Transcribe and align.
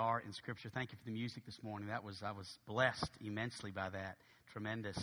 are 0.00 0.18
in 0.20 0.32
Scripture. 0.32 0.70
Thank 0.72 0.92
you 0.92 0.98
for 0.98 1.04
the 1.04 1.12
music 1.12 1.44
this 1.44 1.62
morning. 1.62 1.88
That 1.88 2.02
was 2.02 2.22
I 2.24 2.32
was 2.32 2.58
blessed 2.66 3.10
immensely 3.22 3.70
by 3.70 3.90
that. 3.90 4.16
Tremendous. 4.50 4.98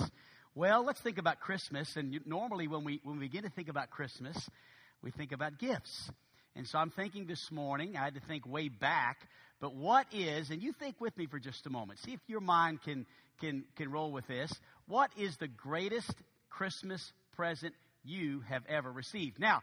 Well, 0.55 0.83
let's 0.83 0.99
think 0.99 1.19
about 1.19 1.39
Christmas. 1.39 1.95
And 1.95 2.19
normally, 2.25 2.67
when 2.67 2.83
we 2.83 2.99
when 3.03 3.19
we 3.19 3.27
begin 3.27 3.43
to 3.43 3.49
think 3.51 3.69
about 3.69 3.91
Christmas, 3.91 4.35
we 5.03 5.11
think 5.11 5.33
about 5.33 5.59
gifts. 5.59 6.09
And 6.55 6.67
so 6.67 6.79
I'm 6.79 6.89
thinking 6.89 7.27
this 7.27 7.51
morning. 7.51 7.95
I 7.95 8.05
had 8.05 8.15
to 8.15 8.21
think 8.21 8.47
way 8.47 8.69
back. 8.69 9.19
But 9.59 9.75
what 9.75 10.07
is? 10.11 10.49
And 10.49 10.63
you 10.63 10.73
think 10.73 10.99
with 10.99 11.15
me 11.15 11.27
for 11.27 11.37
just 11.37 11.67
a 11.67 11.69
moment. 11.69 11.99
See 11.99 12.13
if 12.13 12.19
your 12.27 12.41
mind 12.41 12.81
can 12.81 13.05
can 13.39 13.65
can 13.75 13.91
roll 13.91 14.11
with 14.11 14.25
this. 14.25 14.51
What 14.87 15.11
is 15.15 15.37
the 15.37 15.47
greatest 15.47 16.15
Christmas 16.49 17.13
present 17.35 17.75
you 18.03 18.41
have 18.49 18.63
ever 18.67 18.91
received? 18.91 19.39
Now, 19.39 19.61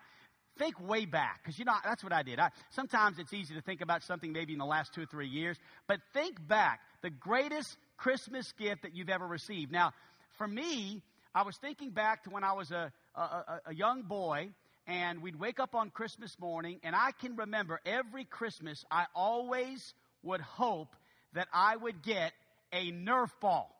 think 0.58 0.80
way 0.80 1.04
back 1.04 1.40
because 1.42 1.58
you 1.58 1.64
know 1.64 1.74
that's 1.84 2.02
what 2.02 2.12
i 2.12 2.22
did. 2.22 2.38
I, 2.38 2.50
sometimes 2.70 3.18
it's 3.18 3.32
easy 3.32 3.54
to 3.54 3.60
think 3.60 3.80
about 3.80 4.02
something 4.02 4.32
maybe 4.32 4.52
in 4.52 4.58
the 4.58 4.64
last 4.64 4.94
two 4.94 5.02
or 5.02 5.06
three 5.06 5.28
years 5.28 5.56
but 5.86 5.98
think 6.12 6.46
back 6.46 6.80
the 7.02 7.10
greatest 7.10 7.76
christmas 7.96 8.52
gift 8.58 8.82
that 8.82 8.94
you've 8.94 9.08
ever 9.08 9.26
received. 9.26 9.72
Now 9.72 9.92
for 10.38 10.46
me 10.46 11.02
i 11.34 11.42
was 11.42 11.56
thinking 11.56 11.90
back 11.90 12.24
to 12.24 12.30
when 12.30 12.44
i 12.44 12.52
was 12.52 12.70
a, 12.70 12.92
a, 13.14 13.60
a 13.66 13.74
young 13.74 14.02
boy 14.02 14.48
and 14.86 15.22
we'd 15.22 15.36
wake 15.36 15.60
up 15.60 15.74
on 15.74 15.90
christmas 15.90 16.36
morning 16.38 16.78
and 16.82 16.94
i 16.94 17.10
can 17.20 17.36
remember 17.36 17.80
every 17.86 18.24
christmas 18.24 18.84
i 18.90 19.06
always 19.14 19.94
would 20.22 20.40
hope 20.40 20.94
that 21.34 21.48
i 21.52 21.76
would 21.76 22.02
get 22.02 22.32
a 22.72 22.90
nerf 22.90 23.30
ball. 23.40 23.70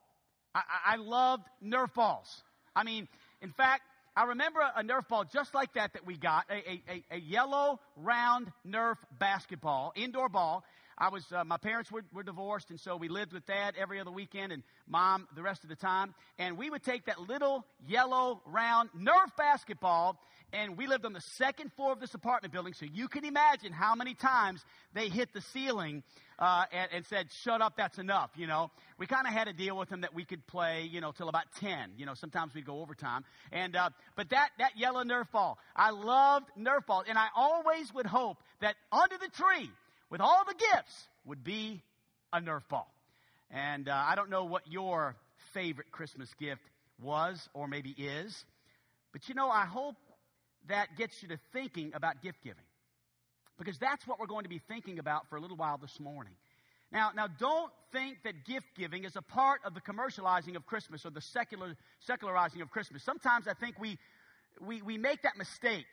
I, 0.55 0.63
I 0.87 0.97
loved 0.97 1.45
nerf 1.63 1.93
balls. 1.95 2.43
I 2.75 2.85
mean 2.85 3.09
in 3.43 3.51
fact 3.51 3.83
I 4.17 4.25
remember 4.25 4.61
a 4.61 4.83
Nerf 4.83 5.09
ball 5.09 5.25
just 5.25 5.55
like 5.55 5.75
that 5.75 5.95
that 5.95 6.07
we 6.07 6.17
got, 6.17 6.45
a, 6.49 6.55
a, 6.55 7.05
a 7.11 7.19
yellow 7.19 7.81
round 7.97 8.53
Nerf 8.67 8.97
basketball, 9.19 9.93
indoor 9.97 10.29
ball. 10.29 10.65
I 10.97 11.09
was, 11.09 11.25
uh, 11.33 11.45
my 11.45 11.57
parents 11.57 11.91
were, 11.91 12.05
were 12.13 12.23
divorced, 12.23 12.71
and 12.71 12.79
so 12.81 12.97
we 12.97 13.09
lived 13.09 13.33
with 13.33 13.47
dad 13.47 13.75
every 13.79 14.01
other 14.01 14.11
weekend 14.11 14.53
and 14.53 14.63
mom 14.87 15.29
the 15.35 15.43
rest 15.43 15.65
of 15.65 15.69
the 15.69 15.77
time. 15.77 16.15
And 16.39 16.57
we 16.57 16.71
would 16.71 16.83
take 16.83 17.07
that 17.07 17.21
little 17.21 17.65
yellow 17.87 18.41
round 18.47 18.91
Nerf 18.97 19.37
basketball 19.37 20.19
and 20.55 20.79
we 20.79 20.87
lived 20.87 21.05
on 21.05 21.13
the 21.13 21.21
second 21.37 21.73
floor 21.73 21.93
of 21.93 22.01
this 22.01 22.15
apartment 22.15 22.53
building, 22.53 22.75
so 22.75 22.87
you 22.87 23.09
can 23.09 23.25
imagine 23.25 23.73
how 23.73 23.95
many 23.95 24.15
times 24.15 24.65
they 24.95 25.09
hit 25.09 25.33
the 25.33 25.41
ceiling 25.53 26.05
uh, 26.39 26.65
and, 26.73 26.89
and, 26.93 27.07
said, 27.07 27.27
"Shut 27.43 27.61
up, 27.61 27.77
that's 27.77 27.99
enough." 27.99 28.31
You 28.37 28.47
know, 28.47 28.71
we 28.99 29.07
kind 29.07 29.27
of 29.27 29.33
had 29.33 29.49
a 29.49 29.53
deal 29.53 29.77
with 29.77 29.89
them 29.89 30.03
that 30.03 30.15
we 30.15 30.25
could 30.25 30.47
play, 30.47 30.89
you 30.91 31.01
know, 31.01 31.11
till 31.11 31.29
about 31.29 31.45
ten. 31.61 31.93
You 31.97 32.07
know, 32.07 32.15
sometimes 32.15 32.55
we'd 32.55 32.67
go 32.67 32.81
overtime. 32.81 33.25
And 33.51 33.75
uh, 33.75 33.91
but 34.17 34.31
that 34.31 34.51
that 34.59 34.79
yellow 34.79 35.03
Nerf 35.03 35.31
ball, 35.33 35.59
I 35.75 35.91
loved 35.91 36.47
Nerf 36.59 36.87
balls, 36.87 37.07
and 37.09 37.19
I 37.19 37.27
always 37.35 37.93
would 37.93 38.07
hope 38.07 38.39
that 38.61 38.77
under 38.93 39.19
the 39.19 39.29
tree 39.29 39.71
with 40.11 40.21
all 40.21 40.45
the 40.47 40.55
gifts 40.55 41.09
would 41.25 41.45
be 41.45 41.83
a 42.33 42.41
Nerf 42.41 42.69
ball. 42.69 42.93
And 43.51 43.89
uh, 43.89 43.95
I 43.95 44.15
don't 44.15 44.31
know 44.31 44.45
what 44.45 44.67
your 44.67 45.17
favorite 45.53 45.91
Christmas 45.93 46.33
gift 46.35 46.63
was 47.01 47.49
or 47.55 47.69
maybe 47.69 47.91
is. 47.91 48.45
But 49.13 49.29
you 49.29 49.35
know, 49.35 49.49
I 49.49 49.65
hope 49.65 49.97
that 50.69 50.97
gets 50.97 51.23
you 51.23 51.29
to 51.29 51.39
thinking 51.53 51.93
about 51.95 52.23
gift 52.23 52.43
giving. 52.43 52.65
Because 53.59 53.79
that's 53.79 54.07
what 54.07 54.19
we're 54.19 54.27
going 54.27 54.43
to 54.43 54.49
be 54.49 54.61
thinking 54.69 54.99
about 54.99 55.29
for 55.29 55.37
a 55.37 55.41
little 55.41 55.57
while 55.57 55.79
this 55.79 56.01
morning. 56.01 56.33
Now, 56.91 57.11
now 57.15 57.27
don't 57.27 57.73
think 57.93 58.19
that 58.25 58.45
gift 58.45 58.67
giving 58.77 59.05
is 59.05 59.17
a 59.17 59.23
part 59.23 59.61
of 59.65 59.75
the 59.75 59.81
commercializing 59.81 60.57
of 60.57 60.67
Christmas 60.67 61.07
or 61.07 61.11
the 61.11 61.21
secular, 61.21 61.77
secularizing 62.01 62.61
of 62.63 62.71
Christmas. 62.71 63.03
Sometimes 63.03 63.47
I 63.47 63.55
think 63.55 63.79
we, 63.79 63.99
we, 64.61 64.83
we 64.83 64.99
make 64.99 65.23
that 65.23 65.37
mistake. 65.37 65.87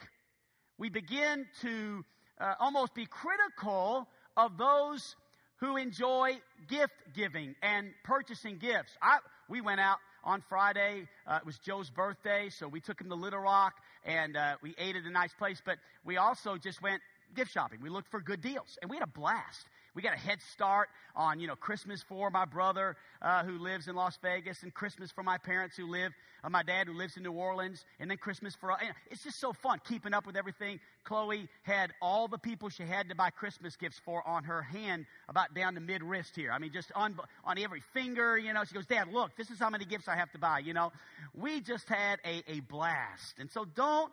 We 0.77 0.89
begin 0.89 1.45
to 1.61 2.03
uh, 2.41 2.55
almost 2.59 2.93
be 2.93 3.05
critical 3.05 4.07
of 4.35 4.57
those 4.57 5.15
who 5.57 5.77
enjoy 5.77 6.39
gift 6.67 6.93
giving 7.13 7.55
and 7.61 7.91
purchasing 8.03 8.57
gifts. 8.57 8.97
I, 9.01 9.19
we 9.47 9.61
went 9.61 9.79
out 9.79 9.97
on 10.23 10.41
Friday. 10.49 11.07
Uh, 11.27 11.37
it 11.41 11.45
was 11.45 11.59
Joe's 11.59 11.89
birthday, 11.89 12.49
so 12.49 12.67
we 12.67 12.79
took 12.81 12.99
him 12.99 13.09
to 13.09 13.15
Little 13.15 13.39
Rock 13.39 13.75
and 14.03 14.35
uh, 14.35 14.55
we 14.63 14.73
ate 14.77 14.95
at 14.95 15.03
a 15.03 15.09
nice 15.11 15.33
place. 15.33 15.61
But 15.63 15.77
we 16.03 16.17
also 16.17 16.57
just 16.57 16.81
went 16.81 17.01
gift 17.35 17.51
shopping. 17.51 17.79
We 17.81 17.89
looked 17.89 18.09
for 18.09 18.19
good 18.19 18.41
deals, 18.41 18.77
and 18.81 18.89
we 18.89 18.97
had 18.97 19.03
a 19.03 19.19
blast. 19.19 19.67
We 19.93 20.01
got 20.01 20.13
a 20.13 20.19
head 20.19 20.39
start 20.53 20.87
on, 21.15 21.41
you 21.41 21.47
know, 21.47 21.55
Christmas 21.55 22.01
for 22.01 22.29
my 22.29 22.45
brother 22.45 22.95
uh, 23.21 23.43
who 23.43 23.57
lives 23.57 23.89
in 23.89 23.95
Las 23.95 24.17
Vegas, 24.21 24.63
and 24.63 24.73
Christmas 24.73 25.11
for 25.11 25.21
my 25.21 25.37
parents 25.37 25.75
who 25.75 25.85
live, 25.85 26.13
uh, 26.45 26.49
my 26.49 26.63
dad 26.63 26.87
who 26.87 26.93
lives 26.93 27.17
in 27.17 27.23
New 27.23 27.33
Orleans, 27.33 27.83
and 27.99 28.09
then 28.09 28.17
Christmas 28.17 28.55
for. 28.55 28.71
Uh, 28.71 28.77
it's 29.09 29.23
just 29.23 29.39
so 29.39 29.51
fun 29.51 29.81
keeping 29.85 30.13
up 30.13 30.25
with 30.25 30.37
everything. 30.37 30.79
Chloe 31.03 31.49
had 31.63 31.91
all 32.01 32.29
the 32.29 32.37
people 32.37 32.69
she 32.69 32.83
had 32.83 33.09
to 33.09 33.15
buy 33.15 33.29
Christmas 33.31 33.75
gifts 33.75 33.99
for 34.05 34.25
on 34.25 34.45
her 34.45 34.61
hand, 34.61 35.05
about 35.27 35.53
down 35.53 35.73
to 35.75 35.81
mid 35.81 36.03
wrist 36.03 36.37
here. 36.37 36.51
I 36.53 36.59
mean, 36.59 36.71
just 36.71 36.91
on 36.95 37.19
on 37.43 37.57
every 37.57 37.81
finger. 37.93 38.37
You 38.37 38.53
know, 38.53 38.63
she 38.63 38.73
goes, 38.73 38.85
Dad, 38.85 39.09
look, 39.11 39.35
this 39.35 39.49
is 39.49 39.59
how 39.59 39.69
many 39.69 39.83
gifts 39.83 40.07
I 40.07 40.15
have 40.15 40.31
to 40.31 40.39
buy. 40.39 40.59
You 40.59 40.73
know, 40.73 40.93
we 41.35 41.59
just 41.59 41.89
had 41.89 42.19
a, 42.25 42.43
a 42.47 42.61
blast, 42.61 43.39
and 43.39 43.51
so 43.51 43.65
don't 43.65 44.11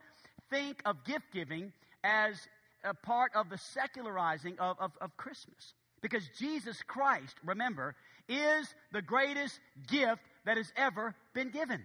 think 0.50 0.82
of 0.84 1.04
gift 1.04 1.26
giving 1.32 1.72
as 2.02 2.48
a 2.88 2.94
part 2.94 3.32
of 3.34 3.48
the 3.48 3.58
secularizing 3.58 4.58
of, 4.58 4.76
of, 4.80 4.92
of 5.00 5.16
Christmas. 5.16 5.74
Because 6.00 6.28
Jesus 6.38 6.80
Christ, 6.86 7.34
remember, 7.44 7.94
is 8.28 8.72
the 8.92 9.02
greatest 9.02 9.58
gift 9.88 10.22
that 10.44 10.56
has 10.56 10.72
ever 10.76 11.14
been 11.34 11.50
given. 11.50 11.82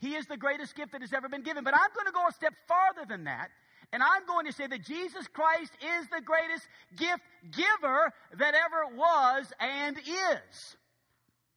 He 0.00 0.14
is 0.14 0.26
the 0.26 0.36
greatest 0.36 0.76
gift 0.76 0.92
that 0.92 1.00
has 1.00 1.12
ever 1.12 1.28
been 1.28 1.42
given. 1.42 1.64
But 1.64 1.74
I'm 1.74 1.90
going 1.94 2.06
to 2.06 2.12
go 2.12 2.26
a 2.28 2.32
step 2.32 2.54
farther 2.66 3.06
than 3.08 3.24
that. 3.24 3.48
And 3.92 4.02
I'm 4.02 4.26
going 4.26 4.46
to 4.46 4.52
say 4.52 4.66
that 4.66 4.84
Jesus 4.84 5.26
Christ 5.28 5.72
is 5.80 6.06
the 6.08 6.20
greatest 6.20 6.68
gift 6.96 7.22
giver 7.50 8.12
that 8.36 8.54
ever 8.54 8.96
was 8.96 9.50
and 9.58 9.96
is. 9.98 10.76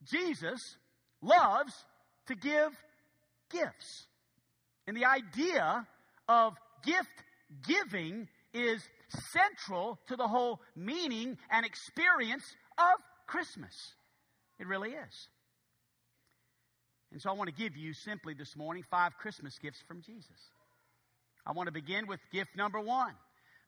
Jesus 0.10 0.78
loves 1.22 1.74
to 2.28 2.36
give 2.36 2.72
gifts. 3.52 4.08
And 4.88 4.96
the 4.96 5.06
idea 5.06 5.86
of 6.28 6.54
gift 6.84 7.10
giving 7.68 8.28
is 8.54 8.82
central 9.32 10.00
to 10.08 10.16
the 10.16 10.28
whole 10.28 10.62
meaning 10.76 11.38
and 11.50 11.66
experience 11.66 12.44
of 12.78 13.00
Christmas. 13.28 13.94
It 14.60 14.68
really 14.68 14.92
is. 14.92 15.30
And 17.12 17.22
so 17.22 17.30
I 17.30 17.34
want 17.34 17.50
to 17.50 17.56
give 17.56 17.76
you 17.76 17.94
simply 17.94 18.34
this 18.34 18.56
morning 18.56 18.84
five 18.90 19.18
Christmas 19.18 19.58
gifts 19.60 19.82
from 19.88 20.02
Jesus. 20.02 20.50
I 21.46 21.52
want 21.52 21.68
to 21.68 21.74
begin 21.74 22.08
with 22.08 22.20
gift 22.32 22.56
number 22.56 22.80
one. 22.80 23.14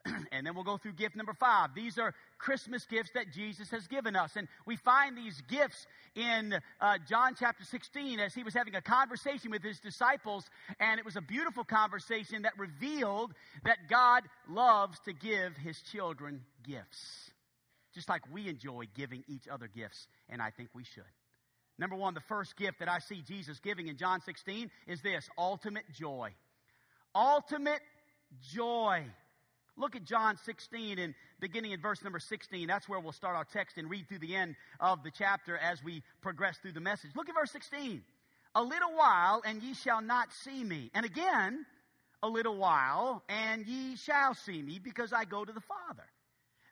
and 0.31 0.45
then 0.45 0.53
we'll 0.53 0.63
go 0.63 0.77
through 0.77 0.93
gift 0.93 1.15
number 1.15 1.33
five. 1.33 1.73
These 1.73 1.97
are 1.97 2.13
Christmas 2.37 2.85
gifts 2.85 3.11
that 3.15 3.31
Jesus 3.31 3.69
has 3.71 3.87
given 3.87 4.15
us. 4.15 4.35
And 4.35 4.47
we 4.65 4.75
find 4.75 5.17
these 5.17 5.41
gifts 5.47 5.85
in 6.15 6.55
uh, 6.81 6.97
John 7.07 7.35
chapter 7.39 7.63
16 7.63 8.19
as 8.19 8.33
he 8.33 8.43
was 8.43 8.53
having 8.53 8.75
a 8.75 8.81
conversation 8.81 9.51
with 9.51 9.63
his 9.63 9.79
disciples. 9.79 10.45
And 10.79 10.99
it 10.99 11.05
was 11.05 11.15
a 11.15 11.21
beautiful 11.21 11.63
conversation 11.63 12.41
that 12.41 12.53
revealed 12.57 13.33
that 13.63 13.77
God 13.89 14.23
loves 14.49 14.99
to 15.05 15.13
give 15.13 15.55
his 15.57 15.81
children 15.91 16.41
gifts. 16.63 17.31
Just 17.93 18.09
like 18.09 18.21
we 18.31 18.49
enjoy 18.49 18.85
giving 18.95 19.23
each 19.27 19.47
other 19.47 19.67
gifts. 19.67 20.07
And 20.29 20.41
I 20.41 20.49
think 20.49 20.69
we 20.73 20.83
should. 20.83 21.03
Number 21.79 21.95
one, 21.95 22.13
the 22.13 22.21
first 22.21 22.55
gift 22.57 22.79
that 22.79 22.89
I 22.89 22.99
see 22.99 23.23
Jesus 23.25 23.59
giving 23.59 23.87
in 23.87 23.97
John 23.97 24.21
16 24.21 24.69
is 24.87 25.01
this 25.01 25.27
ultimate 25.37 25.85
joy. 25.93 26.31
Ultimate 27.15 27.81
joy. 28.51 29.05
Look 29.75 29.95
at 29.95 30.03
John 30.03 30.37
16 30.45 30.99
and 30.99 31.15
beginning 31.39 31.71
in 31.71 31.81
verse 31.81 32.03
number 32.03 32.19
16. 32.19 32.67
That's 32.67 32.87
where 32.87 32.99
we'll 32.99 33.11
start 33.11 33.35
our 33.35 33.45
text 33.45 33.77
and 33.77 33.89
read 33.89 34.07
through 34.07 34.19
the 34.19 34.35
end 34.35 34.55
of 34.79 35.03
the 35.03 35.11
chapter 35.11 35.57
as 35.57 35.83
we 35.83 36.03
progress 36.21 36.57
through 36.57 36.73
the 36.73 36.79
message. 36.79 37.11
Look 37.15 37.27
at 37.27 37.35
verse 37.35 37.51
16. 37.51 38.03
A 38.55 38.63
little 38.63 38.93
while 38.95 39.41
and 39.45 39.63
ye 39.63 39.73
shall 39.73 40.01
not 40.01 40.31
see 40.31 40.63
me. 40.63 40.91
And 40.93 41.05
again, 41.05 41.65
a 42.21 42.29
little 42.29 42.55
while 42.55 43.23
and 43.27 43.65
ye 43.65 43.95
shall 43.95 44.35
see 44.35 44.61
me 44.61 44.79
because 44.79 45.11
I 45.11 45.25
go 45.25 45.43
to 45.43 45.51
the 45.51 45.61
Father. 45.61 46.05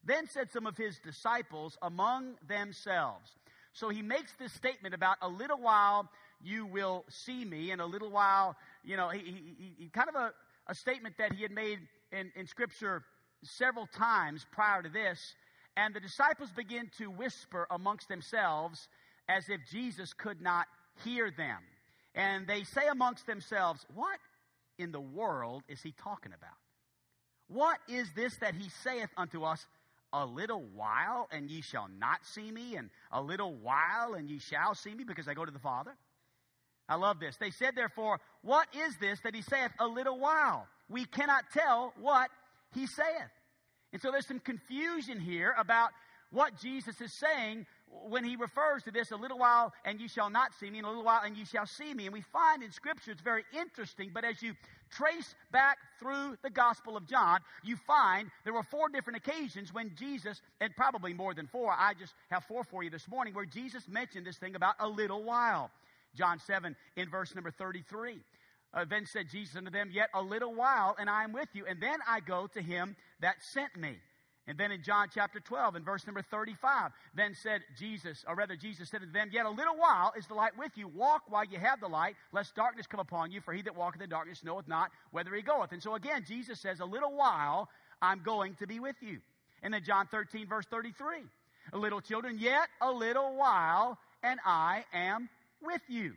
Then 0.04 0.28
said 0.28 0.52
some 0.52 0.68
of 0.68 0.78
his 0.78 1.00
disciples 1.00 1.78
among 1.82 2.36
themselves. 2.48 3.32
So 3.74 3.90
he 3.90 4.04
makes 4.04 4.32
this 4.40 4.54
statement 4.54 4.94
about 4.94 5.18
a 5.22 5.28
little 5.28 5.60
while 5.60 6.10
you 6.44 6.66
will 6.68 7.06
see 7.10 7.46
me 7.46 7.72
and 7.72 7.82
a 7.82 7.86
little 7.86 8.10
while, 8.10 8.56
you 8.84 8.98
know, 8.98 9.10
he, 9.10 9.20
he, 9.20 9.74
he 9.78 9.90
kind 9.90 10.10
of 10.10 10.16
a, 10.16 10.34
a 10.68 10.76
statement 10.76 11.16
that 11.18 11.34
he 11.34 11.42
had 11.42 11.52
made 11.52 11.80
in, 12.12 12.32
in 12.36 12.48
Scripture 12.48 13.04
several 13.44 13.88
times 13.88 14.46
prior 14.52 14.82
to 14.82 14.90
this, 14.90 15.20
and 15.78 15.94
the 15.94 16.00
disciples 16.00 16.50
begin 16.56 16.90
to 16.98 17.10
whisper 17.10 17.68
amongst 17.72 18.08
themselves 18.10 18.88
as 19.30 19.50
if 19.50 19.62
Jesus 19.72 20.14
could 20.14 20.42
not 20.42 20.68
hear 21.04 21.32
them. 21.32 21.60
And 22.14 22.46
they 22.46 22.64
say 22.64 22.88
amongst 22.92 23.26
themselves, 23.26 23.86
What 23.94 24.20
in 24.78 24.92
the 24.92 25.00
world 25.00 25.64
is 25.70 25.82
he 25.82 25.94
talking 26.04 26.34
about? 26.34 26.58
What 27.48 27.80
is 27.88 28.08
this 28.16 28.36
that 28.38 28.56
he 28.56 28.70
saith 28.84 29.10
unto 29.18 29.44
us? 29.44 29.66
A 30.14 30.26
little 30.26 30.64
while, 30.76 31.30
and 31.32 31.50
ye 31.50 31.62
shall 31.62 31.88
not 31.98 32.26
see 32.26 32.52
me, 32.52 32.76
and 32.76 32.90
a 33.14 33.22
little 33.22 33.54
while, 33.54 34.16
and 34.16 34.30
ye 34.30 34.40
shall 34.40 34.76
see 34.76 34.94
me, 34.94 35.06
because 35.06 35.30
I 35.30 35.34
go 35.34 35.46
to 35.46 35.52
the 35.52 35.60
Father. 35.60 35.96
I 36.90 36.96
love 36.96 37.22
this. 37.22 37.38
They 37.38 37.52
said, 37.52 37.76
therefore, 37.76 38.20
What 38.42 38.68
is 38.76 38.98
this 38.98 39.22
that 39.22 39.34
he 39.34 39.42
saith, 39.42 39.72
a 39.80 39.88
little 39.88 40.20
while? 40.20 40.68
We 40.92 41.06
cannot 41.06 41.46
tell 41.54 41.94
what 42.00 42.30
he 42.74 42.86
saith. 42.86 43.32
And 43.94 44.02
so 44.02 44.12
there's 44.12 44.28
some 44.28 44.40
confusion 44.40 45.20
here 45.20 45.54
about 45.58 45.90
what 46.32 46.58
Jesus 46.62 47.00
is 47.02 47.12
saying 47.20 47.66
when 48.08 48.24
he 48.24 48.38
refers 48.38 48.84
to 48.84 48.92
this 48.92 49.12
a 49.12 49.16
little 49.18 49.38
while 49.38 49.74
and 49.84 50.00
you 50.00 50.08
shall 50.08 50.30
not 50.30 50.52
see 50.60 50.70
me, 50.70 50.78
and 50.78 50.86
a 50.86 50.90
little 50.90 51.04
while 51.04 51.22
and 51.26 51.36
you 51.36 51.46
shall 51.46 51.66
see 51.66 51.94
me. 51.94 52.06
And 52.06 52.14
we 52.14 52.22
find 52.22 52.64
in 52.64 52.72
Scripture 52.72 53.12
it's 53.12 53.22
very 53.22 53.44
interesting, 53.54 54.12
but 54.14 54.24
as 54.24 54.42
you 54.42 54.54
trace 54.90 55.36
back 55.52 55.78
through 56.00 56.38
the 56.42 56.50
Gospel 56.50 56.96
of 56.96 57.06
John, 57.08 57.40
you 57.64 57.76
find 57.86 58.30
there 58.46 58.54
were 58.54 58.64
four 58.64 58.88
different 58.90 59.18
occasions 59.18 59.74
when 59.74 59.92
Jesus, 59.98 60.42
and 60.62 60.74
probably 60.76 61.14
more 61.14 61.34
than 61.34 61.48
four, 61.48 61.72
I 61.72 61.94
just 62.00 62.14
have 62.30 62.46
four 62.46 62.64
for 62.64 62.84
you 62.84 62.90
this 62.90 63.08
morning, 63.10 63.34
where 63.34 63.46
Jesus 63.46 63.84
mentioned 63.90 64.26
this 64.26 64.38
thing 64.38 64.56
about 64.56 64.76
a 64.80 64.88
little 64.88 65.24
while. 65.24 65.70
John 66.16 66.40
7 66.40 66.76
in 66.98 67.10
verse 67.10 67.34
number 67.36 67.52
33. 67.52 68.20
Uh, 68.74 68.86
then 68.90 69.06
said 69.06 69.30
Jesus 69.30 69.56
unto 69.56 69.70
them, 69.70 69.90
Yet 69.92 70.10
a 70.14 70.22
little 70.22 70.54
while, 70.54 70.96
and 70.98 71.10
I 71.10 71.24
am 71.24 71.34
with 71.34 71.50
you, 71.54 71.66
and 71.68 71.82
then 71.82 72.00
I 72.08 72.22
go 72.22 72.48
to 72.54 72.62
him 72.62 72.96
that 73.20 73.36
sent 73.54 73.76
me. 73.76 73.98
And 74.48 74.58
then 74.58 74.72
in 74.72 74.82
John 74.82 75.08
chapter 75.14 75.40
12, 75.40 75.76
in 75.76 75.84
verse 75.84 76.06
number 76.08 76.24
35, 76.24 76.92
then 77.14 77.36
said 77.36 77.62
Jesus, 77.78 78.26
or 78.28 78.36
rather 78.36 78.56
Jesus 78.56 78.90
said 78.90 79.02
to 79.02 79.08
them, 79.08 79.30
Yet 79.32 79.46
a 79.46 79.50
little 79.50 79.78
while 79.78 80.14
is 80.18 80.26
the 80.26 80.34
light 80.34 80.58
with 80.58 80.72
you. 80.76 80.88
Walk 80.88 81.24
while 81.28 81.46
you 81.46 81.60
have 81.60 81.80
the 81.80 81.88
light, 81.88 82.16
lest 82.32 82.56
darkness 82.56 82.88
come 82.88 83.00
upon 83.00 83.32
you, 83.32 83.40
for 83.42 83.54
he 83.54 83.62
that 83.62 83.76
walketh 83.76 84.02
in 84.02 84.10
darkness 84.10 84.44
knoweth 84.44 84.68
not 84.68 84.90
whither 85.12 85.36
he 85.36 85.42
goeth. 85.42 85.72
And 85.74 85.82
so 85.82 85.96
again, 85.96 86.26
Jesus 86.28 86.60
says, 86.60 86.80
A 86.80 86.86
little 86.86 87.16
while 87.16 87.70
I'm 88.02 88.24
going 88.24 88.56
to 88.56 88.68
be 88.68 88.80
with 88.80 88.96
you. 89.02 89.20
And 89.62 89.74
then 89.74 89.84
John 89.84 90.08
13, 90.08 90.48
verse 90.48 90.66
33, 90.66 91.20
little 91.74 92.02
children, 92.02 92.40
yet 92.40 92.68
a 92.82 92.92
little 92.92 93.36
while, 93.36 94.00
and 94.24 94.40
I 94.44 94.86
am 94.92 95.30
with 95.62 95.82
you. 95.88 96.14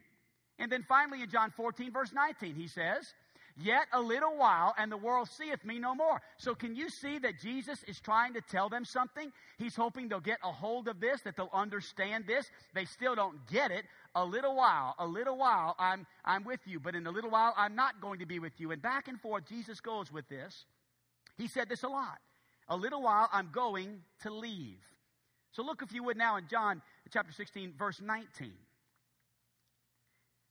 And 0.59 0.71
then 0.71 0.85
finally 0.89 1.23
in 1.23 1.31
John 1.31 1.51
14, 1.51 1.93
verse 1.93 2.13
19, 2.13 2.55
he 2.55 2.69
says, 2.69 3.13
Yet 3.57 3.87
a 3.93 4.01
little 4.01 4.37
while, 4.37 4.75
and 4.77 4.91
the 4.91 4.97
world 4.97 5.29
seeth 5.29 5.65
me 5.65 5.79
no 5.79 5.95
more. 5.95 6.21
So, 6.39 6.57
can 6.57 6.75
you 6.75 6.89
see 6.91 7.21
that 7.21 7.39
Jesus 7.41 7.85
is 7.87 8.01
trying 8.01 8.35
to 8.35 8.41
tell 8.41 8.69
them 8.69 8.85
something? 8.85 9.31
He's 9.59 9.77
hoping 9.77 10.09
they'll 10.09 10.19
get 10.19 10.39
a 10.43 10.51
hold 10.51 10.89
of 10.89 10.99
this, 10.99 11.21
that 11.23 11.37
they'll 11.37 11.51
understand 11.53 12.25
this. 12.27 12.51
They 12.75 12.85
still 12.85 13.15
don't 13.15 13.47
get 13.47 13.71
it. 13.71 13.85
A 14.17 14.25
little 14.25 14.57
while, 14.57 14.97
a 14.99 15.07
little 15.07 15.39
while, 15.39 15.77
I'm, 15.79 16.05
I'm 16.25 16.43
with 16.43 16.61
you, 16.67 16.81
but 16.81 16.97
in 16.97 17.07
a 17.07 17.13
little 17.13 17.31
while, 17.31 17.55
I'm 17.57 17.77
not 17.77 18.01
going 18.01 18.19
to 18.19 18.27
be 18.27 18.41
with 18.41 18.59
you. 18.59 18.73
And 18.73 18.83
back 18.83 19.07
and 19.07 19.21
forth, 19.21 19.45
Jesus 19.49 19.81
goes 19.81 20.11
with 20.11 20.29
this. 20.29 20.65
He 21.37 21.47
said 21.47 21.69
this 21.69 21.85
a 21.85 21.89
lot. 21.89 22.19
A 22.69 22.77
little 22.77 23.03
while, 23.03 23.29
I'm 23.33 23.51
going 23.53 24.01
to 24.23 24.35
leave. 24.35 24.81
So, 25.53 25.63
look, 25.63 25.81
if 25.81 25.93
you 25.93 26.03
would, 26.03 26.17
now 26.17 26.39
in 26.39 26.49
John 26.49 26.83
chapter 27.13 27.33
16, 27.33 27.75
verse 27.79 28.01
19. 28.01 28.53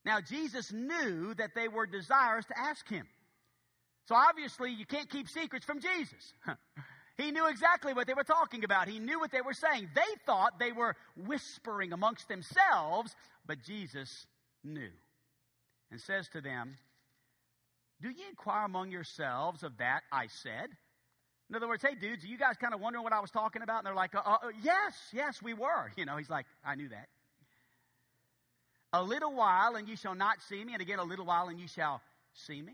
Now, 0.05 0.19
Jesus 0.19 0.71
knew 0.71 1.33
that 1.35 1.51
they 1.55 1.67
were 1.67 1.85
desirous 1.85 2.45
to 2.47 2.59
ask 2.59 2.87
him. 2.89 3.07
So 4.07 4.15
obviously, 4.15 4.71
you 4.71 4.85
can't 4.85 5.09
keep 5.09 5.29
secrets 5.29 5.65
from 5.65 5.79
Jesus. 5.79 6.33
he 7.17 7.31
knew 7.31 7.47
exactly 7.47 7.93
what 7.93 8.05
they 8.05 8.13
were 8.13 8.25
talking 8.25 8.65
about. 8.65 8.89
He 8.89 8.99
knew 8.99 9.19
what 9.19 9.31
they 9.31 9.41
were 9.41 9.53
saying. 9.53 9.89
They 9.95 10.01
thought 10.25 10.59
they 10.59 10.73
were 10.73 10.95
whispering 11.15 11.93
amongst 11.93 12.27
themselves, 12.27 13.15
but 13.45 13.59
Jesus 13.65 14.25
knew 14.63 14.91
and 15.89 16.01
says 16.01 16.27
to 16.33 16.41
them, 16.41 16.75
Do 18.01 18.09
ye 18.09 18.25
inquire 18.29 18.65
among 18.65 18.91
yourselves 18.91 19.63
of 19.63 19.77
that 19.77 20.01
I 20.11 20.27
said? 20.27 20.69
In 21.49 21.55
other 21.55 21.67
words, 21.67 21.83
hey, 21.83 21.95
dudes, 21.95 22.25
you 22.25 22.37
guys 22.37 22.55
kind 22.59 22.73
of 22.73 22.81
wondering 22.81 23.03
what 23.03 23.13
I 23.13 23.19
was 23.19 23.29
talking 23.29 23.61
about? 23.61 23.79
And 23.79 23.85
they're 23.85 23.95
like, 23.95 24.15
uh, 24.15 24.21
uh, 24.25 24.37
yes, 24.63 24.93
yes, 25.13 25.41
we 25.41 25.53
were. 25.53 25.91
You 25.97 26.05
know, 26.05 26.17
he's 26.17 26.29
like, 26.29 26.45
I 26.65 26.75
knew 26.75 26.89
that. 26.89 27.07
A 28.93 29.01
little 29.01 29.33
while 29.33 29.75
and 29.75 29.89
you 29.89 29.95
shall 29.95 30.15
not 30.15 30.37
see 30.47 30.63
me, 30.63 30.73
and 30.73 30.81
again 30.81 30.99
a 30.99 31.03
little 31.03 31.25
while 31.25 31.47
and 31.47 31.59
you 31.59 31.67
shall 31.67 32.01
see 32.33 32.61
me. 32.61 32.73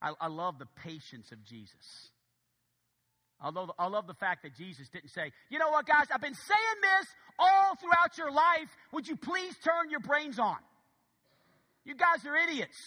I, 0.00 0.12
I 0.20 0.28
love 0.28 0.58
the 0.58 0.66
patience 0.82 1.30
of 1.30 1.44
Jesus. 1.44 2.08
I 3.40 3.50
love, 3.50 3.70
I 3.78 3.86
love 3.88 4.06
the 4.06 4.14
fact 4.14 4.42
that 4.44 4.54
Jesus 4.54 4.88
didn't 4.88 5.10
say, 5.10 5.32
you 5.50 5.58
know 5.58 5.68
what, 5.70 5.86
guys, 5.86 6.06
I've 6.12 6.20
been 6.20 6.34
saying 6.34 6.80
this 6.80 7.08
all 7.38 7.74
throughout 7.76 8.16
your 8.16 8.30
life. 8.30 8.68
Would 8.92 9.06
you 9.06 9.16
please 9.16 9.54
turn 9.62 9.90
your 9.90 10.00
brains 10.00 10.38
on? 10.38 10.56
You 11.84 11.94
guys 11.94 12.24
are 12.26 12.36
idiots. 12.36 12.78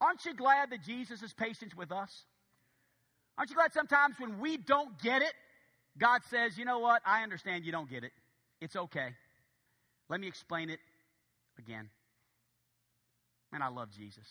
Aren't 0.00 0.24
you 0.24 0.34
glad 0.34 0.70
that 0.70 0.84
Jesus 0.84 1.22
is 1.22 1.32
patient 1.32 1.76
with 1.76 1.90
us? 1.90 2.10
Aren't 3.36 3.50
you 3.50 3.56
glad 3.56 3.72
sometimes 3.72 4.14
when 4.18 4.38
we 4.38 4.56
don't 4.56 5.00
get 5.02 5.22
it, 5.22 5.32
God 5.98 6.20
says, 6.30 6.56
you 6.56 6.64
know 6.64 6.78
what, 6.78 7.02
I 7.04 7.22
understand 7.22 7.64
you 7.64 7.72
don't 7.72 7.90
get 7.90 8.04
it. 8.04 8.12
It's 8.60 8.76
okay. 8.76 9.08
Let 10.08 10.20
me 10.20 10.26
explain 10.26 10.70
it 10.70 10.80
again. 11.58 11.88
And 13.52 13.62
I 13.62 13.68
love 13.68 13.90
Jesus. 13.90 14.26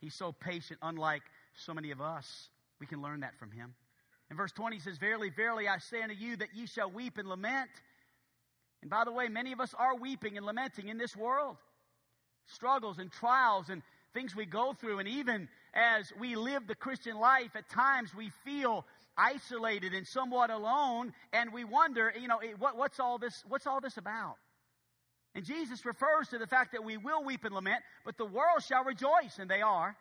He's 0.00 0.14
so 0.14 0.32
patient, 0.32 0.80
unlike 0.82 1.22
so 1.54 1.74
many 1.74 1.90
of 1.90 2.00
us. 2.00 2.48
We 2.80 2.86
can 2.86 3.02
learn 3.02 3.20
that 3.20 3.38
from 3.38 3.52
him. 3.52 3.74
In 4.30 4.36
verse 4.36 4.52
20, 4.52 4.76
he 4.76 4.82
says, 4.82 4.96
Verily, 4.98 5.30
verily, 5.30 5.68
I 5.68 5.78
say 5.78 6.02
unto 6.02 6.14
you 6.14 6.36
that 6.36 6.48
ye 6.54 6.66
shall 6.66 6.90
weep 6.90 7.18
and 7.18 7.28
lament. 7.28 7.70
And 8.80 8.90
by 8.90 9.04
the 9.04 9.12
way, 9.12 9.28
many 9.28 9.52
of 9.52 9.60
us 9.60 9.74
are 9.78 9.96
weeping 9.96 10.36
and 10.36 10.44
lamenting 10.44 10.88
in 10.88 10.98
this 10.98 11.14
world. 11.14 11.56
Struggles 12.46 12.98
and 12.98 13.12
trials 13.12 13.68
and 13.68 13.82
things 14.14 14.34
we 14.34 14.46
go 14.46 14.72
through. 14.72 14.98
And 14.98 15.08
even 15.08 15.48
as 15.74 16.12
we 16.18 16.34
live 16.34 16.66
the 16.66 16.74
Christian 16.74 17.16
life, 17.18 17.54
at 17.54 17.68
times 17.68 18.14
we 18.14 18.30
feel 18.44 18.84
isolated 19.16 19.92
and 19.92 20.06
somewhat 20.06 20.50
alone. 20.50 21.12
And 21.32 21.52
we 21.52 21.64
wonder, 21.64 22.12
you 22.18 22.26
know, 22.26 22.38
eh, 22.38 22.54
what, 22.58 22.76
what's, 22.76 22.98
all 22.98 23.18
this, 23.18 23.44
what's 23.48 23.66
all 23.66 23.80
this 23.80 23.98
about? 23.98 24.36
And 25.34 25.44
Jesus 25.44 25.84
refers 25.86 26.28
to 26.28 26.38
the 26.38 26.46
fact 26.46 26.72
that 26.72 26.84
we 26.84 26.96
will 26.96 27.24
weep 27.24 27.44
and 27.44 27.54
lament, 27.54 27.82
but 28.04 28.18
the 28.18 28.26
world 28.26 28.62
shall 28.66 28.84
rejoice, 28.84 29.38
and 29.38 29.50
they 29.50 29.62
are. 29.62 29.96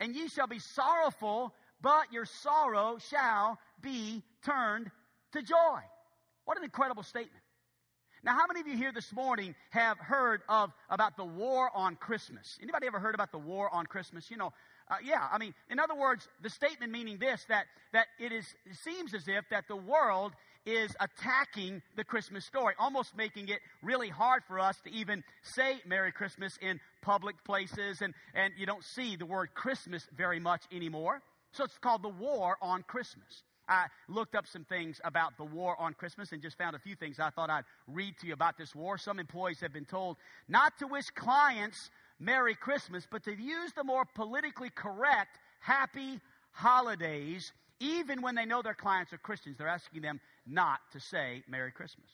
And 0.00 0.14
ye 0.14 0.28
shall 0.28 0.46
be 0.46 0.58
sorrowful, 0.58 1.54
but 1.80 2.12
your 2.12 2.26
sorrow 2.26 2.98
shall 3.10 3.58
be 3.80 4.22
turned 4.44 4.90
to 5.32 5.42
joy. 5.42 5.80
What 6.44 6.58
an 6.58 6.64
incredible 6.64 7.02
statement. 7.02 7.42
Now, 8.24 8.34
how 8.34 8.46
many 8.46 8.60
of 8.60 8.66
you 8.66 8.76
here 8.76 8.92
this 8.92 9.12
morning 9.12 9.54
have 9.70 9.96
heard 9.98 10.42
of 10.48 10.72
about 10.90 11.16
the 11.16 11.24
war 11.24 11.70
on 11.74 11.96
Christmas? 11.96 12.58
Anybody 12.60 12.86
ever 12.86 12.98
heard 12.98 13.14
about 13.14 13.30
the 13.32 13.38
war 13.38 13.72
on 13.72 13.86
Christmas? 13.86 14.30
You 14.30 14.36
know, 14.36 14.52
uh, 14.90 14.96
yeah, 15.04 15.28
I 15.30 15.38
mean, 15.38 15.54
in 15.70 15.78
other 15.78 15.94
words, 15.94 16.28
the 16.42 16.50
statement 16.50 16.90
meaning 16.90 17.18
this 17.18 17.44
that 17.48 17.66
that 17.92 18.06
it 18.18 18.32
is 18.32 18.44
it 18.66 18.76
seems 18.76 19.14
as 19.14 19.28
if 19.28 19.48
that 19.50 19.68
the 19.68 19.76
world 19.76 20.32
is 20.68 20.94
attacking 21.00 21.80
the 21.96 22.04
Christmas 22.04 22.44
story, 22.44 22.74
almost 22.78 23.16
making 23.16 23.48
it 23.48 23.60
really 23.82 24.08
hard 24.08 24.42
for 24.46 24.60
us 24.60 24.76
to 24.84 24.92
even 24.92 25.24
say 25.42 25.80
Merry 25.86 26.12
Christmas 26.12 26.58
in 26.60 26.78
public 27.00 27.42
places, 27.44 28.02
and, 28.02 28.12
and 28.34 28.52
you 28.58 28.66
don't 28.66 28.84
see 28.84 29.16
the 29.16 29.24
word 29.24 29.54
Christmas 29.54 30.06
very 30.16 30.38
much 30.38 30.62
anymore. 30.70 31.22
So 31.52 31.64
it's 31.64 31.78
called 31.78 32.02
the 32.02 32.10
War 32.10 32.58
on 32.60 32.82
Christmas. 32.82 33.42
I 33.66 33.86
looked 34.08 34.34
up 34.34 34.46
some 34.46 34.64
things 34.64 35.00
about 35.04 35.36
the 35.36 35.44
war 35.44 35.76
on 35.78 35.92
Christmas 35.92 36.32
and 36.32 36.40
just 36.40 36.56
found 36.56 36.74
a 36.74 36.78
few 36.78 36.96
things 36.96 37.18
I 37.20 37.30
thought 37.30 37.50
I'd 37.50 37.64
read 37.86 38.14
to 38.20 38.26
you 38.26 38.32
about 38.32 38.56
this 38.56 38.74
war. 38.74 38.96
Some 38.96 39.18
employees 39.18 39.60
have 39.60 39.72
been 39.72 39.84
told 39.84 40.16
not 40.48 40.78
to 40.78 40.86
wish 40.86 41.04
clients 41.14 41.90
Merry 42.18 42.54
Christmas, 42.54 43.06
but 43.10 43.24
to 43.24 43.30
use 43.30 43.72
the 43.76 43.84
more 43.84 44.04
politically 44.14 44.70
correct 44.74 45.38
Happy 45.60 46.18
Holidays 46.52 47.52
even 47.80 48.22
when 48.22 48.34
they 48.34 48.44
know 48.44 48.62
their 48.62 48.74
clients 48.74 49.12
are 49.12 49.18
Christians, 49.18 49.56
they're 49.56 49.68
asking 49.68 50.02
them 50.02 50.20
not 50.46 50.80
to 50.92 51.00
say 51.00 51.42
Merry 51.48 51.70
Christmas. 51.70 52.08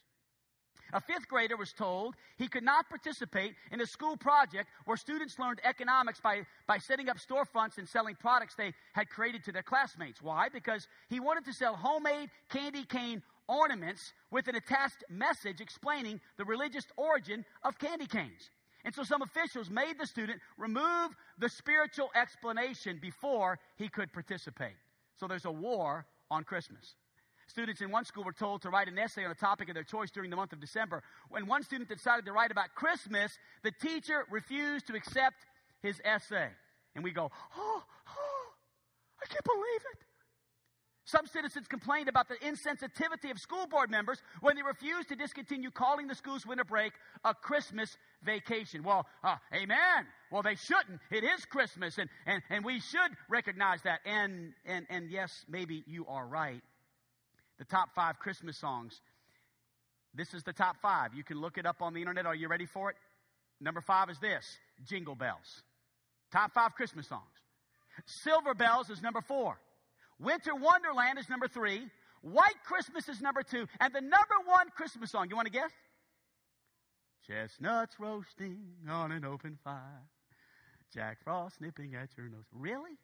A 0.93 1.01
fifth 1.01 1.27
grader 1.29 1.57
was 1.57 1.73
told 1.73 2.15
he 2.37 2.47
could 2.47 2.63
not 2.63 2.89
participate 2.89 3.55
in 3.73 3.81
a 3.81 3.87
school 3.87 4.17
project 4.17 4.69
where 4.85 4.97
students 4.97 5.39
learned 5.39 5.61
economics 5.65 6.21
by, 6.21 6.43
by 6.67 6.79
setting 6.79 7.09
up 7.09 7.17
storefronts 7.17 7.79
and 7.79 7.89
selling 7.89 8.15
products 8.15 8.55
they 8.55 8.73
had 8.93 9.09
created 9.09 9.43
to 9.45 9.53
their 9.53 9.63
classmates. 9.63 10.23
Why? 10.23 10.49
Because 10.49 10.87
he 11.09 11.21
wanted 11.21 11.45
to 11.47 11.53
sell 11.53 11.75
homemade 11.75 12.31
candy 12.49 12.85
cane 12.85 13.23
ornaments 13.49 14.13
with 14.31 14.47
an 14.49 14.57
attached 14.57 15.03
message 15.09 15.61
explaining 15.61 16.21
the 16.37 16.45
religious 16.45 16.85
origin 16.97 17.45
of 17.63 17.79
candy 17.79 18.07
canes. 18.07 18.51
And 18.85 18.95
so 18.95 19.03
some 19.03 19.23
officials 19.23 19.71
made 19.71 19.99
the 19.99 20.07
student 20.07 20.41
remove 20.59 21.11
the 21.39 21.49
spiritual 21.49 22.11
explanation 22.15 22.99
before 23.01 23.59
he 23.77 23.89
could 23.89 24.13
participate. 24.13 24.77
So 25.17 25.27
there's 25.27 25.45
a 25.45 25.53
war 25.53 26.07
on 26.31 26.45
Christmas. 26.45 26.95
Students 27.47 27.83
in 27.83 27.91
one 27.91 28.05
school 28.05 28.25
were 28.25 28.33
told 28.33 28.63
to 28.63 28.71
write 28.71 28.89
an 28.89 28.99
essay 28.99 29.25
on 29.25 29.31
a 29.31 29.35
topic 29.35 29.69
of 29.69 29.75
their 29.75 29.85
choice 29.85 30.11
during 30.11 30.31
the 30.31 30.37
month 30.37 30.53
of 30.53 30.61
December. 30.61 31.03
When 31.29 31.47
one 31.47 31.63
student 31.63 31.89
decided 31.89 32.25
to 32.25 32.33
write 32.33 32.51
about 32.51 32.75
Christmas, 32.75 33.39
the 33.63 33.71
teacher 33.71 34.25
refused 34.31 34.87
to 34.87 34.95
accept 34.95 35.45
his 35.83 36.01
essay. 36.05 36.49
And 36.95 37.05
we 37.05 37.11
go, 37.11 37.31
oh, 37.57 37.83
oh 38.09 38.47
I 39.23 39.27
can't 39.27 39.45
believe 39.45 39.83
it. 39.93 40.05
Some 41.07 41.27
citizens 41.27 41.69
complained 41.69 42.09
about 42.09 42.29
the 42.29 42.37
insensitivity 42.37 43.31
of 43.31 43.39
school 43.39 43.67
board 43.67 43.91
members 43.91 44.23
when 44.41 44.57
they 44.57 44.63
refused 44.63 45.11
to 45.11 45.17
discontinue 45.17 45.71
calling 45.71 46.07
the 46.07 46.15
school's 46.15 46.47
winter 46.47 46.65
break 46.65 46.95
a 47.25 47.35
Christmas 47.35 47.99
vacation. 48.25 48.83
Well, 48.83 49.07
uh, 49.23 49.37
amen. 49.53 50.07
Well, 50.31 50.43
they 50.43 50.57
shouldn't. 50.57 51.01
It 51.11 51.25
is 51.25 51.45
Christmas, 51.45 51.99
and, 51.99 52.09
and, 52.27 52.43
and 52.51 52.65
we 52.65 52.81
should 52.81 53.11
recognize 53.29 53.81
that. 53.85 54.01
And, 54.05 54.53
and, 54.67 54.87
and 54.91 55.11
yes, 55.11 55.31
maybe 55.49 55.85
you 55.87 56.07
are 56.07 56.27
right. 56.27 56.63
The 57.59 57.65
top 57.65 57.91
five 57.95 58.19
Christmas 58.19 58.59
songs. 58.59 59.01
This 60.15 60.33
is 60.35 60.43
the 60.43 60.53
top 60.53 60.77
five. 60.83 61.15
You 61.15 61.25
can 61.25 61.41
look 61.41 61.59
it 61.59 61.67
up 61.67 61.83
on 61.83 61.95
the 61.95 62.01
internet. 62.01 62.27
Are 62.27 62.35
you 62.35 62.49
ready 62.49 62.67
for 62.67 62.91
it? 62.91 62.97
Number 63.61 63.81
five 63.81 64.11
is 64.11 64.19
this 64.19 64.45
Jingle 64.89 65.15
Bells. 65.15 65.63
Top 66.33 66.53
five 66.53 66.75
Christmas 66.75 67.09
songs. 67.09 67.23
Silver 68.07 68.55
Bells 68.55 68.91
is 68.91 69.01
number 69.03 69.21
four. 69.21 69.57
Winter 70.19 70.55
Wonderland 70.55 71.19
is 71.19 71.29
number 71.29 71.49
three. 71.49 71.87
White 72.23 72.63
Christmas 72.65 73.09
is 73.09 73.21
number 73.21 73.43
two. 73.43 73.67
And 73.81 73.95
the 73.95 74.01
number 74.01 74.39
one 74.47 74.69
Christmas 74.77 75.11
song, 75.11 75.29
you 75.29 75.37
want 75.37 75.47
to 75.47 75.53
guess? 75.53 75.71
Chestnuts 77.27 77.99
roasting 77.99 78.59
on 78.89 79.13
an 79.13 79.25
open 79.25 79.59
fire. 79.65 80.03
Jack 80.93 81.19
Frost 81.25 81.61
nipping 81.61 81.95
at 81.95 82.11
your 82.17 82.29
nose. 82.29 82.45
Really? 82.53 82.99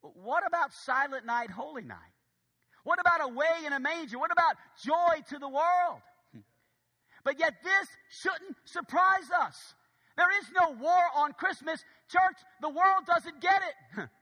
What 0.00 0.46
about 0.46 0.72
Silent 0.72 1.26
Night, 1.26 1.50
Holy 1.50 1.82
Night? 1.82 1.98
What 2.84 3.00
about 3.00 3.22
Away 3.22 3.66
in 3.66 3.72
a 3.72 3.80
Manger? 3.80 4.18
What 4.18 4.32
about 4.32 4.56
Joy 4.82 5.22
to 5.28 5.38
the 5.38 5.48
World? 5.48 6.00
But 7.22 7.38
yet 7.38 7.52
this 7.62 7.88
shouldn't 8.08 8.56
surprise 8.64 9.28
us. 9.42 9.74
There 10.16 10.30
is 10.40 10.46
no 10.58 10.70
war 10.70 11.04
on 11.14 11.34
Christmas. 11.34 11.84
Church, 12.08 12.38
the 12.62 12.70
world 12.70 13.04
doesn't 13.06 13.40
get 13.40 13.60
it. 13.96 14.08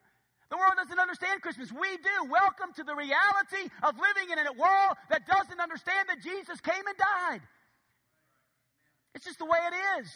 The 0.51 0.57
world 0.57 0.81
doesn't 0.81 0.99
understand 0.99 1.43
Christmas. 1.43 1.71
We 1.71 1.99
do. 1.99 2.31
Welcome 2.31 2.73
to 2.77 2.83
the 2.83 2.95
reality 2.97 3.69
of 3.83 4.01
living 4.01 4.33
in 4.33 4.39
a 4.39 4.53
world 4.57 4.97
that 5.11 5.27
doesn't 5.27 5.61
understand 5.61 6.09
that 6.09 6.23
Jesus 6.23 6.59
came 6.63 6.87
and 6.89 6.97
died. 6.97 7.43
It's 9.15 9.25
just 9.25 9.39
the 9.39 9.47
way 9.47 9.59
it 9.59 10.01
is. 10.01 10.09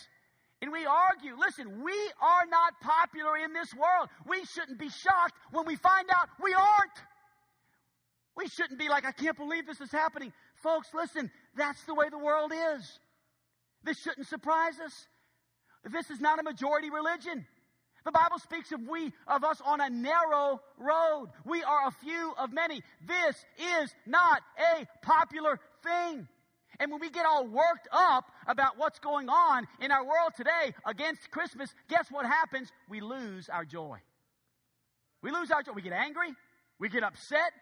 And 0.60 0.70
we 0.70 0.86
argue. 0.86 1.36
Listen, 1.38 1.82
we 1.82 1.92
are 2.20 2.46
not 2.48 2.80
popular 2.80 3.36
in 3.36 3.52
this 3.52 3.74
world. 3.74 4.08
We 4.26 4.44
shouldn't 4.44 4.78
be 4.78 4.88
shocked 4.88 5.34
when 5.50 5.66
we 5.66 5.76
find 5.76 6.08
out 6.10 6.28
we 6.42 6.54
aren't. 6.54 6.98
We 8.36 8.48
shouldn't 8.48 8.78
be 8.78 8.88
like, 8.88 9.04
I 9.04 9.12
can't 9.12 9.36
believe 9.36 9.66
this 9.66 9.80
is 9.80 9.90
happening. 9.90 10.32
Folks, 10.62 10.88
listen, 10.94 11.30
that's 11.56 11.82
the 11.84 11.94
way 11.94 12.08
the 12.08 12.18
world 12.18 12.52
is. 12.52 12.98
This 13.82 13.98
shouldn't 13.98 14.28
surprise 14.28 14.78
us. 14.78 15.06
This 15.90 16.10
is 16.10 16.20
not 16.20 16.38
a 16.38 16.42
majority 16.42 16.90
religion. 16.90 17.44
The 18.04 18.12
Bible 18.12 18.38
speaks 18.38 18.72
of 18.72 18.80
we 18.88 19.12
of 19.26 19.44
us 19.44 19.60
on 19.64 19.80
a 19.80 19.90
narrow 19.90 20.60
road. 20.78 21.28
We 21.44 21.62
are 21.62 21.88
a 21.88 21.90
few 21.90 22.34
of 22.38 22.52
many. 22.52 22.82
This 23.06 23.44
is 23.58 23.94
not 24.06 24.42
a 24.58 24.86
popular 25.02 25.58
thing. 25.82 26.26
And 26.82 26.90
when 26.90 27.00
we 27.00 27.10
get 27.10 27.24
all 27.24 27.46
worked 27.46 27.86
up 27.92 28.32
about 28.48 28.76
what's 28.76 28.98
going 28.98 29.28
on 29.28 29.68
in 29.80 29.92
our 29.92 30.04
world 30.04 30.32
today 30.36 30.74
against 30.84 31.30
Christmas, 31.30 31.72
guess 31.88 32.08
what 32.10 32.26
happens? 32.26 32.72
We 32.88 33.00
lose 33.00 33.48
our 33.48 33.64
joy. 33.64 33.98
We 35.22 35.30
lose 35.30 35.52
our 35.52 35.62
joy. 35.62 35.74
We 35.76 35.82
get 35.82 35.92
angry. 35.92 36.34
We 36.80 36.88
get 36.88 37.04
upset. 37.04 37.52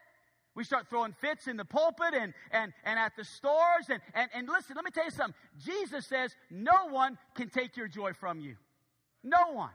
We 0.54 0.64
start 0.64 0.88
throwing 0.88 1.12
fits 1.12 1.48
in 1.48 1.58
the 1.58 1.66
pulpit 1.66 2.14
and, 2.14 2.32
and, 2.50 2.72
and 2.82 2.98
at 2.98 3.12
the 3.14 3.24
stores. 3.24 3.90
And, 3.90 4.00
and, 4.14 4.30
and 4.32 4.48
listen, 4.48 4.74
let 4.74 4.86
me 4.86 4.90
tell 4.90 5.04
you 5.04 5.10
something. 5.10 5.34
Jesus 5.58 6.06
says, 6.06 6.34
No 6.48 6.88
one 6.88 7.18
can 7.34 7.50
take 7.50 7.76
your 7.76 7.88
joy 7.88 8.14
from 8.14 8.40
you. 8.40 8.56
No 9.22 9.52
one. 9.52 9.68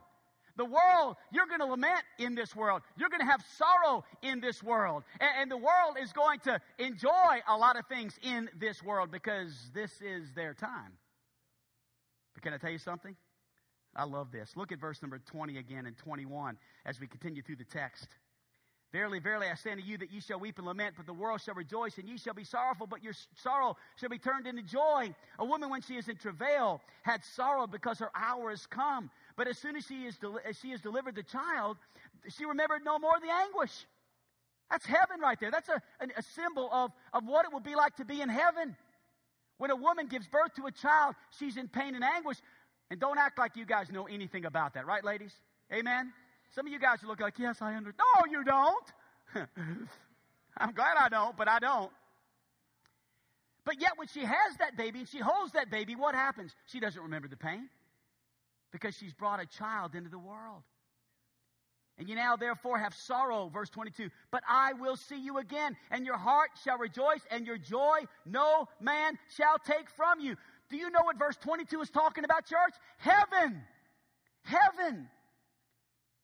The 0.56 0.64
world, 0.64 1.16
you're 1.30 1.46
going 1.46 1.60
to 1.60 1.66
lament 1.66 2.02
in 2.18 2.34
this 2.34 2.56
world. 2.56 2.82
You're 2.96 3.10
going 3.10 3.20
to 3.20 3.26
have 3.26 3.44
sorrow 3.56 4.04
in 4.22 4.40
this 4.40 4.62
world. 4.62 5.04
And, 5.20 5.30
and, 5.40 5.50
the 5.50 5.56
world 5.56 5.96
is 6.00 6.12
going 6.12 6.40
to 6.40 6.60
enjoy 6.78 7.40
a 7.46 7.56
lot 7.56 7.78
of 7.78 7.86
things 7.86 8.18
in 8.22 8.48
this 8.58 8.82
world 8.82 9.10
because 9.10 9.52
this 9.74 9.90
is 10.00 10.32
their 10.34 10.54
time. 10.54 10.92
But 12.34 12.42
can 12.42 12.54
I 12.54 12.58
tell 12.58 12.70
you 12.70 12.78
something? 12.78 13.14
I 13.94 14.04
love 14.04 14.32
this. 14.32 14.52
Look 14.56 14.72
at 14.72 14.80
verse 14.80 15.02
number 15.02 15.18
20 15.18 15.58
again 15.58 15.86
and 15.86 15.96
21 15.96 16.58
as 16.84 17.00
we 17.00 17.06
continue 17.06 17.42
through 17.42 17.56
the 17.56 17.64
text. 17.64 18.08
Verily, 18.92 19.18
verily, 19.18 19.48
I 19.48 19.54
say 19.56 19.72
unto 19.72 19.82
you 19.82 19.98
that 19.98 20.12
ye 20.12 20.20
shall 20.20 20.38
weep 20.38 20.58
and 20.58 20.66
lament, 20.66 20.94
but 20.96 21.06
the 21.06 21.12
world 21.12 21.40
shall 21.40 21.54
rejoice, 21.54 21.98
and 21.98 22.08
ye 22.08 22.16
shall 22.16 22.34
be 22.34 22.44
sorrowful, 22.44 22.86
but 22.86 23.02
your 23.02 23.14
sorrow 23.34 23.76
shall 23.96 24.08
be 24.08 24.18
turned 24.18 24.46
into 24.46 24.62
joy. 24.62 25.12
A 25.38 25.44
woman, 25.44 25.70
when 25.70 25.82
she 25.82 25.96
is 25.96 26.08
in 26.08 26.16
travail, 26.16 26.80
had 27.02 27.24
sorrow 27.24 27.66
because 27.66 27.98
her 27.98 28.10
hour 28.14 28.52
is 28.52 28.64
come. 28.66 29.10
But 29.36 29.48
as 29.48 29.58
soon 29.58 29.76
as 29.76 29.84
she 29.86 30.04
is, 30.06 30.16
as 30.48 30.58
she 30.58 30.70
has 30.70 30.80
delivered 30.80 31.14
the 31.14 31.22
child, 31.22 31.76
she 32.28 32.46
remembered 32.46 32.82
no 32.84 32.98
more 32.98 33.12
the 33.20 33.30
anguish. 33.30 33.86
That's 34.70 34.86
heaven 34.86 35.20
right 35.20 35.38
there. 35.38 35.50
That's 35.50 35.68
a, 35.68 35.80
a, 36.00 36.06
a 36.16 36.22
symbol 36.34 36.68
of, 36.72 36.90
of 37.12 37.24
what 37.26 37.44
it 37.44 37.52
will 37.52 37.60
be 37.60 37.74
like 37.74 37.96
to 37.96 38.04
be 38.04 38.20
in 38.20 38.28
heaven. 38.28 38.74
When 39.58 39.70
a 39.70 39.76
woman 39.76 40.06
gives 40.08 40.26
birth 40.26 40.54
to 40.56 40.66
a 40.66 40.72
child, 40.72 41.14
she's 41.38 41.56
in 41.56 41.68
pain 41.68 41.94
and 41.94 42.02
anguish. 42.02 42.38
And 42.90 42.98
don't 42.98 43.18
act 43.18 43.38
like 43.38 43.56
you 43.56 43.66
guys 43.66 43.90
know 43.90 44.04
anything 44.04 44.44
about 44.44 44.74
that, 44.74 44.86
right, 44.86 45.04
ladies? 45.04 45.32
Amen? 45.72 46.12
Some 46.54 46.66
of 46.66 46.72
you 46.72 46.78
guys 46.78 46.98
look 47.06 47.20
like, 47.20 47.38
yes, 47.38 47.58
I 47.60 47.74
understand. 47.74 48.06
No, 48.16 48.30
you 48.30 48.44
don't. 48.44 48.86
I'm 50.58 50.72
glad 50.72 50.96
I 50.98 51.08
don't, 51.08 51.36
but 51.36 51.48
I 51.48 51.58
don't. 51.58 51.90
But 53.64 53.80
yet, 53.80 53.92
when 53.96 54.06
she 54.08 54.20
has 54.20 54.56
that 54.60 54.76
baby 54.76 55.00
and 55.00 55.08
she 55.08 55.18
holds 55.18 55.52
that 55.52 55.70
baby, 55.70 55.96
what 55.96 56.14
happens? 56.14 56.54
She 56.66 56.80
doesn't 56.80 57.02
remember 57.02 57.28
the 57.28 57.36
pain 57.36 57.68
because 58.76 58.94
she's 58.94 59.14
brought 59.14 59.40
a 59.40 59.46
child 59.46 59.94
into 59.94 60.10
the 60.10 60.18
world. 60.18 60.62
And 61.98 62.10
you 62.10 62.14
now 62.14 62.36
therefore 62.36 62.78
have 62.78 62.94
sorrow, 62.94 63.48
verse 63.48 63.70
22. 63.70 64.10
But 64.30 64.42
I 64.46 64.74
will 64.74 64.96
see 64.96 65.18
you 65.18 65.38
again, 65.38 65.76
and 65.90 66.04
your 66.04 66.18
heart 66.18 66.50
shall 66.62 66.76
rejoice, 66.76 67.22
and 67.30 67.46
your 67.46 67.56
joy 67.56 68.00
no 68.26 68.68
man 68.80 69.18
shall 69.34 69.58
take 69.58 69.88
from 69.96 70.20
you. 70.20 70.36
Do 70.68 70.76
you 70.76 70.90
know 70.90 71.00
what 71.04 71.18
verse 71.18 71.36
22 71.36 71.80
is 71.80 71.90
talking 71.90 72.24
about, 72.24 72.44
church? 72.44 72.74
Heaven. 72.98 73.62
Heaven. 74.42 75.08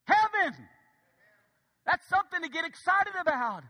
Heaven. 0.05 0.55
That's 1.87 2.07
something 2.07 2.43
to 2.43 2.51
get 2.51 2.67
excited 2.67 3.15
about. 3.19 3.65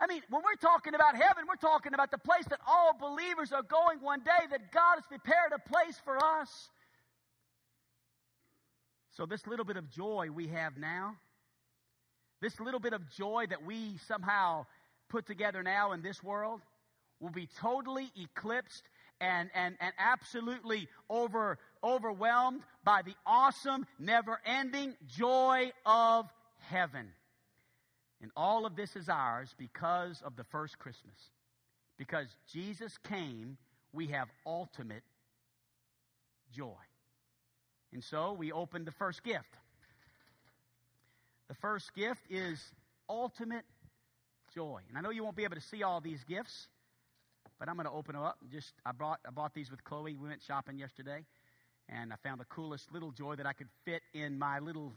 I 0.00 0.08
mean, 0.08 0.22
when 0.30 0.42
we're 0.42 0.60
talking 0.60 0.94
about 0.94 1.14
heaven, 1.14 1.44
we're 1.48 1.56
talking 1.56 1.94
about 1.94 2.10
the 2.10 2.18
place 2.18 2.46
that 2.50 2.60
all 2.66 2.96
believers 2.98 3.52
are 3.52 3.62
going 3.62 4.00
one 4.00 4.20
day, 4.20 4.46
that 4.50 4.72
God 4.72 4.96
has 4.96 5.04
prepared 5.08 5.52
a 5.54 5.68
place 5.68 6.00
for 6.04 6.18
us. 6.18 6.70
So, 9.18 9.26
this 9.26 9.48
little 9.48 9.64
bit 9.64 9.76
of 9.76 9.90
joy 9.90 10.28
we 10.32 10.46
have 10.46 10.78
now, 10.78 11.16
this 12.40 12.60
little 12.60 12.78
bit 12.78 12.92
of 12.92 13.02
joy 13.10 13.46
that 13.50 13.66
we 13.66 13.98
somehow 14.06 14.66
put 15.08 15.26
together 15.26 15.60
now 15.64 15.90
in 15.90 16.02
this 16.02 16.22
world, 16.22 16.60
will 17.18 17.32
be 17.32 17.48
totally 17.58 18.12
eclipsed 18.16 18.84
and, 19.20 19.50
and, 19.56 19.74
and 19.80 19.92
absolutely 19.98 20.86
over, 21.10 21.58
overwhelmed 21.82 22.60
by 22.84 23.02
the 23.02 23.14
awesome, 23.26 23.88
never 23.98 24.38
ending 24.46 24.94
joy 25.08 25.72
of 25.84 26.26
heaven. 26.70 27.08
And 28.22 28.30
all 28.36 28.66
of 28.66 28.76
this 28.76 28.94
is 28.94 29.08
ours 29.08 29.52
because 29.58 30.22
of 30.24 30.36
the 30.36 30.44
first 30.44 30.78
Christmas. 30.78 31.16
Because 31.98 32.28
Jesus 32.52 32.96
came, 32.98 33.58
we 33.92 34.06
have 34.06 34.28
ultimate 34.46 35.02
joy. 36.54 36.76
And 37.92 38.02
so 38.04 38.32
we 38.32 38.52
opened 38.52 38.86
the 38.86 38.92
first 38.92 39.22
gift. 39.22 39.56
The 41.48 41.54
first 41.54 41.94
gift 41.94 42.20
is 42.28 42.62
ultimate 43.08 43.64
joy. 44.54 44.80
And 44.88 44.98
I 44.98 45.00
know 45.00 45.10
you 45.10 45.24
won't 45.24 45.36
be 45.36 45.44
able 45.44 45.56
to 45.56 45.62
see 45.62 45.82
all 45.82 46.00
these 46.00 46.22
gifts, 46.24 46.68
but 47.58 47.68
I'm 47.68 47.76
going 47.76 47.86
to 47.86 47.92
open 47.92 48.14
them 48.14 48.24
up. 48.24 48.38
Just 48.52 48.72
I 48.84 48.92
brought 48.92 49.20
I 49.26 49.30
bought 49.30 49.54
these 49.54 49.70
with 49.70 49.82
Chloe. 49.84 50.14
We 50.14 50.28
went 50.28 50.42
shopping 50.42 50.78
yesterday, 50.78 51.24
and 51.88 52.12
I 52.12 52.16
found 52.22 52.40
the 52.40 52.46
coolest 52.46 52.92
little 52.92 53.10
joy 53.10 53.36
that 53.36 53.46
I 53.46 53.52
could 53.52 53.68
fit 53.84 54.02
in 54.12 54.38
my 54.38 54.58
little 54.58 54.92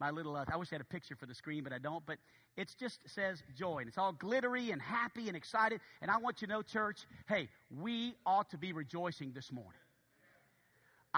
my 0.00 0.10
little. 0.10 0.36
Uh, 0.36 0.44
I 0.52 0.56
wish 0.56 0.68
I 0.72 0.76
had 0.76 0.80
a 0.80 0.84
picture 0.84 1.14
for 1.14 1.26
the 1.26 1.34
screen, 1.34 1.62
but 1.62 1.72
I 1.72 1.78
don't. 1.78 2.04
But 2.04 2.18
it 2.56 2.74
just 2.78 2.98
says 3.06 3.42
joy, 3.56 3.78
and 3.78 3.88
it's 3.88 3.98
all 3.98 4.12
glittery 4.12 4.70
and 4.72 4.82
happy 4.82 5.28
and 5.28 5.36
excited. 5.36 5.80
And 6.02 6.10
I 6.10 6.18
want 6.18 6.40
you 6.40 6.48
to 6.48 6.54
know, 6.54 6.62
church, 6.62 7.06
hey, 7.28 7.48
we 7.70 8.14
ought 8.26 8.50
to 8.50 8.58
be 8.58 8.72
rejoicing 8.72 9.32
this 9.32 9.52
morning. 9.52 9.80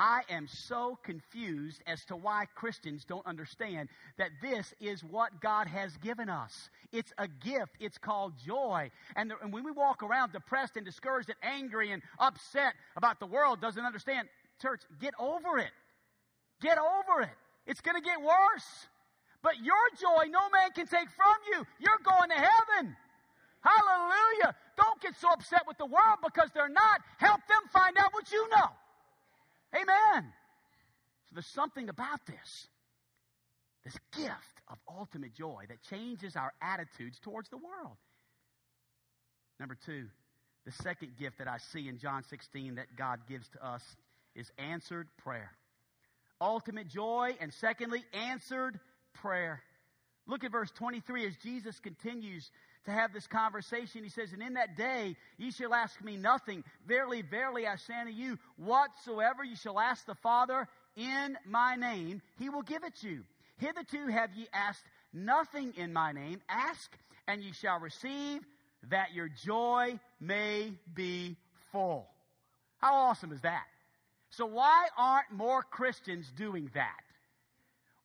I 0.00 0.22
am 0.30 0.48
so 0.48 0.98
confused 1.02 1.82
as 1.86 2.06
to 2.06 2.16
why 2.16 2.46
Christians 2.54 3.04
don't 3.04 3.26
understand 3.26 3.90
that 4.16 4.30
this 4.40 4.72
is 4.80 5.04
what 5.04 5.42
God 5.42 5.66
has 5.66 5.94
given 5.98 6.30
us. 6.30 6.70
It's 6.90 7.12
a 7.18 7.28
gift. 7.28 7.72
It's 7.80 7.98
called 7.98 8.32
joy. 8.42 8.90
And, 9.14 9.30
the, 9.30 9.34
and, 9.42 9.52
when 9.52 9.62
we 9.62 9.72
walk 9.72 10.02
around 10.02 10.32
depressed 10.32 10.78
and 10.78 10.86
discouraged 10.86 11.28
and 11.28 11.36
angry 11.42 11.92
and 11.92 12.00
upset 12.18 12.72
about 12.96 13.20
the 13.20 13.26
world 13.26 13.60
doesn't 13.60 13.84
understand, 13.84 14.26
church, 14.62 14.80
get 15.02 15.12
over 15.20 15.58
it. 15.58 15.70
Get 16.62 16.78
over 16.78 17.20
it. 17.20 17.36
It's 17.66 17.82
going 17.82 17.96
to 17.96 18.02
get 18.02 18.22
worse. 18.22 18.88
But 19.42 19.58
your 19.62 19.74
joy, 20.00 20.30
no 20.30 20.48
man 20.48 20.70
can 20.74 20.86
take 20.86 21.10
from 21.10 21.36
you. 21.52 21.66
You're 21.78 22.00
going 22.02 22.30
to 22.30 22.36
heaven. 22.36 22.96
Hallelujah. 23.60 24.54
Don't 24.78 24.98
get 25.02 25.14
so 25.20 25.28
upset 25.30 25.64
with 25.68 25.76
the 25.76 25.84
world 25.84 26.20
because 26.24 26.48
they're 26.54 26.70
not. 26.70 27.02
Help 27.18 27.40
them 27.48 27.68
find 27.70 27.98
out 27.98 28.14
what 28.14 28.32
you 28.32 28.48
know. 28.48 28.70
Amen. 29.74 30.32
So 31.26 31.34
there's 31.34 31.46
something 31.46 31.88
about 31.88 32.24
this, 32.26 32.66
this 33.84 33.96
gift 34.16 34.62
of 34.68 34.78
ultimate 34.88 35.34
joy 35.34 35.64
that 35.68 35.82
changes 35.88 36.36
our 36.36 36.52
attitudes 36.60 37.18
towards 37.20 37.48
the 37.50 37.56
world. 37.56 37.96
Number 39.58 39.76
two, 39.86 40.06
the 40.66 40.72
second 40.82 41.16
gift 41.18 41.38
that 41.38 41.48
I 41.48 41.58
see 41.72 41.88
in 41.88 41.98
John 41.98 42.24
16 42.28 42.76
that 42.76 42.96
God 42.96 43.20
gives 43.28 43.48
to 43.50 43.66
us 43.66 43.82
is 44.34 44.50
answered 44.58 45.08
prayer. 45.22 45.50
Ultimate 46.40 46.88
joy, 46.88 47.36
and 47.40 47.52
secondly, 47.52 48.02
answered 48.12 48.80
prayer. 49.14 49.60
Look 50.26 50.44
at 50.44 50.52
verse 50.52 50.70
23 50.72 51.26
as 51.26 51.36
Jesus 51.42 51.78
continues 51.80 52.50
to 52.84 52.90
have 52.90 53.12
this 53.12 53.26
conversation. 53.26 54.02
He 54.02 54.10
says, 54.10 54.32
And 54.32 54.42
in 54.42 54.54
that 54.54 54.76
day 54.76 55.16
ye 55.38 55.50
shall 55.50 55.74
ask 55.74 56.02
me 56.02 56.16
nothing. 56.16 56.64
Verily, 56.86 57.22
verily, 57.22 57.66
I 57.66 57.76
say 57.76 57.94
unto 58.00 58.12
you, 58.12 58.38
whatsoever 58.56 59.44
ye 59.44 59.54
shall 59.56 59.78
ask 59.78 60.06
the 60.06 60.14
Father 60.14 60.68
in 60.96 61.36
my 61.46 61.76
name, 61.76 62.22
he 62.38 62.48
will 62.48 62.62
give 62.62 62.84
it 62.84 63.02
you. 63.02 63.24
Hitherto 63.58 64.06
have 64.08 64.32
ye 64.34 64.48
asked 64.52 64.84
nothing 65.12 65.74
in 65.76 65.92
my 65.92 66.12
name. 66.12 66.40
Ask, 66.48 66.90
and 67.28 67.42
ye 67.42 67.52
shall 67.52 67.78
receive, 67.78 68.40
that 68.88 69.12
your 69.12 69.28
joy 69.28 69.98
may 70.20 70.72
be 70.94 71.36
full. 71.70 72.08
How 72.78 72.94
awesome 72.94 73.32
is 73.32 73.42
that? 73.42 73.66
So, 74.30 74.46
why 74.46 74.86
aren't 74.96 75.30
more 75.32 75.62
Christians 75.62 76.30
doing 76.36 76.70
that? 76.74 77.02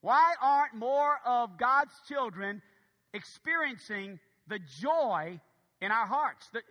Why 0.01 0.33
aren't 0.41 0.73
more 0.73 1.17
of 1.25 1.57
God's 1.57 1.93
children 2.07 2.61
experiencing 3.13 4.19
the 4.47 4.59
joy 4.79 5.39
in 5.81 5.91
our 5.91 6.05
hearts? 6.05 6.47
The, 6.53 6.61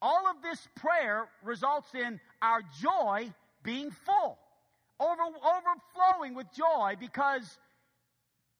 all 0.00 0.28
of 0.28 0.42
this 0.42 0.68
prayer 0.76 1.28
results 1.42 1.94
in 1.94 2.20
our 2.42 2.60
joy 2.80 3.32
being 3.62 3.90
full, 3.90 4.38
over, 5.00 5.22
overflowing 5.22 6.34
with 6.34 6.46
joy 6.52 6.94
because 7.00 7.58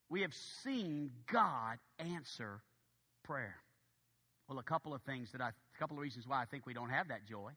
we 0.09 0.23
have 0.23 0.35
seen 0.63 1.11
God 1.31 1.79
answer 1.99 2.61
prayer. 3.25 3.57
Well, 4.49 4.59
a 4.59 4.63
couple 4.63 4.95
of 4.95 5.03
things 5.03 5.33
that 5.33 5.41
I, 5.41 5.49
a 5.49 5.79
couple 5.79 5.97
of 5.97 6.03
reasons 6.03 6.27
why 6.27 6.43
I 6.43 6.45
think 6.45 6.67
we 6.67 6.75
don't 6.75 6.91
have 6.91 7.09
that 7.09 7.27
joy 7.27 7.53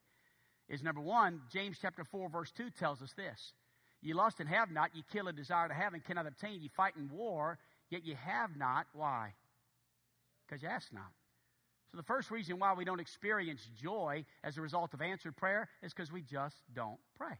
is 0.69 0.83
number 0.83 1.01
one, 1.01 1.41
James 1.51 1.77
chapter 1.81 2.03
4, 2.03 2.29
verse 2.29 2.51
2 2.51 2.69
tells 2.71 3.01
us 3.01 3.13
this. 3.13 3.53
You 4.01 4.15
lust 4.15 4.39
and 4.39 4.49
have 4.49 4.69
not, 4.71 4.91
you 4.93 5.03
kill 5.11 5.27
a 5.27 5.33
desire 5.33 5.67
to 5.67 5.73
have 5.73 5.93
and 5.93 6.03
cannot 6.03 6.27
obtain. 6.27 6.61
You 6.61 6.69
fight 6.75 6.93
in 6.97 7.09
war, 7.09 7.57
yet 7.89 8.05
you 8.05 8.15
have 8.15 8.55
not. 8.57 8.85
Why? 8.93 9.33
Because 10.47 10.61
you 10.61 10.69
ask 10.69 10.91
not. 10.93 11.11
So 11.91 11.97
the 11.97 12.03
first 12.03 12.31
reason 12.31 12.59
why 12.59 12.73
we 12.73 12.85
don't 12.85 12.99
experience 12.99 13.61
joy 13.81 14.25
as 14.43 14.57
a 14.57 14.61
result 14.61 14.93
of 14.93 15.01
answered 15.01 15.35
prayer 15.35 15.69
is 15.81 15.93
because 15.93 16.11
we 16.11 16.21
just 16.21 16.55
don't 16.73 16.99
pray. 17.17 17.37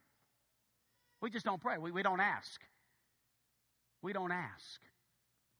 We 1.22 1.30
just 1.30 1.46
don't 1.46 1.62
pray. 1.62 1.78
We, 1.78 1.92
we 1.92 2.04
don't 2.04 2.22
ask. 2.22 2.62
We 4.02 4.14
don't 4.14 4.32
ask. 4.32 4.82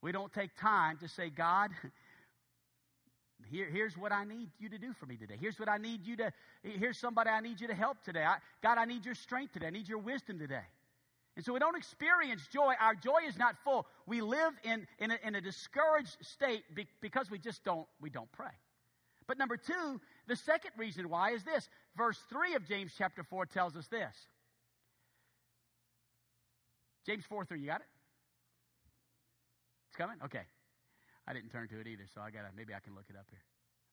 We 0.00 0.12
don't 0.12 0.32
take 0.32 0.54
time 0.56 0.96
to 0.98 1.08
say, 1.08 1.28
God, 1.28 1.70
here, 3.50 3.66
here's 3.70 3.96
what 3.96 4.12
I 4.12 4.24
need 4.24 4.50
you 4.58 4.68
to 4.68 4.78
do 4.78 4.92
for 4.92 5.06
me 5.06 5.16
today. 5.16 5.34
Here's 5.38 5.58
what 5.58 5.68
I 5.68 5.76
need 5.76 6.06
you 6.06 6.16
to, 6.16 6.32
here's 6.62 6.98
somebody 6.98 7.30
I 7.30 7.40
need 7.40 7.60
you 7.60 7.66
to 7.66 7.74
help 7.74 8.02
today. 8.04 8.22
I, 8.22 8.36
God, 8.62 8.78
I 8.78 8.84
need 8.84 9.04
your 9.04 9.14
strength 9.14 9.52
today. 9.52 9.66
I 9.66 9.70
need 9.70 9.88
your 9.88 9.98
wisdom 9.98 10.38
today. 10.38 10.64
And 11.38 11.44
so 11.44 11.52
we 11.52 11.60
don't 11.60 11.76
experience 11.76 12.42
joy. 12.52 12.74
Our 12.80 12.96
joy 12.96 13.20
is 13.28 13.38
not 13.38 13.54
full. 13.62 13.86
We 14.06 14.22
live 14.22 14.54
in, 14.64 14.88
in, 14.98 15.12
a, 15.12 15.18
in 15.22 15.36
a 15.36 15.40
discouraged 15.40 16.16
state 16.20 16.64
because 17.00 17.30
we 17.30 17.38
just 17.38 17.62
don't, 17.62 17.86
we 18.00 18.10
don't 18.10 18.30
pray. 18.32 18.50
But 19.28 19.38
number 19.38 19.56
two, 19.56 20.00
the 20.26 20.34
second 20.34 20.72
reason 20.76 21.08
why 21.08 21.30
is 21.30 21.44
this. 21.44 21.68
Verse 21.96 22.18
3 22.28 22.56
of 22.56 22.66
James 22.66 22.90
chapter 22.98 23.22
4 23.22 23.46
tells 23.46 23.76
us 23.76 23.86
this. 23.86 24.16
James 27.06 27.22
4 27.28 27.44
3, 27.44 27.60
you 27.60 27.66
got 27.66 27.82
it? 27.82 27.86
It's 29.90 29.96
coming? 29.96 30.16
Okay. 30.24 30.42
I 31.28 31.32
didn't 31.32 31.50
turn 31.50 31.68
to 31.68 31.78
it 31.78 31.86
either, 31.86 32.06
so 32.12 32.20
I 32.20 32.32
gotta 32.32 32.48
maybe 32.56 32.74
I 32.74 32.80
can 32.80 32.96
look 32.96 33.04
it 33.08 33.16
up 33.16 33.26
here. 33.30 33.44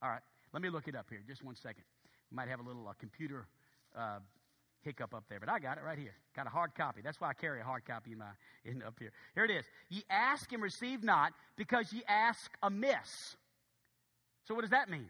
All 0.01 0.09
right, 0.09 0.21
let 0.51 0.63
me 0.63 0.69
look 0.69 0.87
it 0.87 0.95
up 0.95 1.05
here. 1.11 1.19
Just 1.27 1.43
one 1.43 1.55
second. 1.55 1.83
We 2.31 2.35
might 2.37 2.47
have 2.47 2.59
a 2.59 2.63
little 2.63 2.87
uh, 2.87 2.93
computer 2.97 3.45
uh, 3.95 4.17
hiccup 4.85 5.13
up 5.13 5.25
there, 5.27 5.39
but 5.39 5.49
I 5.49 5.59
got 5.59 5.77
it 5.77 5.83
right 5.83 5.97
here. 5.97 6.13
Got 6.35 6.47
a 6.47 6.51
hard 6.51 6.75
copy. 6.75 7.01
That's 7.03 7.19
why 7.19 7.29
I 7.29 7.33
carry 7.33 7.59
a 7.59 7.63
hard 7.63 7.83
copy 7.85 8.13
in 8.13 8.19
my 8.19 8.29
in 8.63 8.81
up 8.83 8.95
here. 8.99 9.11
Here 9.33 9.43
it 9.43 9.51
is. 9.51 9.65
Ye 9.89 10.03
ask 10.09 10.51
and 10.53 10.61
receive 10.61 11.03
not, 11.03 11.33
because 11.57 11.91
ye 11.91 12.03
ask 12.07 12.49
amiss. 12.63 13.35
So 14.47 14.53
what 14.53 14.61
does 14.61 14.69
that 14.69 14.89
mean? 14.89 15.09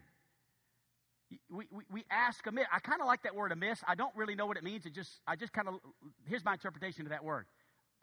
We, 1.50 1.66
we, 1.70 1.84
we 1.92 2.04
ask 2.10 2.44
amiss. 2.46 2.66
I 2.72 2.78
kind 2.78 3.00
of 3.00 3.06
like 3.06 3.22
that 3.24 3.34
word 3.34 3.52
amiss. 3.52 3.80
I 3.86 3.94
don't 3.94 4.14
really 4.16 4.34
know 4.34 4.46
what 4.46 4.56
it 4.56 4.64
means. 4.64 4.86
It 4.86 4.94
just 4.94 5.10
I 5.26 5.36
just 5.36 5.52
kind 5.52 5.68
of 5.68 5.74
here's 6.26 6.44
my 6.44 6.54
interpretation 6.54 7.02
of 7.02 7.10
that 7.10 7.22
word. 7.22 7.44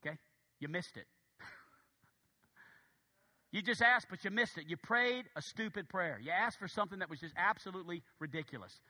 Okay, 0.06 0.16
you 0.60 0.70
missed 0.70 0.96
it. 0.96 1.08
You 3.52 3.62
just 3.62 3.84
asked, 3.84 4.08
but 4.10 4.24
you 4.24 4.32
missed 4.32 4.58
it. 4.58 4.64
You 4.68 4.78
prayed 4.78 5.26
a 5.36 5.42
stupid 5.44 5.88
prayer. 5.88 6.20
You 6.20 6.32
asked 6.32 6.58
for 6.58 6.68
something 6.68 6.98
that 6.98 7.10
was 7.12 7.20
just 7.20 7.36
absolutely 7.38 8.02
ridiculous. 8.18 8.82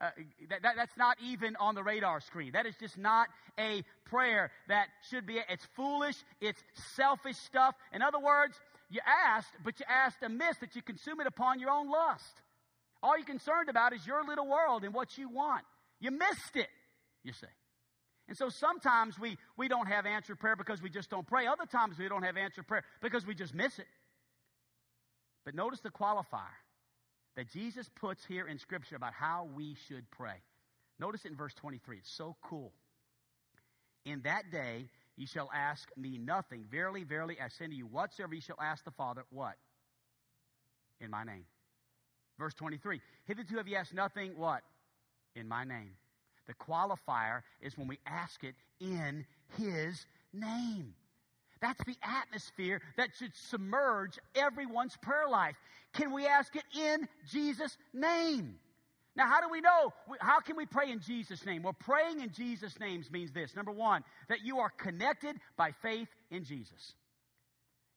Uh, 0.00 0.08
that, 0.48 0.62
that, 0.62 0.76
that's 0.76 0.96
not 0.96 1.18
even 1.22 1.56
on 1.56 1.74
the 1.74 1.82
radar 1.82 2.20
screen. 2.20 2.52
That 2.52 2.64
is 2.64 2.74
just 2.80 2.96
not 2.96 3.28
a 3.58 3.84
prayer 4.06 4.50
that 4.68 4.86
should 5.10 5.26
be. 5.26 5.38
It's 5.48 5.66
foolish. 5.76 6.16
It's 6.40 6.62
selfish 6.96 7.36
stuff. 7.36 7.74
In 7.92 8.00
other 8.00 8.18
words, 8.18 8.58
you 8.88 9.00
asked, 9.06 9.52
but 9.62 9.78
you 9.78 9.84
asked 9.86 10.22
amiss 10.22 10.56
that 10.60 10.74
you 10.74 10.80
consume 10.80 11.20
it 11.20 11.26
upon 11.26 11.60
your 11.60 11.70
own 11.70 11.90
lust. 11.90 12.40
All 13.02 13.16
you're 13.16 13.26
concerned 13.26 13.68
about 13.68 13.92
is 13.92 14.06
your 14.06 14.24
little 14.24 14.48
world 14.48 14.84
and 14.84 14.94
what 14.94 15.18
you 15.18 15.28
want. 15.28 15.64
You 16.00 16.10
missed 16.10 16.56
it, 16.56 16.68
you 17.22 17.32
say. 17.32 17.48
And 18.26 18.38
so 18.38 18.48
sometimes 18.48 19.18
we, 19.18 19.36
we 19.58 19.68
don't 19.68 19.86
have 19.86 20.06
answered 20.06 20.38
prayer 20.38 20.56
because 20.56 20.80
we 20.80 20.88
just 20.88 21.10
don't 21.10 21.26
pray. 21.26 21.46
Other 21.46 21.66
times 21.66 21.98
we 21.98 22.08
don't 22.08 22.22
have 22.22 22.38
answered 22.38 22.66
prayer 22.66 22.84
because 23.02 23.26
we 23.26 23.34
just 23.34 23.54
miss 23.54 23.78
it. 23.78 23.86
But 25.44 25.54
notice 25.54 25.80
the 25.80 25.90
qualifier 25.90 26.56
that 27.36 27.50
Jesus 27.50 27.88
puts 28.00 28.24
here 28.24 28.46
in 28.46 28.58
Scripture 28.58 28.96
about 28.96 29.12
how 29.12 29.48
we 29.54 29.76
should 29.88 30.10
pray. 30.10 30.36
Notice 30.98 31.24
it 31.24 31.30
in 31.30 31.36
verse 31.36 31.54
23. 31.54 31.98
It's 31.98 32.10
so 32.10 32.36
cool. 32.42 32.72
In 34.04 34.20
that 34.22 34.50
day 34.50 34.88
ye 35.16 35.26
shall 35.26 35.50
ask 35.54 35.88
me 35.96 36.18
nothing. 36.18 36.64
Verily, 36.70 37.04
verily, 37.04 37.38
I 37.42 37.48
say 37.48 37.66
to 37.66 37.74
you, 37.74 37.86
whatsoever 37.86 38.34
ye 38.34 38.40
shall 38.40 38.60
ask 38.60 38.84
the 38.84 38.90
Father, 38.90 39.22
what? 39.30 39.54
In 41.00 41.10
my 41.10 41.24
name. 41.24 41.44
Verse 42.38 42.54
23. 42.54 43.00
Hitherto 43.26 43.56
have 43.56 43.68
ye 43.68 43.76
asked 43.76 43.94
nothing, 43.94 44.32
what? 44.36 44.62
In 45.36 45.46
my 45.48 45.64
name. 45.64 45.92
The 46.46 46.54
qualifier 46.54 47.42
is 47.60 47.76
when 47.78 47.86
we 47.86 47.98
ask 48.06 48.42
it 48.42 48.54
in 48.80 49.24
his 49.56 50.04
name. 50.32 50.94
That's 51.60 51.82
the 51.84 51.96
atmosphere 52.02 52.80
that 52.96 53.10
should 53.18 53.34
submerge 53.34 54.18
everyone's 54.34 54.96
prayer 54.96 55.28
life. 55.28 55.56
Can 55.92 56.12
we 56.12 56.26
ask 56.26 56.54
it 56.56 56.64
in 56.74 57.08
Jesus' 57.30 57.76
name? 57.92 58.54
Now, 59.16 59.26
how 59.26 59.40
do 59.40 59.48
we 59.50 59.60
know? 59.60 59.92
How 60.20 60.40
can 60.40 60.56
we 60.56 60.66
pray 60.66 60.90
in 60.90 61.00
Jesus' 61.00 61.44
name? 61.44 61.62
Well, 61.62 61.76
praying 61.78 62.20
in 62.20 62.32
Jesus' 62.32 62.78
name 62.78 63.04
means 63.10 63.32
this. 63.32 63.54
Number 63.56 63.72
one, 63.72 64.02
that 64.28 64.44
you 64.44 64.60
are 64.60 64.70
connected 64.70 65.36
by 65.56 65.72
faith 65.82 66.08
in 66.30 66.44
Jesus. 66.44 66.94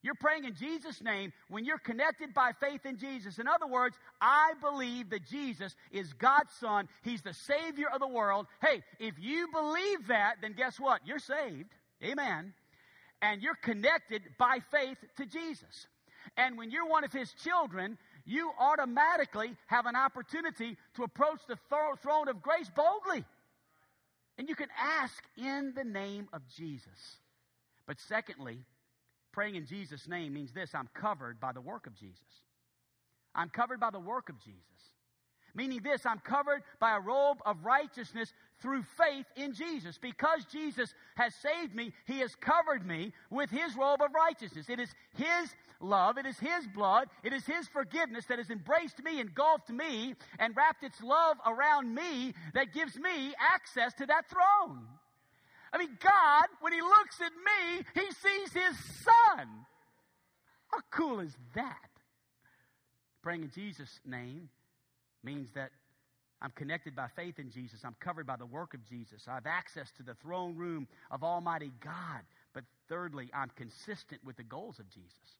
You're 0.01 0.15
praying 0.15 0.43
in 0.43 0.55
Jesus' 0.55 1.01
name 1.01 1.31
when 1.47 1.63
you're 1.63 1.77
connected 1.77 2.33
by 2.33 2.51
faith 2.59 2.85
in 2.85 2.97
Jesus. 2.97 3.39
In 3.39 3.47
other 3.47 3.67
words, 3.67 3.95
I 4.19 4.53
believe 4.59 5.11
that 5.11 5.25
Jesus 5.25 5.75
is 5.91 6.11
God's 6.11 6.51
Son. 6.59 6.89
He's 7.03 7.21
the 7.21 7.33
Savior 7.33 7.87
of 7.93 8.01
the 8.01 8.07
world. 8.07 8.47
Hey, 8.61 8.81
if 8.99 9.13
you 9.17 9.47
believe 9.53 10.07
that, 10.07 10.37
then 10.41 10.53
guess 10.53 10.77
what? 10.77 11.07
You're 11.07 11.19
saved. 11.19 11.69
Amen 12.03 12.53
and 13.23 13.41
you're 13.41 13.55
connected 13.55 14.21
by 14.37 14.59
faith 14.69 14.97
to 15.15 15.25
Jesus. 15.25 15.87
And 16.35 16.57
when 16.57 16.69
you're 16.71 16.87
one 16.87 17.05
of 17.05 17.13
his 17.13 17.31
children, 17.33 17.97
you 18.25 18.51
automatically 18.59 19.55
have 19.67 19.85
an 19.85 19.95
opportunity 19.95 20.77
to 20.95 21.03
approach 21.03 21.39
the 21.47 21.57
throne 22.01 22.27
of 22.27 22.41
grace 22.41 22.69
boldly. 22.75 23.23
And 24.37 24.49
you 24.49 24.55
can 24.55 24.67
ask 24.77 25.23
in 25.37 25.73
the 25.73 25.85
name 25.85 26.27
of 26.33 26.41
Jesus. 26.55 27.17
But 27.87 27.99
secondly, 27.99 28.59
praying 29.31 29.55
in 29.55 29.65
Jesus' 29.67 30.07
name 30.07 30.33
means 30.33 30.51
this 30.51 30.75
I'm 30.75 30.89
covered 30.93 31.39
by 31.39 31.53
the 31.53 31.61
work 31.61 31.87
of 31.87 31.95
Jesus. 31.95 32.19
I'm 33.33 33.49
covered 33.49 33.79
by 33.79 33.89
the 33.89 33.99
work 33.99 34.27
of 34.27 34.37
Jesus. 34.39 34.59
Meaning 35.55 35.81
this, 35.83 36.05
I'm 36.05 36.19
covered 36.19 36.63
by 36.79 36.97
a 36.97 36.99
robe 36.99 37.37
of 37.45 37.63
righteousness 37.63 38.33
through 38.59 38.83
faith 38.97 39.25
in 39.35 39.53
Jesus. 39.53 39.99
Because 39.99 40.45
Jesus 40.51 40.93
has 41.15 41.33
saved 41.35 41.75
me, 41.75 41.93
He 42.05 42.19
has 42.19 42.33
covered 42.35 42.85
me 42.85 43.13
with 43.29 43.51
His 43.51 43.75
robe 43.75 44.01
of 44.01 44.13
righteousness. 44.15 44.67
It 44.67 44.79
is 44.79 44.89
His 45.15 45.53
love, 45.79 46.17
it 46.17 46.25
is 46.25 46.39
His 46.39 46.65
blood, 46.73 47.07
it 47.23 47.33
is 47.33 47.45
His 47.45 47.67
forgiveness 47.67 48.25
that 48.25 48.39
has 48.39 48.49
embraced 48.49 49.03
me, 49.03 49.19
engulfed 49.19 49.69
me, 49.69 50.15
and 50.39 50.57
wrapped 50.57 50.83
its 50.83 51.01
love 51.03 51.37
around 51.45 51.93
me 51.93 52.33
that 52.55 52.73
gives 52.73 52.97
me 52.97 53.35
access 53.39 53.93
to 53.95 54.07
that 54.07 54.27
throne. 54.29 54.87
I 55.71 55.77
mean, 55.77 55.95
God, 55.99 56.45
when 56.61 56.73
He 56.73 56.81
looks 56.81 57.21
at 57.21 57.31
me, 57.31 57.83
He 57.93 58.11
sees 58.11 58.53
His 58.53 58.77
Son. 59.03 59.47
How 60.67 60.79
cool 60.89 61.19
is 61.19 61.37
that? 61.53 61.89
Praying 63.21 63.43
in 63.43 63.51
Jesus' 63.51 63.99
name 64.03 64.49
means 65.23 65.51
that 65.51 65.71
I'm 66.41 66.51
connected 66.51 66.95
by 66.95 67.07
faith 67.15 67.39
in 67.39 67.49
Jesus. 67.49 67.81
I'm 67.85 67.95
covered 68.01 68.27
by 68.27 68.35
the 68.35 68.45
work 68.45 68.73
of 68.73 68.83
Jesus. 68.83 69.27
I 69.27 69.35
have 69.35 69.45
access 69.45 69.91
to 69.97 70.03
the 70.03 70.15
throne 70.15 70.57
room 70.57 70.87
of 71.09 71.23
Almighty 71.23 71.71
God. 71.79 72.21
But 72.53 72.65
thirdly, 72.89 73.29
I'm 73.33 73.49
consistent 73.55 74.23
with 74.25 74.35
the 74.35 74.43
goals 74.43 74.79
of 74.79 74.89
Jesus. 74.89 75.37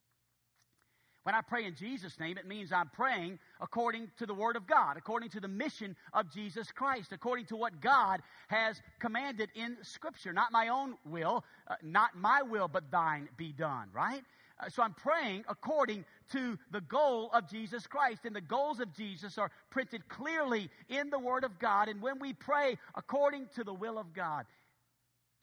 When 1.24 1.36
I 1.36 1.42
pray 1.42 1.66
in 1.66 1.76
Jesus' 1.76 2.20
name, 2.20 2.38
it 2.38 2.46
means 2.46 2.74
I'm 2.74 2.90
praying 2.90 3.40
according 3.62 4.12
to 4.18 4.26
the 4.26 4.34
Word 4.34 4.58
of 4.58 4.68
God, 4.68 4.98
according 4.98 5.30
to 5.32 5.40
the 5.40 5.48
mission 5.48 5.96
of 6.12 6.30
Jesus 6.30 6.70
Christ, 6.70 7.14
according 7.14 7.46
to 7.46 7.56
what 7.56 7.80
God 7.80 8.22
has 8.50 8.82
commanded 9.00 9.50
in 9.56 9.78
Scripture. 9.84 10.34
Not 10.34 10.52
my 10.52 10.68
own 10.68 10.96
will, 11.06 11.46
uh, 11.68 11.76
not 11.82 12.16
my 12.16 12.42
will, 12.42 12.68
but 12.68 12.92
thine 12.92 13.30
be 13.38 13.54
done, 13.54 13.88
right? 13.94 14.24
Uh, 14.60 14.68
so 14.68 14.84
I'm 14.84 14.94
praying 14.94 15.46
according 15.48 16.04
to 16.34 16.60
the 16.72 16.82
goal 16.82 17.30
of 17.34 17.50
Jesus 17.50 17.88
Christ. 17.88 18.26
And 18.26 18.36
the 18.36 18.42
goals 18.42 18.80
of 18.80 18.94
Jesus 18.94 19.38
are 19.38 19.50
printed 19.72 20.08
clearly 20.08 20.70
in 20.90 21.10
the 21.10 21.20
Word 21.20 21.44
of 21.44 21.58
God. 21.60 21.88
And 21.88 22.02
when 22.02 22.20
we 22.20 22.34
pray 22.34 22.78
according 22.96 23.48
to 23.56 23.64
the 23.64 23.74
will 23.74 23.98
of 23.98 24.14
God, 24.14 24.46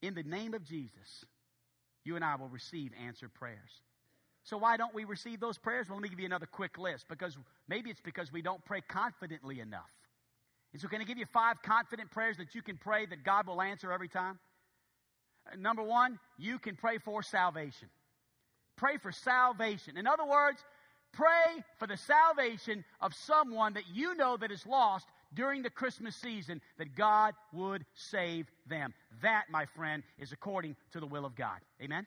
in 0.03 0.14
the 0.14 0.22
name 0.22 0.55
of 0.55 0.64
Jesus, 0.64 1.24
you 2.05 2.16
and 2.16 2.24
I 2.24 2.37
will 2.37 2.48
receive 2.48 2.92
answered 3.07 3.35
prayers. 3.35 3.83
So 4.44 4.57
why 4.57 4.76
don't 4.76 4.94
we 4.94 5.05
receive 5.05 5.40
those 5.40 5.59
prayers? 5.59 5.88
Well, 5.88 5.96
let 5.96 6.03
me 6.03 6.09
give 6.09 6.20
you 6.20 6.26
another 6.26 6.46
quick 6.46 6.79
list 6.79 7.07
because 7.09 7.37
maybe 7.68 7.90
it's 7.90 8.00
because 8.00 8.33
we 8.33 8.42
don't 8.42 8.64
pray 8.64 8.81
confidently 8.81 9.61
enough. 9.61 9.90
And 10.72 10.81
so, 10.81 10.88
can 10.88 11.00
I 11.00 11.05
give 11.05 11.18
you 11.18 11.26
five 11.33 11.62
confident 11.62 12.11
prayers 12.11 12.37
that 12.37 12.55
you 12.55 12.62
can 12.62 12.76
pray 12.76 13.05
that 13.07 13.24
God 13.24 13.46
will 13.46 13.61
answer 13.61 13.92
every 13.92 14.09
time? 14.09 14.38
Uh, 15.46 15.57
number 15.57 15.83
one, 15.83 16.18
you 16.38 16.59
can 16.59 16.76
pray 16.76 16.98
for 16.98 17.22
salvation. 17.22 17.88
Pray 18.76 18.96
for 18.98 19.12
salvation. 19.12 19.96
In 19.96 20.07
other 20.07 20.24
words, 20.24 20.62
pray 21.12 21.64
for 21.79 21.87
the 21.87 21.96
salvation 21.96 22.85
of 23.01 23.14
someone 23.14 23.75
that 23.75 23.85
you 23.92 24.14
know 24.14 24.37
that 24.37 24.51
is 24.51 24.66
lost 24.66 25.07
during 25.35 25.62
the 25.62 25.70
Christmas 25.70 26.16
season, 26.16 26.61
that 26.79 26.96
God 26.96 27.35
would 27.53 27.85
save 27.94 28.51
them. 28.66 28.92
That, 29.23 29.44
my 29.51 29.66
friend, 29.66 30.03
is 30.18 30.33
according 30.33 30.77
to 30.92 31.01
the 31.01 31.07
will 31.07 31.25
of 31.25 31.35
God. 31.37 31.59
Amen? 31.83 32.07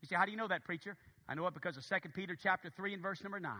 You 0.00 0.08
say, 0.08 0.16
how 0.16 0.24
do 0.24 0.30
you 0.30 0.36
know 0.36 0.48
that, 0.48 0.64
preacher? 0.64 0.96
I 1.28 1.34
know 1.34 1.46
it 1.46 1.54
because 1.54 1.76
of 1.76 1.86
2 1.86 2.08
Peter 2.14 2.36
chapter 2.40 2.70
3 2.70 2.94
and 2.94 3.02
verse 3.02 3.22
number 3.22 3.40
9. 3.40 3.52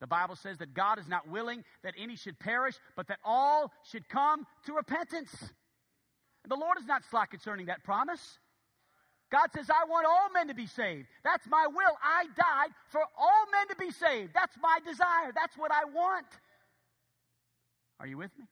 The 0.00 0.06
Bible 0.06 0.36
says 0.36 0.58
that 0.58 0.74
God 0.74 0.98
is 0.98 1.08
not 1.08 1.28
willing 1.28 1.64
that 1.82 1.94
any 1.96 2.16
should 2.16 2.38
perish, 2.38 2.74
but 2.96 3.08
that 3.08 3.18
all 3.24 3.72
should 3.90 4.08
come 4.08 4.46
to 4.66 4.74
repentance. 4.74 5.30
And 6.42 6.50
The 6.50 6.56
Lord 6.56 6.76
is 6.78 6.86
not 6.86 7.02
slack 7.10 7.30
concerning 7.30 7.66
that 7.66 7.84
promise. 7.84 8.38
God 9.32 9.48
says, 9.54 9.70
I 9.70 9.88
want 9.88 10.06
all 10.06 10.28
men 10.34 10.48
to 10.48 10.54
be 10.54 10.66
saved. 10.66 11.08
That's 11.24 11.46
my 11.48 11.66
will. 11.66 11.96
I 12.04 12.26
died 12.36 12.70
for 12.90 13.00
all 13.18 13.46
men 13.50 13.66
to 13.68 13.76
be 13.76 13.90
saved. 13.90 14.32
That's 14.34 14.54
my 14.62 14.78
desire. 14.86 15.32
That's 15.34 15.56
what 15.56 15.72
I 15.72 15.86
want. 15.86 16.26
Are 17.98 18.06
you 18.06 18.18
with 18.18 18.30
me? 18.38 18.44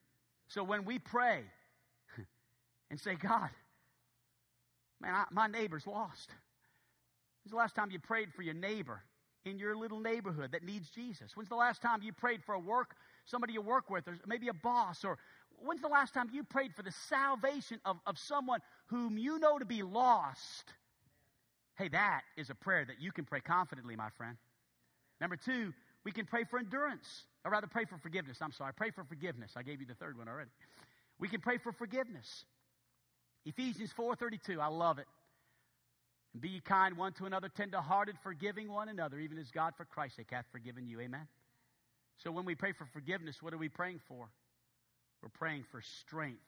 So 0.49 0.65
when 0.65 0.87
we 0.87 0.99
pray 0.99 1.43
and 2.91 2.99
say, 2.99 3.15
God, 3.15 3.51
man, 5.03 5.15
I, 5.15 5.25
my 5.31 5.49
neighbor's 5.49 5.87
lost. 5.87 6.31
When's 7.45 7.51
the 7.51 7.59
last 7.59 7.75
time 7.75 7.91
you 7.91 7.99
prayed 7.99 8.33
for 8.33 8.41
your 8.41 8.55
neighbor 8.55 9.03
in 9.45 9.59
your 9.59 9.77
little 9.77 10.01
neighborhood 10.01 10.53
that 10.53 10.63
needs 10.65 10.89
Jesus? 10.89 11.37
When's 11.37 11.51
the 11.51 11.57
last 11.57 11.83
time 11.83 12.01
you 12.03 12.15
prayed 12.15 12.43
for 12.43 12.55
a 12.55 12.59
work, 12.59 12.97
somebody 13.27 13.53
you 13.53 13.61
work 13.61 13.91
with, 13.91 14.09
or 14.09 14.19
maybe 14.27 14.49
a 14.49 14.55
boss? 14.55 15.05
Or 15.05 15.19
when's 15.65 15.81
the 15.81 15.89
last 15.89 16.15
time 16.15 16.29
you 16.33 16.45
prayed 16.45 16.75
for 16.75 16.83
the 16.83 16.93
salvation 17.09 17.81
of, 17.85 17.99
of 18.07 18.19
someone 18.19 18.61
whom 18.87 19.19
you 19.19 19.39
know 19.39 19.59
to 19.59 19.65
be 19.65 19.83
lost? 19.83 20.73
Hey, 21.77 21.89
that 21.89 22.23
is 22.37 22.51
a 22.51 22.55
prayer 22.55 22.85
that 22.85 23.01
you 23.01 23.13
can 23.13 23.25
pray 23.25 23.41
confidently, 23.41 23.97
my 23.97 24.11
friend. 24.17 24.37
Number 25.21 25.37
two, 25.37 25.73
we 26.05 26.13
can 26.13 26.27
pray 26.27 26.45
for 26.45 26.59
endurance. 26.59 27.25
Or 27.45 27.51
rather, 27.51 27.67
pray 27.67 27.85
for 27.85 27.97
forgiveness. 27.99 28.39
I'm 28.41 28.53
sorry, 28.53 28.73
pray 28.75 28.91
for 28.91 29.05
forgiveness. 29.05 29.53
I 29.57 29.63
gave 29.63 29.81
you 29.81 29.87
the 29.87 29.95
third 29.95 30.19
one 30.19 30.29
already. 30.29 30.51
We 31.19 31.29
can 31.29 31.41
pray 31.41 31.59
for 31.59 31.73
forgiveness. 31.73 32.45
Ephesians 33.47 33.93
4:32, 33.93 34.61
I 34.61 34.67
love 34.67 34.99
it. 34.99 35.07
And 36.33 36.43
be 36.43 36.61
kind 36.61 36.97
one 36.97 37.13
to 37.15 37.27
another, 37.27 37.49
tenderhearted, 37.49 38.17
forgiving 38.23 38.71
one 38.71 38.89
another, 38.89 39.19
even 39.19 39.39
as 39.39 39.51
God 39.51 39.75
for 39.77 39.85
Christ's 39.85 40.19
sake 40.19 40.31
hath 40.31 40.47
forgiven 40.53 40.87
you. 40.87 41.01
Amen. 41.01 41.27
So 42.19 42.31
when 42.31 42.45
we 42.45 42.55
pray 42.55 42.73
for 42.73 42.87
forgiveness, 42.87 43.43
what 43.43 43.55
are 43.55 43.59
we 43.59 43.69
praying 43.69 44.01
for? 44.07 44.29
We're 45.23 45.29
praying 45.29 45.65
for 45.71 45.83
strength 45.83 46.41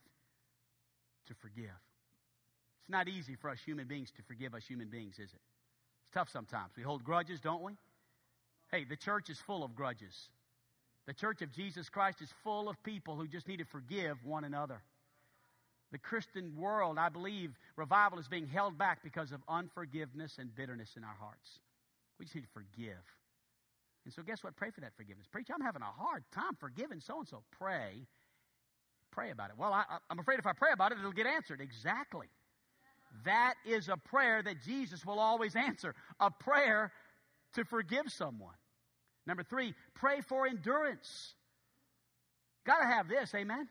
to 1.27 1.35
forgive. 1.35 1.81
It's 2.81 2.91
not 2.91 3.09
easy 3.09 3.37
for 3.37 3.51
us 3.51 3.59
human 3.65 3.87
beings 3.87 4.11
to 4.17 4.23
forgive 4.23 4.55
us 4.55 4.65
human 4.65 4.89
beings, 4.89 5.15
is 5.15 5.31
it? 5.33 5.41
It's 6.03 6.15
tough 6.15 6.31
sometimes. 6.31 6.73
We 6.77 6.83
hold 6.83 7.05
grudges, 7.05 7.41
don't 7.41 7.63
we? 7.63 7.73
Hey, 8.71 8.85
the 8.85 8.97
church 8.97 9.31
is 9.31 9.39
full 9.39 9.63
of 9.63 9.75
grudges. 9.77 10.15
The 11.07 11.13
church 11.13 11.43
of 11.43 11.53
Jesus 11.53 11.89
Christ 11.89 12.23
is 12.23 12.31
full 12.43 12.69
of 12.69 12.83
people 12.83 13.17
who 13.17 13.27
just 13.27 13.49
need 13.49 13.59
to 13.59 13.65
forgive 13.65 14.25
one 14.25 14.45
another. 14.45 14.81
The 15.91 15.99
Christian 15.99 16.57
world, 16.57 16.97
I 16.97 17.11
believe, 17.11 17.53
revival 17.77 18.19
is 18.19 18.27
being 18.27 18.47
held 18.47 18.79
back 18.79 19.03
because 19.03 19.31
of 19.31 19.41
unforgiveness 19.49 20.39
and 20.39 20.55
bitterness 20.55 20.91
in 20.97 21.05
our 21.05 21.17
hearts. 21.21 21.61
We 22.19 22.25
just 22.25 22.35
need 22.35 22.45
to 22.45 22.55
forgive. 22.55 23.03
And 24.05 24.15
so, 24.15 24.23
guess 24.23 24.43
what? 24.43 24.57
Pray 24.57 24.71
for 24.71 24.81
that 24.81 24.97
forgiveness. 24.97 25.27
Preach, 25.31 25.49
I'm 25.53 25.61
having 25.61 25.83
a 25.83 25.85
hard 25.85 26.25
time 26.33 26.57
forgiving 26.59 27.01
so 27.01 27.19
and 27.19 27.29
so. 27.29 27.43
Pray. 27.59 28.07
Pray 29.13 29.31
about 29.31 29.51
it. 29.51 29.57
Well, 29.59 29.73
I, 29.73 29.85
I'm 30.11 30.19
afraid 30.19 30.39
if 30.39 30.47
I 30.47 30.53
pray 30.53 30.71
about 30.73 30.91
it, 30.91 30.99
it'll 30.99 31.13
get 31.13 31.27
answered. 31.27 31.61
Exactly. 31.61 32.27
That 33.25 33.55
is 33.65 33.89
a 33.89 33.97
prayer 33.97 34.43
that 34.43 34.63
Jesus 34.63 35.05
will 35.05 35.21
always 35.21 35.55
answer. 35.55 35.95
A 36.19 36.31
prayer 36.31 36.91
to 37.55 37.65
forgive 37.65 38.11
someone. 38.11 38.55
Number 39.27 39.43
three, 39.43 39.75
pray 39.95 40.23
for 40.23 40.47
endurance. 40.47 41.35
Got 42.65 42.81
to 42.81 42.87
have 42.87 43.09
this, 43.09 43.35
amen? 43.35 43.69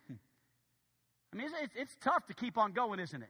I 1.34 1.38
mean, 1.38 1.48
it's, 1.62 1.74
it's, 1.76 1.96
tough 2.02 2.28
to 2.28 2.34
keep 2.34 2.58
on 2.58 2.72
going, 2.74 3.00
isn't 3.00 3.22
it? 3.22 3.30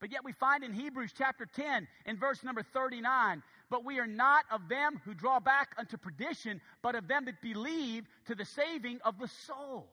But 0.00 0.10
yet 0.10 0.24
we 0.24 0.32
find 0.32 0.64
in 0.64 0.72
Hebrews 0.72 1.12
chapter 1.16 1.46
10, 1.46 1.86
in 2.06 2.16
verse 2.16 2.42
number 2.42 2.62
39, 2.62 3.42
but 3.70 3.84
we 3.84 4.00
are 4.00 4.06
not 4.06 4.44
of 4.50 4.68
them 4.68 5.00
who 5.04 5.14
draw 5.14 5.38
back 5.38 5.74
unto 5.78 5.96
perdition, 5.96 6.60
but 6.82 6.96
of 6.96 7.06
them 7.06 7.24
that 7.26 7.40
believe 7.40 8.06
to 8.26 8.34
the 8.34 8.44
saving 8.44 8.98
of 9.04 9.18
the 9.18 9.28
soul. 9.28 9.88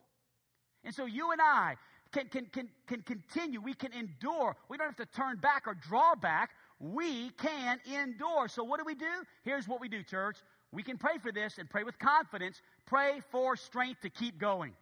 And 0.84 0.94
so 0.94 1.06
you 1.06 1.32
and 1.32 1.42
I 1.42 1.76
can, 2.12 2.28
can, 2.28 2.46
can, 2.46 2.70
can 2.88 3.02
continue. 3.02 3.62
We 3.62 3.74
can 3.74 3.94
endure. 3.94 4.56
We 4.70 4.78
don't 4.78 4.88
have 4.88 4.96
to 4.96 5.06
turn 5.06 5.38
back 5.38 5.63
or 5.68 5.76
draw 5.76 6.15
back. 6.15 6.52
We 6.80 7.30
can 7.32 7.80
endure. 7.86 8.48
So 8.48 8.63
what 8.63 8.80
do 8.80 8.86
we 8.86 8.96
do? 8.96 9.24
Here's 9.44 9.68
what 9.68 9.82
we 9.82 9.89
do, 9.89 10.04
church. 10.04 10.38
We 10.72 10.84
can 10.84 10.98
pray 10.98 11.18
for 11.22 11.32
this 11.32 11.58
and 11.58 11.70
pray 11.70 11.84
with 11.84 11.98
confidence. 12.00 12.62
Pray 12.86 13.22
for 13.32 13.56
strength 13.56 14.02
to 14.02 14.10
keep 14.10 14.39
going. 14.39 14.74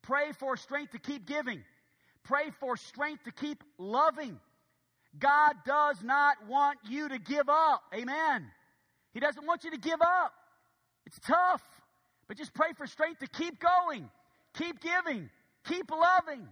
Pray 0.00 0.32
for 0.32 0.56
strength 0.56 0.92
to 0.92 0.98
keep 0.98 1.26
giving. 1.26 1.62
Pray 2.24 2.50
for 2.58 2.76
strength 2.76 3.24
to 3.24 3.32
keep 3.32 3.62
loving. 3.78 4.38
God 5.18 5.56
does 5.66 6.02
not 6.02 6.36
want 6.48 6.78
you 6.88 7.08
to 7.08 7.18
give 7.18 7.48
up. 7.48 7.82
Amen. 7.94 8.46
He 9.12 9.20
doesn't 9.20 9.46
want 9.46 9.64
you 9.64 9.70
to 9.72 9.78
give 9.78 10.00
up. 10.00 10.32
It's 11.04 11.18
tough. 11.20 11.62
But 12.28 12.36
just 12.36 12.54
pray 12.54 12.72
for 12.76 12.86
strength 12.86 13.20
to 13.20 13.26
keep 13.26 13.60
going, 13.60 14.08
keep 14.54 14.80
giving, 14.80 15.30
keep 15.64 15.90
loving. 15.90 16.46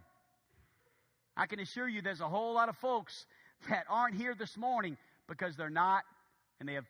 I 1.37 1.47
can 1.47 1.61
assure 1.61 1.89
you 1.89 2.03
there's 2.03 2.21
a 2.21 2.29
whole 2.29 2.55
lot 2.55 2.69
of 2.69 2.77
folks 2.77 3.27
that 3.69 3.85
aren't 3.89 4.17
here 4.17 4.35
this 4.35 4.57
morning 4.57 4.97
because 5.29 5.57
they're 5.57 5.71
not 5.71 6.03
and 6.59 6.69
they 6.69 6.75
have 6.75 6.87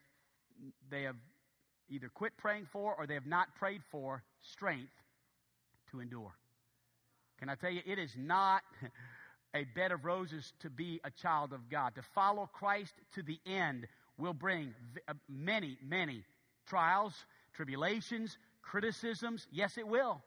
they 0.91 1.03
have 1.03 1.17
either 1.89 2.09
quit 2.09 2.37
praying 2.37 2.67
for 2.73 2.95
or 2.95 3.07
they 3.07 3.15
have 3.15 3.27
not 3.27 3.55
prayed 3.57 3.83
for 3.91 4.23
strength 4.41 4.93
to 5.91 6.01
endure. 6.01 6.33
Can 7.39 7.49
I 7.49 7.55
tell 7.55 7.71
you, 7.71 7.81
it 7.87 7.99
is 7.99 8.13
not 8.17 8.63
a 9.55 9.65
bed 9.75 9.93
of 9.93 10.05
roses 10.05 10.53
to 10.61 10.71
be 10.71 11.01
a 11.05 11.11
child 11.11 11.53
of 11.53 11.69
God. 11.69 11.95
To 11.97 12.03
follow 12.15 12.49
Christ 12.53 12.93
to 13.15 13.23
the 13.23 13.39
end 13.47 13.87
will 14.19 14.35
bring 14.35 14.75
uh, 15.09 15.15
many, 15.29 15.79
many 15.87 16.23
trials, 16.67 17.15
tribulations, 17.55 18.37
criticisms. 18.63 19.47
Yes, 19.51 19.79
it 19.79 19.89
will. 19.89 20.23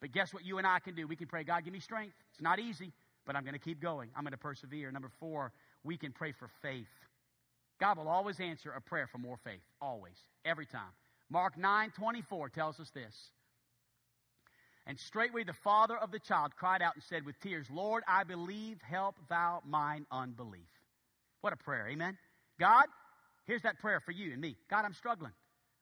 But 0.00 0.12
guess 0.12 0.32
what 0.32 0.44
you 0.44 0.58
and 0.58 0.66
I 0.66 0.78
can 0.78 0.94
do? 0.94 1.06
We 1.06 1.16
can 1.16 1.26
pray, 1.26 1.44
God, 1.44 1.64
give 1.64 1.72
me 1.72 1.80
strength. 1.80 2.14
It's 2.32 2.40
not 2.40 2.58
easy, 2.58 2.92
but 3.26 3.36
I'm 3.36 3.42
going 3.42 3.54
to 3.54 3.60
keep 3.60 3.80
going. 3.80 4.10
I'm 4.16 4.22
going 4.22 4.32
to 4.32 4.38
persevere. 4.38 4.90
Number 4.92 5.10
four, 5.18 5.52
we 5.84 5.96
can 5.96 6.12
pray 6.12 6.32
for 6.32 6.48
faith. 6.62 6.86
God 7.80 7.98
will 7.98 8.08
always 8.08 8.40
answer 8.40 8.70
a 8.70 8.80
prayer 8.80 9.06
for 9.06 9.18
more 9.18 9.38
faith. 9.44 9.62
Always. 9.80 10.16
Every 10.44 10.66
time. 10.66 10.92
Mark 11.30 11.58
9 11.58 11.92
24 11.96 12.48
tells 12.48 12.80
us 12.80 12.90
this. 12.90 13.14
And 14.86 14.98
straightway 14.98 15.44
the 15.44 15.52
father 15.52 15.96
of 15.96 16.10
the 16.10 16.18
child 16.18 16.56
cried 16.56 16.80
out 16.80 16.94
and 16.94 17.04
said 17.04 17.26
with 17.26 17.38
tears, 17.40 17.66
Lord, 17.70 18.02
I 18.08 18.24
believe, 18.24 18.80
help 18.80 19.16
thou 19.28 19.62
mine 19.66 20.06
unbelief. 20.10 20.70
What 21.42 21.52
a 21.52 21.56
prayer. 21.56 21.88
Amen. 21.90 22.16
God, 22.58 22.86
here's 23.46 23.62
that 23.62 23.78
prayer 23.80 24.00
for 24.00 24.12
you 24.12 24.32
and 24.32 24.40
me. 24.40 24.56
God, 24.70 24.86
I'm 24.86 24.94
struggling. 24.94 25.32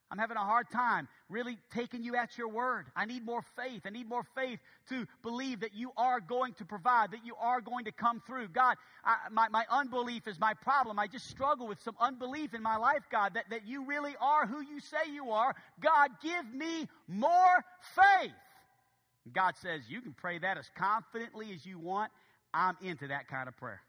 I'm 0.09 0.17
having 0.17 0.37
a 0.37 0.43
hard 0.43 0.69
time 0.69 1.07
really 1.29 1.57
taking 1.73 2.01
you 2.01 2.15
at 2.15 2.37
your 2.37 2.47
word. 2.47 2.85
I 2.95 3.05
need 3.05 3.25
more 3.25 3.43
faith. 3.57 3.81
I 3.85 3.89
need 3.89 4.07
more 4.07 4.25
faith 4.35 4.59
to 4.89 5.05
believe 5.21 5.59
that 5.59 5.75
you 5.75 5.91
are 5.97 6.21
going 6.21 6.53
to 6.55 6.65
provide, 6.65 7.11
that 7.11 7.25
you 7.25 7.35
are 7.35 7.59
going 7.59 7.85
to 7.85 7.91
come 7.91 8.21
through. 8.25 8.47
God, 8.49 8.77
I, 9.03 9.15
my, 9.31 9.49
my 9.49 9.65
unbelief 9.69 10.27
is 10.27 10.39
my 10.39 10.53
problem. 10.53 10.97
I 10.97 11.07
just 11.07 11.29
struggle 11.29 11.67
with 11.67 11.81
some 11.83 11.95
unbelief 11.99 12.53
in 12.53 12.63
my 12.63 12.77
life, 12.77 13.03
God, 13.11 13.33
that, 13.33 13.49
that 13.49 13.67
you 13.67 13.85
really 13.85 14.15
are 14.21 14.47
who 14.47 14.61
you 14.61 14.79
say 14.79 15.11
you 15.11 15.31
are. 15.31 15.53
God, 15.81 16.11
give 16.23 16.53
me 16.53 16.87
more 17.07 17.65
faith. 17.95 18.31
God 19.33 19.55
says, 19.61 19.81
you 19.89 19.99
can 20.01 20.13
pray 20.13 20.39
that 20.39 20.57
as 20.57 20.69
confidently 20.77 21.51
as 21.53 21.65
you 21.65 21.79
want. 21.79 22.11
I'm 22.53 22.77
into 22.81 23.07
that 23.07 23.27
kind 23.27 23.49
of 23.49 23.57
prayer. 23.57 23.81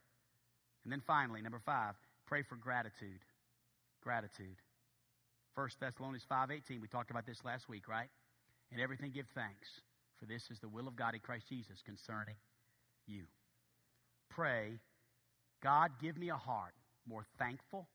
And 0.83 0.93
then 0.93 1.03
finally, 1.07 1.43
number 1.43 1.61
five, 1.65 1.95
pray 2.27 2.43
for 2.43 2.57
gratitude. 2.57 3.21
Gratitude. 4.03 4.57
1 5.59 5.69
Thessalonians 5.81 6.25
5.18, 6.31 6.81
we 6.81 6.87
talked 6.87 7.11
about 7.11 7.27
this 7.27 7.45
last 7.45 7.69
week, 7.69 7.89
right? 7.89 8.07
And 8.71 8.81
everything 8.81 9.11
give 9.11 9.27
thanks, 9.35 9.69
for 10.17 10.25
this 10.25 10.53
is 10.53 10.61
the 10.61 10.69
will 10.69 10.87
of 10.87 10.95
God 10.95 11.15
in 11.15 11.21
Christ 11.21 11.49
Jesus 11.49 11.83
concerning 11.85 12.37
you. 13.09 13.25
Pray, 14.31 14.79
God, 15.61 15.91
give 16.01 16.17
me 16.17 16.31
a 16.31 16.37
heart 16.37 16.75
more 17.09 17.25
thankful, 17.41 17.89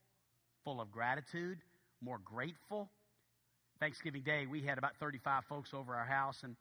full 0.66 0.82
of 0.82 0.92
gratitude, 0.92 1.60
more 2.02 2.20
grateful. 2.26 2.90
Thanksgiving 3.80 4.24
Day, 4.24 4.46
we 4.46 4.60
had 4.60 4.78
about 4.78 4.98
35 5.00 5.46
folks 5.46 5.74
over 5.74 5.96
our 5.96 6.04
house, 6.04 6.42
and, 6.44 6.58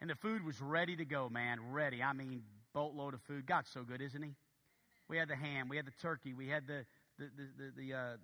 and 0.00 0.08
the 0.08 0.14
food 0.14 0.42
was 0.42 0.58
ready 0.62 0.96
to 0.96 1.04
go, 1.04 1.28
man. 1.28 1.58
Ready. 1.70 2.02
I 2.02 2.14
mean, 2.14 2.44
boatload 2.72 3.12
of 3.12 3.20
food. 3.28 3.44
God's 3.44 3.68
so 3.74 3.82
good, 3.82 4.00
isn't 4.00 4.22
He? 4.22 4.34
We 5.06 5.18
had 5.18 5.28
the 5.28 5.36
ham, 5.36 5.68
we 5.68 5.76
had 5.76 5.84
the 5.84 5.92
turkey, 6.00 6.32
we 6.32 6.48
had 6.48 6.66
the, 6.66 6.86
the, 7.18 7.26
the, 7.36 7.42
the, 7.58 7.82
the 7.88 7.94
uh, 7.94 8.16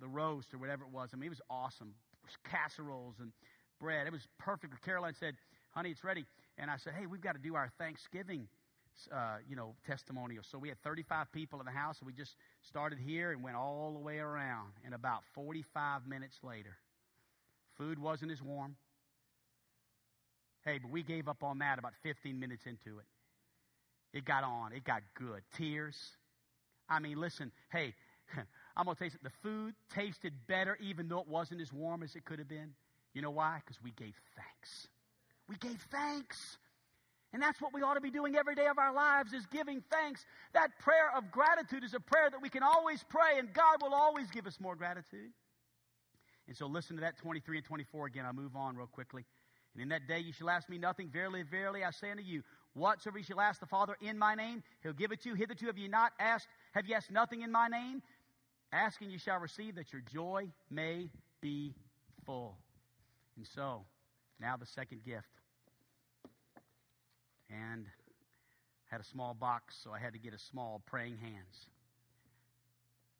the 0.00 0.08
roast 0.08 0.54
or 0.54 0.58
whatever 0.58 0.84
it 0.84 0.90
was. 0.90 1.10
I 1.12 1.16
mean, 1.16 1.26
it 1.26 1.30
was 1.30 1.42
awesome. 1.50 1.94
Casseroles 2.44 3.16
and 3.20 3.32
bread. 3.80 4.06
It 4.06 4.12
was 4.12 4.26
perfect. 4.38 4.74
Caroline 4.84 5.14
said, 5.18 5.34
honey, 5.70 5.90
it's 5.90 6.04
ready. 6.04 6.26
And 6.58 6.70
I 6.70 6.76
said, 6.76 6.94
hey, 6.98 7.06
we've 7.06 7.20
got 7.20 7.32
to 7.32 7.38
do 7.40 7.54
our 7.54 7.70
Thanksgiving, 7.78 8.48
uh, 9.12 9.36
you 9.48 9.56
know, 9.56 9.74
testimonial. 9.86 10.42
So 10.50 10.58
we 10.58 10.68
had 10.68 10.78
35 10.82 11.30
people 11.32 11.60
in 11.60 11.66
the 11.66 11.72
house, 11.72 11.98
and 12.00 12.06
we 12.06 12.12
just 12.12 12.36
started 12.62 12.98
here 12.98 13.32
and 13.32 13.42
went 13.42 13.56
all 13.56 13.92
the 13.92 14.00
way 14.00 14.18
around. 14.18 14.72
And 14.84 14.94
about 14.94 15.22
45 15.34 16.06
minutes 16.06 16.38
later, 16.42 16.76
food 17.76 17.98
wasn't 17.98 18.32
as 18.32 18.42
warm. 18.42 18.76
Hey, 20.64 20.78
but 20.82 20.90
we 20.90 21.02
gave 21.02 21.28
up 21.28 21.42
on 21.42 21.58
that 21.60 21.78
about 21.78 21.92
15 22.02 22.38
minutes 22.38 22.64
into 22.66 22.98
it. 22.98 23.06
It 24.12 24.24
got 24.24 24.42
on. 24.44 24.72
It 24.72 24.84
got 24.84 25.02
good. 25.14 25.42
Tears. 25.56 25.96
I 26.88 26.98
mean, 26.98 27.20
listen, 27.20 27.52
hey, 27.70 27.94
I'm 28.78 28.84
going 28.84 28.96
to 28.96 29.04
you 29.04 29.10
something. 29.10 29.30
The 29.30 29.48
food 29.48 29.74
tasted 29.92 30.32
better 30.46 30.78
even 30.80 31.08
though 31.08 31.18
it 31.18 31.28
wasn't 31.28 31.60
as 31.60 31.72
warm 31.72 32.04
as 32.04 32.14
it 32.14 32.24
could 32.24 32.38
have 32.38 32.48
been. 32.48 32.70
You 33.12 33.22
know 33.22 33.30
why? 33.30 33.60
Because 33.64 33.82
we 33.82 33.90
gave 33.90 34.14
thanks. 34.36 34.86
We 35.48 35.56
gave 35.56 35.84
thanks. 35.90 36.58
And 37.32 37.42
that's 37.42 37.60
what 37.60 37.74
we 37.74 37.82
ought 37.82 37.94
to 37.94 38.00
be 38.00 38.10
doing 38.10 38.36
every 38.36 38.54
day 38.54 38.66
of 38.66 38.78
our 38.78 38.94
lives 38.94 39.32
is 39.32 39.44
giving 39.46 39.82
thanks. 39.90 40.24
That 40.54 40.70
prayer 40.78 41.10
of 41.14 41.30
gratitude 41.30 41.84
is 41.84 41.92
a 41.92 42.00
prayer 42.00 42.30
that 42.30 42.40
we 42.40 42.48
can 42.48 42.62
always 42.62 43.04
pray 43.08 43.38
and 43.38 43.52
God 43.52 43.82
will 43.82 43.92
always 43.92 44.30
give 44.30 44.46
us 44.46 44.58
more 44.60 44.76
gratitude. 44.76 45.30
And 46.46 46.56
so 46.56 46.66
listen 46.66 46.96
to 46.96 47.02
that 47.02 47.18
23 47.18 47.58
and 47.58 47.66
24 47.66 48.06
again. 48.06 48.24
I'll 48.24 48.32
move 48.32 48.56
on 48.56 48.76
real 48.76 48.86
quickly. 48.86 49.24
And 49.74 49.82
in 49.82 49.88
that 49.90 50.08
day 50.08 50.20
you 50.20 50.32
shall 50.32 50.48
ask 50.48 50.68
me 50.70 50.78
nothing. 50.78 51.10
Verily, 51.10 51.42
verily, 51.42 51.84
I 51.84 51.90
say 51.90 52.10
unto 52.10 52.22
you, 52.22 52.42
whatsoever 52.72 53.18
you 53.18 53.24
shall 53.24 53.40
ask 53.40 53.60
the 53.60 53.66
Father 53.66 53.96
in 54.00 54.18
my 54.18 54.34
name, 54.34 54.62
he'll 54.82 54.92
give 54.94 55.12
it 55.12 55.22
to 55.22 55.28
you. 55.30 55.34
Hitherto 55.34 55.66
have 55.66 55.76
you 55.76 55.88
not 55.88 56.12
asked, 56.18 56.48
have 56.72 56.86
you 56.86 56.94
asked 56.94 57.10
nothing 57.10 57.42
in 57.42 57.52
my 57.52 57.68
name? 57.68 58.02
Asking 58.72 59.10
you 59.10 59.18
shall 59.18 59.38
receive 59.38 59.76
that 59.76 59.92
your 59.92 60.02
joy 60.12 60.48
may 60.70 61.08
be 61.40 61.74
full. 62.26 62.56
And 63.36 63.46
so, 63.54 63.84
now 64.40 64.56
the 64.56 64.66
second 64.66 65.04
gift. 65.04 65.26
And 67.50 67.86
had 68.90 69.00
a 69.00 69.04
small 69.04 69.34
box, 69.34 69.74
so 69.82 69.92
I 69.92 69.98
had 69.98 70.12
to 70.12 70.18
get 70.18 70.34
a 70.34 70.38
small 70.38 70.82
praying 70.86 71.16
hands. 71.18 71.66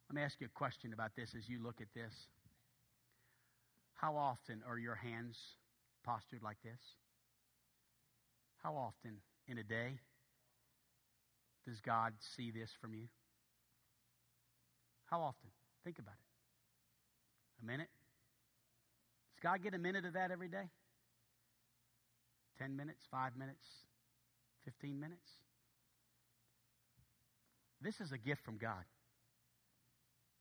Let 0.08 0.16
me 0.16 0.22
ask 0.22 0.40
you 0.40 0.46
a 0.46 0.58
question 0.58 0.92
about 0.92 1.12
this 1.16 1.34
as 1.36 1.48
you 1.48 1.62
look 1.62 1.80
at 1.80 1.88
this. 1.94 2.12
How 3.94 4.16
often 4.16 4.62
are 4.68 4.78
your 4.78 4.94
hands 4.94 5.36
postured 6.04 6.42
like 6.42 6.56
this? 6.62 6.80
How 8.62 8.74
often 8.74 9.16
in 9.46 9.58
a 9.58 9.62
day 9.62 9.98
does 11.66 11.80
God 11.80 12.14
see 12.36 12.50
this 12.50 12.70
from 12.80 12.94
you? 12.94 13.08
How 15.10 15.20
often? 15.20 15.50
Think 15.84 15.98
about 15.98 16.14
it. 16.14 17.62
A 17.62 17.66
minute? 17.66 17.88
Does 19.34 19.42
God 19.42 19.62
get 19.62 19.74
a 19.74 19.78
minute 19.78 20.04
of 20.04 20.14
that 20.14 20.30
every 20.30 20.48
day? 20.48 20.68
10 22.58 22.76
minutes, 22.76 23.04
5 23.10 23.36
minutes, 23.36 23.64
15 24.64 24.98
minutes? 24.98 25.26
This 27.80 28.00
is 28.00 28.12
a 28.12 28.18
gift 28.18 28.44
from 28.44 28.58
God. 28.58 28.84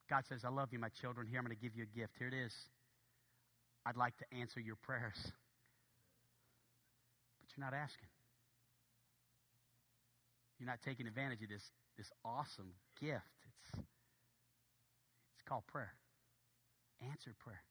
God 0.09 0.23
says, 0.27 0.41
I 0.43 0.49
love 0.49 0.69
you, 0.71 0.79
my 0.79 0.89
children. 1.01 1.27
Here, 1.27 1.37
I'm 1.39 1.45
going 1.45 1.55
to 1.55 1.61
give 1.61 1.75
you 1.75 1.83
a 1.83 1.97
gift. 1.97 2.13
Here 2.17 2.27
it 2.27 2.33
is. 2.33 2.53
I'd 3.85 3.97
like 3.97 4.17
to 4.17 4.25
answer 4.33 4.59
your 4.59 4.75
prayers. 4.75 5.17
But 7.39 7.47
you're 7.55 7.63
not 7.63 7.73
asking. 7.75 8.09
You're 10.59 10.67
not 10.67 10.79
taking 10.83 11.07
advantage 11.07 11.43
of 11.43 11.49
this, 11.49 11.63
this 11.97 12.09
awesome 12.25 12.73
gift. 12.99 13.21
It's, 13.45 13.79
it's 13.79 13.96
called 15.47 15.65
prayer. 15.67 15.93
Answered 17.01 17.37
prayer. 17.39 17.61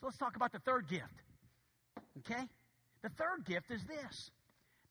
So 0.00 0.06
let's 0.06 0.18
talk 0.18 0.36
about 0.36 0.52
the 0.52 0.58
third 0.60 0.88
gift. 0.88 1.22
Okay? 2.18 2.48
The 3.02 3.10
third 3.10 3.44
gift 3.44 3.70
is 3.70 3.84
this. 3.84 4.30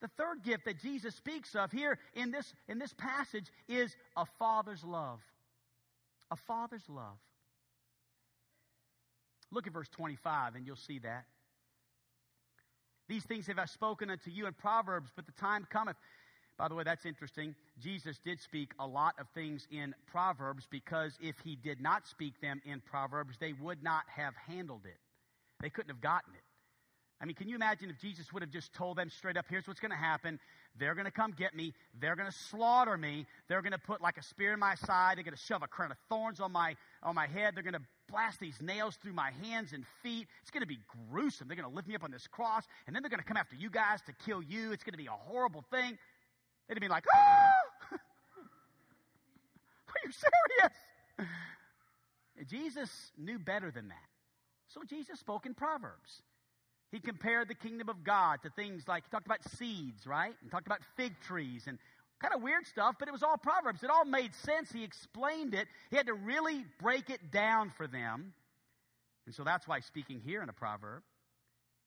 The 0.00 0.08
third 0.16 0.42
gift 0.42 0.66
that 0.66 0.80
Jesus 0.80 1.14
speaks 1.14 1.54
of 1.54 1.72
here 1.72 1.98
in 2.14 2.30
this, 2.30 2.52
in 2.68 2.78
this 2.78 2.92
passage 2.92 3.46
is 3.68 3.96
a 4.16 4.26
father's 4.38 4.84
love. 4.84 5.20
A 6.30 6.36
father's 6.36 6.88
love. 6.88 7.18
Look 9.50 9.66
at 9.66 9.72
verse 9.72 9.88
25 9.88 10.56
and 10.56 10.66
you'll 10.66 10.76
see 10.76 10.98
that. 11.00 11.24
These 13.08 13.24
things 13.24 13.46
have 13.46 13.58
I 13.58 13.66
spoken 13.66 14.10
unto 14.10 14.30
you 14.30 14.46
in 14.46 14.54
Proverbs, 14.54 15.10
but 15.14 15.26
the 15.26 15.32
time 15.32 15.66
cometh. 15.70 15.96
By 16.56 16.68
the 16.68 16.74
way, 16.74 16.84
that's 16.84 17.04
interesting. 17.04 17.54
Jesus 17.80 18.18
did 18.24 18.40
speak 18.40 18.70
a 18.78 18.86
lot 18.86 19.14
of 19.18 19.26
things 19.34 19.66
in 19.70 19.94
Proverbs 20.06 20.66
because 20.70 21.18
if 21.20 21.34
he 21.42 21.56
did 21.56 21.80
not 21.80 22.06
speak 22.06 22.40
them 22.40 22.62
in 22.64 22.80
Proverbs, 22.80 23.36
they 23.40 23.52
would 23.54 23.82
not 23.82 24.04
have 24.06 24.34
handled 24.36 24.82
it. 24.84 24.98
They 25.60 25.70
couldn't 25.70 25.90
have 25.90 26.00
gotten 26.00 26.32
it. 26.34 26.44
I 27.20 27.26
mean, 27.26 27.34
can 27.34 27.48
you 27.48 27.54
imagine 27.54 27.90
if 27.90 27.98
Jesus 27.98 28.32
would 28.32 28.42
have 28.42 28.50
just 28.50 28.72
told 28.74 28.98
them 28.98 29.08
straight 29.08 29.36
up, 29.36 29.46
here's 29.48 29.66
what's 29.66 29.80
going 29.80 29.92
to 29.92 29.96
happen. 29.96 30.38
They're 30.78 30.94
going 30.94 31.06
to 31.06 31.12
come 31.12 31.32
get 31.32 31.54
me. 31.54 31.72
They're 32.00 32.16
going 32.16 32.30
to 32.30 32.36
slaughter 32.36 32.98
me. 32.98 33.26
They're 33.48 33.62
going 33.62 33.72
to 33.72 33.78
put 33.78 34.00
like 34.02 34.18
a 34.18 34.22
spear 34.22 34.52
in 34.52 34.60
my 34.60 34.74
side. 34.74 35.16
They're 35.16 35.24
going 35.24 35.36
to 35.36 35.42
shove 35.42 35.62
a 35.62 35.68
crown 35.68 35.92
of 35.92 35.96
thorns 36.08 36.40
on 36.40 36.52
my, 36.52 36.76
on 37.02 37.14
my 37.14 37.26
head. 37.26 37.54
They're 37.54 37.62
going 37.62 37.74
to 37.74 37.82
blast 38.10 38.40
these 38.40 38.60
nails 38.60 38.96
through 38.96 39.12
my 39.12 39.30
hands 39.42 39.72
and 39.72 39.84
feet. 40.02 40.26
It's 40.42 40.50
going 40.50 40.62
to 40.62 40.66
be 40.66 40.78
gruesome. 41.10 41.48
They're 41.48 41.56
going 41.56 41.68
to 41.68 41.74
lift 41.74 41.88
me 41.88 41.94
up 41.94 42.04
on 42.04 42.10
this 42.10 42.26
cross, 42.26 42.64
and 42.86 42.94
then 42.94 43.02
they're 43.02 43.10
going 43.10 43.22
to 43.22 43.26
come 43.26 43.36
after 43.36 43.56
you 43.56 43.70
guys 43.70 44.00
to 44.06 44.12
kill 44.26 44.42
you. 44.42 44.72
It's 44.72 44.84
going 44.84 44.92
to 44.92 44.98
be 44.98 45.06
a 45.06 45.10
horrible 45.10 45.64
thing. 45.70 45.96
They'd 46.68 46.80
be 46.80 46.88
like, 46.88 47.04
ah! 47.14 47.50
Are 49.88 50.00
you 50.04 50.10
serious? 50.12 50.72
Jesus 52.48 52.90
knew 53.16 53.38
better 53.38 53.70
than 53.70 53.88
that. 53.88 53.96
So 54.68 54.82
Jesus 54.88 55.18
spoke 55.20 55.46
in 55.46 55.54
Proverbs. 55.54 56.22
He 56.90 57.00
compared 57.00 57.48
the 57.48 57.54
kingdom 57.54 57.88
of 57.88 58.04
God 58.04 58.40
to 58.42 58.50
things 58.50 58.86
like, 58.86 59.04
he 59.04 59.10
talked 59.10 59.26
about 59.26 59.42
seeds, 59.56 60.06
right? 60.06 60.34
And 60.42 60.50
talked 60.50 60.66
about 60.66 60.80
fig 60.96 61.12
trees 61.20 61.64
and 61.66 61.78
kind 62.20 62.34
of 62.34 62.42
weird 62.42 62.66
stuff, 62.66 62.96
but 62.98 63.08
it 63.08 63.12
was 63.12 63.22
all 63.22 63.36
Proverbs. 63.36 63.82
It 63.82 63.90
all 63.90 64.04
made 64.04 64.34
sense. 64.34 64.70
He 64.72 64.84
explained 64.84 65.54
it. 65.54 65.66
He 65.90 65.96
had 65.96 66.06
to 66.06 66.14
really 66.14 66.64
break 66.80 67.10
it 67.10 67.32
down 67.32 67.70
for 67.76 67.86
them. 67.86 68.32
And 69.26 69.34
so 69.34 69.42
that's 69.42 69.66
why 69.66 69.80
speaking 69.80 70.20
here 70.24 70.42
in 70.42 70.48
a 70.48 70.52
proverb. 70.52 71.02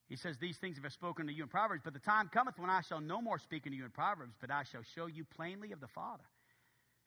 He 0.09 0.15
says, 0.15 0.37
These 0.37 0.57
things 0.57 0.77
have 0.77 0.85
I 0.85 0.89
spoken 0.89 1.27
to 1.27 1.33
you 1.33 1.43
in 1.43 1.49
Proverbs, 1.49 1.81
but 1.83 1.93
the 1.93 1.99
time 1.99 2.29
cometh 2.33 2.57
when 2.57 2.69
I 2.69 2.81
shall 2.81 3.01
no 3.01 3.21
more 3.21 3.39
speak 3.39 3.63
unto 3.65 3.77
you 3.77 3.85
in 3.85 3.91
Proverbs, 3.91 4.35
but 4.39 4.51
I 4.51 4.63
shall 4.63 4.83
show 4.95 5.07
you 5.07 5.25
plainly 5.25 5.71
of 5.71 5.81
the 5.81 5.87
Father. 5.87 6.23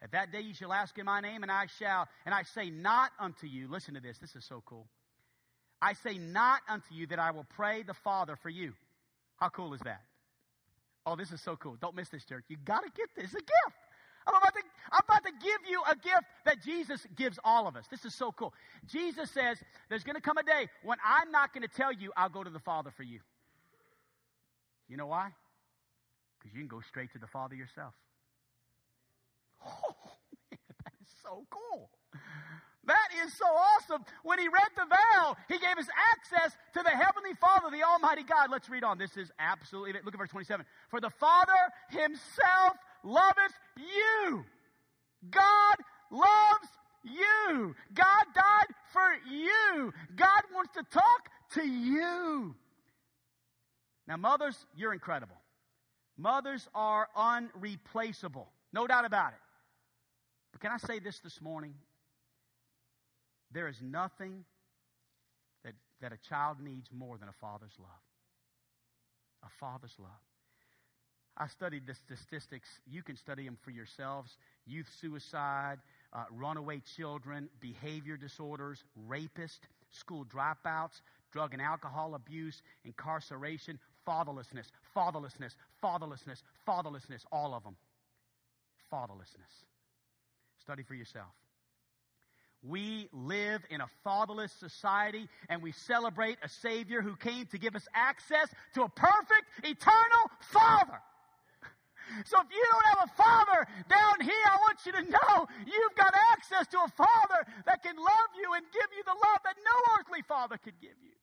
At 0.03 0.13
that 0.13 0.33
day 0.33 0.41
you 0.41 0.55
shall 0.55 0.73
ask 0.73 0.97
in 0.99 1.05
my 1.05 1.21
name, 1.21 1.43
and 1.43 1.53
I 1.53 1.67
shall, 1.79 2.09
and 2.25 2.35
I 2.35 2.43
say 2.43 2.71
not 2.71 3.11
unto 3.19 3.47
you, 3.47 3.69
listen 3.69 3.95
to 3.95 4.01
this, 4.01 4.19
this 4.19 4.35
is 4.35 4.45
so 4.45 4.63
cool. 4.65 4.87
I 5.83 5.95
say 5.95 6.19
not 6.19 6.61
unto 6.69 6.95
you 6.95 7.07
that 7.09 7.19
I 7.19 7.31
will 7.31 7.47
pray 7.57 7.83
the 7.83 7.95
Father 7.95 8.37
for 8.37 8.51
you. 8.51 8.73
How 9.37 9.49
cool 9.49 9.73
is 9.73 9.81
that? 9.81 10.03
Oh, 11.07 11.17
this 11.17 11.33
is 11.33 11.41
so 11.41 11.57
cool. 11.57 11.77
Don't 11.81 11.97
miss 11.97 12.11
this, 12.11 12.25
church. 12.25 12.45
You 12.49 12.57
got 12.63 12.85
to 12.85 12.91
get 12.95 13.09
this. 13.17 13.25
It's 13.25 13.35
a 13.35 13.39
gift. 13.39 13.79
I'm 14.27 14.35
about, 14.35 14.55
to, 14.55 14.60
I'm 14.93 15.03
about 15.05 15.25
to 15.25 15.33
give 15.43 15.61
you 15.69 15.83
a 15.89 15.95
gift 15.95 16.27
that 16.45 16.63
Jesus 16.63 17.07
gives 17.15 17.39
all 17.45 17.69
of 17.69 17.77
us. 17.77 17.85
This 17.91 18.05
is 18.05 18.15
so 18.15 18.33
cool. 18.33 18.53
Jesus 18.87 19.31
says, 19.31 19.59
There's 19.89 20.05
going 20.05 20.17
to 20.17 20.23
come 20.23 20.39
a 20.39 20.43
day 20.43 20.69
when 20.83 20.99
I'm 21.05 21.31
not 21.31 21.53
going 21.53 21.63
to 21.63 21.75
tell 21.75 21.93
you 21.93 22.13
I'll 22.17 22.29
go 22.29 22.43
to 22.43 22.51
the 22.51 22.59
Father 22.59 22.91
for 22.91 23.03
you. 23.03 23.21
You 24.89 24.97
know 24.97 25.07
why? 25.07 25.31
Because 26.39 26.55
you 26.55 26.61
can 26.61 26.69
go 26.69 26.81
straight 26.81 27.13
to 27.13 27.19
the 27.19 27.27
Father 27.27 27.55
yourself. 27.55 27.95
Oh, 29.67 29.95
man, 30.51 30.59
that 30.85 30.93
is 31.03 31.09
so 31.23 31.45
cool. 31.51 31.91
That 32.87 33.09
is 33.25 33.33
so 33.35 33.45
awesome. 33.45 34.05
When 34.23 34.39
he 34.39 34.49
read 34.49 34.71
the 34.75 34.87
vow, 34.87 35.37
he 35.49 35.59
gave 35.59 35.77
us 35.79 35.87
access 36.13 36.57
to 36.75 36.83
the 36.83 36.91
Heavenly 36.91 37.35
Father, 37.39 37.71
the 37.71 37.85
Almighty 37.85 38.23
God. 38.23 38.51
Let's 38.51 38.69
read 38.71 38.85
on. 38.85 38.99
This 38.99 39.17
is 39.17 39.31
absolutely, 39.39 39.93
look 40.03 40.15
at 40.15 40.19
verse 40.19 40.31
27. 40.31 40.65
For 40.89 41.01
the 41.01 41.11
Father 41.11 41.53
himself 41.91 42.77
loveth 43.05 43.53
you. 43.77 44.45
God 45.29 45.77
loves 46.11 46.69
you. 47.05 47.75
God 47.95 48.25
died 48.35 48.75
for 48.93 49.31
you. 49.31 49.93
God 50.17 50.43
wants 50.55 50.73
to 50.75 50.83
talk 50.91 51.29
to 51.55 51.67
you. 51.67 52.55
Now, 54.07 54.17
mothers, 54.17 54.67
you're 54.75 54.93
incredible. 54.93 55.37
Mothers 56.17 56.69
are 56.75 57.09
unreplaceable. 57.17 58.49
No 58.73 58.87
doubt 58.87 59.05
about 59.05 59.33
it. 59.33 59.39
But 60.53 60.61
can 60.61 60.73
I 60.73 60.79
say 60.79 60.99
this 60.99 61.19
this 61.21 61.41
morning? 61.41 61.75
There 63.53 63.69
is 63.69 63.81
nothing 63.83 64.45
that, 65.65 65.75
that 66.01 66.13
a 66.13 66.29
child 66.29 66.59
needs 66.61 66.89
more 66.93 67.19
than 67.19 67.29
a 67.29 67.33
father's 67.41 67.75
love. 67.79 67.91
A 69.45 69.49
father's 69.59 69.95
love. 69.99 70.11
I 71.37 71.47
studied 71.47 71.87
the 71.87 71.95
statistics. 71.95 72.69
You 72.87 73.03
can 73.03 73.17
study 73.17 73.45
them 73.45 73.57
for 73.63 73.71
yourselves. 73.71 74.37
Youth 74.67 74.89
suicide, 75.01 75.79
uh, 76.13 76.25
runaway 76.31 76.83
children, 76.97 77.49
behavior 77.61 78.17
disorders, 78.17 78.85
rapists, 79.09 79.61
school 79.91 80.25
dropouts, 80.25 81.01
drug 81.33 81.53
and 81.53 81.63
alcohol 81.63 82.15
abuse, 82.15 82.63
incarceration, 82.85 83.79
fatherlessness, 84.07 84.67
fatherlessness, 84.97 85.55
fatherlessness, 85.83 86.43
fatherlessness, 86.67 87.25
all 87.33 87.55
of 87.55 87.65
them. 87.65 87.77
Fatherlessness. 88.93 89.65
Study 90.61 90.83
for 90.83 90.95
yourself. 90.95 91.31
We 92.63 93.09
live 93.13 93.63
in 93.71 93.81
a 93.81 93.87
fatherless 94.05 94.53
society 94.53 95.29
and 95.49 95.63
we 95.63 95.73
celebrate 95.73 96.37
a 96.43 96.49
Savior 96.49 97.01
who 97.01 97.17
came 97.17 97.47
to 97.47 97.59
give 97.59 97.75
us 97.75 97.87
access 97.95 98.49
to 98.75 98.83
a 98.83 98.89
perfect, 98.89 99.47
eternal 99.65 100.31
Father. 100.41 101.01
So 102.25 102.41
if 102.41 102.49
you 102.51 102.65
don't 102.71 102.87
have 102.87 103.09
a 103.09 103.15
father 103.15 103.67
down 103.89 104.21
here, 104.21 104.47
I 104.47 104.57
want 104.61 104.79
you 104.85 104.93
to 104.93 105.03
know 105.03 105.47
you've 105.67 105.97
got 105.97 106.15
access 106.33 106.67
to 106.69 106.79
a 106.79 106.89
father 106.89 107.47
that 107.67 107.83
can 107.83 107.97
love 107.97 108.31
you 108.41 108.55
and 108.55 108.65
give 108.73 108.89
you 108.97 109.03
the 109.05 109.15
love 109.15 109.41
that 109.45 109.57
no 109.65 109.95
earthly 109.99 110.23
father 110.23 110.59
could 110.59 110.81
give 110.81 110.99
you. 111.03 111.17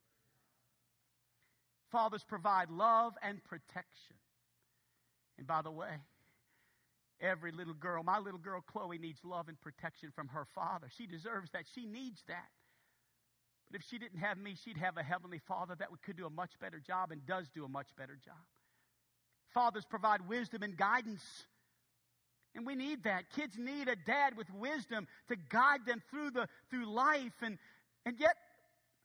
Fathers 1.91 2.23
provide 2.23 2.69
love 2.69 3.13
and 3.21 3.43
protection. 3.43 4.15
And 5.37 5.47
by 5.47 5.61
the 5.61 5.71
way, 5.71 6.01
every 7.21 7.51
little 7.51 7.73
girl, 7.73 8.03
my 8.03 8.19
little 8.19 8.39
girl 8.39 8.61
Chloe 8.61 8.97
needs 8.97 9.19
love 9.23 9.47
and 9.47 9.59
protection 9.59 10.11
from 10.13 10.27
her 10.29 10.45
father. 10.53 10.87
She 10.95 11.07
deserves 11.07 11.51
that. 11.51 11.63
She 11.73 11.85
needs 11.85 12.23
that. 12.27 12.49
But 13.69 13.81
if 13.81 13.87
she 13.87 13.97
didn't 13.97 14.19
have 14.19 14.37
me, 14.37 14.55
she'd 14.55 14.77
have 14.77 14.97
a 14.97 15.03
heavenly 15.03 15.39
father 15.39 15.75
that 15.75 15.89
could 16.05 16.17
do 16.17 16.25
a 16.25 16.29
much 16.29 16.51
better 16.59 16.79
job 16.79 17.11
and 17.11 17.25
does 17.25 17.49
do 17.53 17.65
a 17.65 17.69
much 17.69 17.87
better 17.97 18.17
job. 18.23 18.35
Fathers 19.57 19.85
provide 19.85 20.29
wisdom 20.29 20.61
and 20.61 20.77
guidance. 20.77 21.23
And 22.53 22.63
we 22.63 22.75
need 22.75 23.05
that. 23.05 23.31
Kids 23.35 23.57
need 23.57 23.87
a 23.87 23.95
dad 23.95 24.37
with 24.37 24.45
wisdom 24.53 25.07
to 25.29 25.35
guide 25.49 25.79
them 25.87 25.99
through 26.11 26.29
the 26.29 26.47
through 26.69 26.85
life. 26.85 27.33
And 27.41 27.57
and 28.05 28.19
yet 28.19 28.35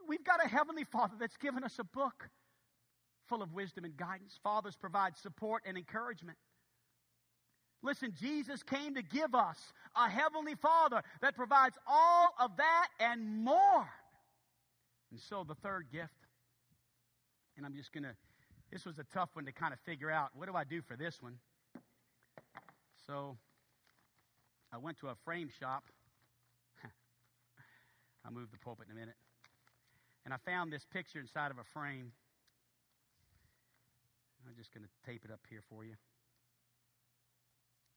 we've 0.06 0.22
got 0.22 0.44
a 0.44 0.48
heavenly 0.48 0.84
father 0.84 1.14
that's 1.18 1.38
given 1.38 1.64
us 1.64 1.78
a 1.78 1.84
book 1.84 2.28
full 3.30 3.40
of 3.40 3.54
wisdom 3.54 3.86
and 3.86 3.96
guidance. 3.96 4.38
Fathers 4.42 4.76
provide 4.78 5.16
support 5.16 5.62
and 5.64 5.78
encouragement. 5.78 6.36
Listen, 7.82 8.12
Jesus 8.20 8.62
came 8.62 8.94
to 8.96 9.02
give 9.02 9.34
us 9.34 9.56
a 9.96 10.06
heavenly 10.06 10.54
Father 10.56 11.02
that 11.22 11.34
provides 11.34 11.76
all 11.86 12.34
of 12.38 12.58
that 12.58 12.88
and 13.00 13.42
more. 13.42 13.88
And 15.10 15.18
so 15.18 15.44
the 15.48 15.54
third 15.54 15.86
gift, 15.90 16.12
and 17.56 17.64
I'm 17.64 17.74
just 17.74 17.90
going 17.90 18.04
to 18.04 18.14
this 18.72 18.86
was 18.86 18.98
a 18.98 19.04
tough 19.12 19.28
one 19.34 19.44
to 19.44 19.52
kind 19.52 19.74
of 19.74 19.80
figure 19.80 20.10
out. 20.10 20.30
What 20.34 20.48
do 20.48 20.56
I 20.56 20.64
do 20.64 20.80
for 20.80 20.96
this 20.96 21.20
one? 21.20 21.34
So 23.06 23.36
I 24.72 24.78
went 24.78 24.98
to 25.00 25.08
a 25.08 25.14
frame 25.26 25.50
shop. 25.60 25.84
I'll 28.24 28.32
move 28.32 28.50
the 28.50 28.58
pulpit 28.58 28.86
in 28.88 28.96
a 28.96 28.98
minute. 28.98 29.16
And 30.24 30.32
I 30.32 30.38
found 30.38 30.72
this 30.72 30.86
picture 30.90 31.20
inside 31.20 31.50
of 31.50 31.58
a 31.58 31.64
frame. 31.74 32.12
I'm 34.46 34.54
just 34.56 34.72
going 34.72 34.84
to 34.84 35.10
tape 35.10 35.22
it 35.24 35.30
up 35.30 35.40
here 35.50 35.60
for 35.68 35.84
you. 35.84 35.94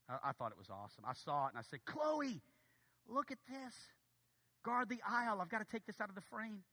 I, 0.10 0.30
I 0.30 0.32
thought 0.34 0.52
it 0.52 0.58
was 0.58 0.70
awesome. 0.70 1.06
I 1.08 1.14
saw 1.14 1.48
it 1.48 1.52
and 1.52 1.60
I 1.60 1.62
said, 1.62 1.80
Chloe, 1.86 2.42
look 3.08 3.32
at 3.32 3.38
this. 3.48 3.74
Guard 4.64 4.90
the 4.90 5.00
aisle. 5.08 5.40
I've 5.40 5.50
got 5.50 5.60
to 5.60 5.72
take 5.72 5.86
this 5.86 6.02
out 6.02 6.10
of 6.10 6.16
the 6.16 6.22
frame. 6.22 6.64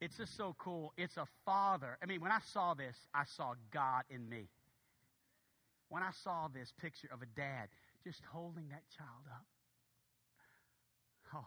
It's 0.00 0.16
just 0.16 0.36
so 0.36 0.54
cool. 0.58 0.92
It's 0.96 1.16
a 1.16 1.26
father. 1.44 1.98
I 2.02 2.06
mean, 2.06 2.20
when 2.20 2.30
I 2.30 2.38
saw 2.52 2.74
this, 2.74 2.96
I 3.14 3.24
saw 3.36 3.54
God 3.72 4.04
in 4.10 4.28
me. 4.28 4.48
When 5.88 6.02
I 6.02 6.10
saw 6.22 6.48
this 6.48 6.72
picture 6.80 7.08
of 7.12 7.22
a 7.22 7.26
dad 7.26 7.68
just 8.04 8.22
holding 8.30 8.68
that 8.68 8.82
child 8.96 9.26
up. 9.32 9.46
Oh. 11.34 11.46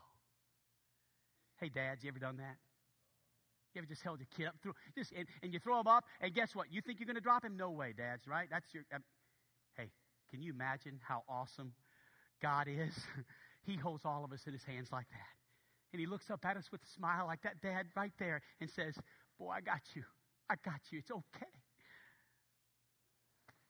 Hey, 1.60 1.70
dads, 1.70 2.04
you 2.04 2.10
ever 2.10 2.20
done 2.20 2.38
that? 2.38 2.58
You 3.74 3.80
ever 3.80 3.88
just 3.88 4.02
held 4.02 4.20
your 4.20 4.28
kid 4.36 4.48
up 4.48 4.56
through, 4.62 4.74
just 4.98 5.14
and, 5.14 5.26
and 5.42 5.54
you 5.54 5.60
throw 5.60 5.80
him 5.80 5.88
up, 5.88 6.04
and 6.20 6.34
guess 6.34 6.54
what? 6.54 6.74
You 6.74 6.82
think 6.82 7.00
you're 7.00 7.06
going 7.06 7.16
to 7.16 7.22
drop 7.22 7.46
him? 7.46 7.56
No 7.56 7.72
way, 7.72 7.94
dads. 7.98 8.28
Right? 8.28 8.48
That's 8.52 8.66
your. 8.74 8.84
Um, 8.94 9.02
hey, 9.78 9.92
can 10.30 10.42
you 10.42 10.52
imagine 10.52 11.00
how 11.02 11.24
awesome 11.30 11.72
God 12.42 12.68
is? 12.68 12.94
he 13.66 13.78
holds 13.78 14.04
all 14.04 14.26
of 14.26 14.34
us 14.34 14.42
in 14.46 14.52
His 14.52 14.64
hands 14.64 14.90
like 14.92 15.08
that 15.12 15.42
and 15.94 16.00
he 16.00 16.06
looks 16.06 16.30
up 16.30 16.46
at 16.46 16.58
us 16.58 16.72
with 16.72 16.82
a 16.84 16.88
smile 16.88 17.26
like 17.28 17.42
that 17.44 17.62
dad 17.62 17.88
right 17.96 18.14
there 18.18 18.42
and 18.60 18.70
says, 18.70 18.96
Boy, 19.38 19.52
I 19.58 19.62
got 19.62 19.82
you. 19.94 20.04
I 20.50 20.56
got 20.64 20.80
you. 20.92 21.00
It's 21.00 21.12
okay. 21.12 21.54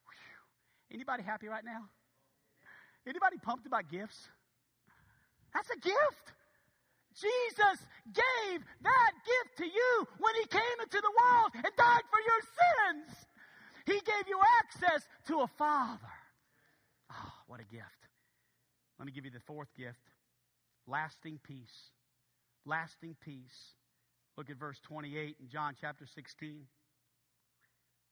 Whew. 0.05 0.95
Anybody 0.95 1.23
happy 1.23 1.47
right 1.47 1.63
now? 1.63 1.89
Anybody 3.07 3.37
pumped 3.41 3.65
about 3.65 3.89
gifts? 3.89 4.27
That's 5.53 5.69
a 5.69 5.79
gift. 5.79 6.33
Jesus 7.13 7.77
gave 8.13 8.61
that 8.83 9.11
gift 9.25 9.57
to 9.57 9.65
you 9.65 10.07
when 10.19 10.33
he 10.35 10.45
came 10.47 10.77
into 10.81 11.01
the 11.01 11.11
world 11.11 11.51
and 11.55 11.65
died 11.77 12.05
for 12.09 12.19
your 12.19 12.41
sins. 12.41 13.25
He 13.85 13.93
gave 13.93 14.27
you 14.27 14.39
access 14.59 15.07
to 15.27 15.41
a 15.41 15.47
father. 15.47 15.99
Oh, 17.11 17.33
what 17.47 17.59
a 17.59 17.65
gift. 17.65 18.07
Let 18.97 19.05
me 19.05 19.11
give 19.11 19.25
you 19.25 19.31
the 19.31 19.41
fourth 19.41 19.73
gift 19.75 19.99
lasting 20.87 21.39
peace 21.43 21.91
lasting 22.65 23.15
peace. 23.23 23.75
Look 24.37 24.49
at 24.49 24.57
verse 24.57 24.79
28 24.79 25.35
in 25.39 25.49
John 25.49 25.75
chapter 25.79 26.05
16. 26.05 26.61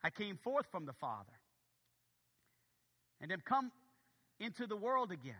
I 0.03 0.09
came 0.09 0.37
forth 0.37 0.65
from 0.71 0.85
the 0.85 0.93
Father 0.93 1.33
and 3.21 3.31
am 3.31 3.41
come 3.45 3.71
into 4.39 4.67
the 4.67 4.75
world 4.75 5.11
again. 5.11 5.35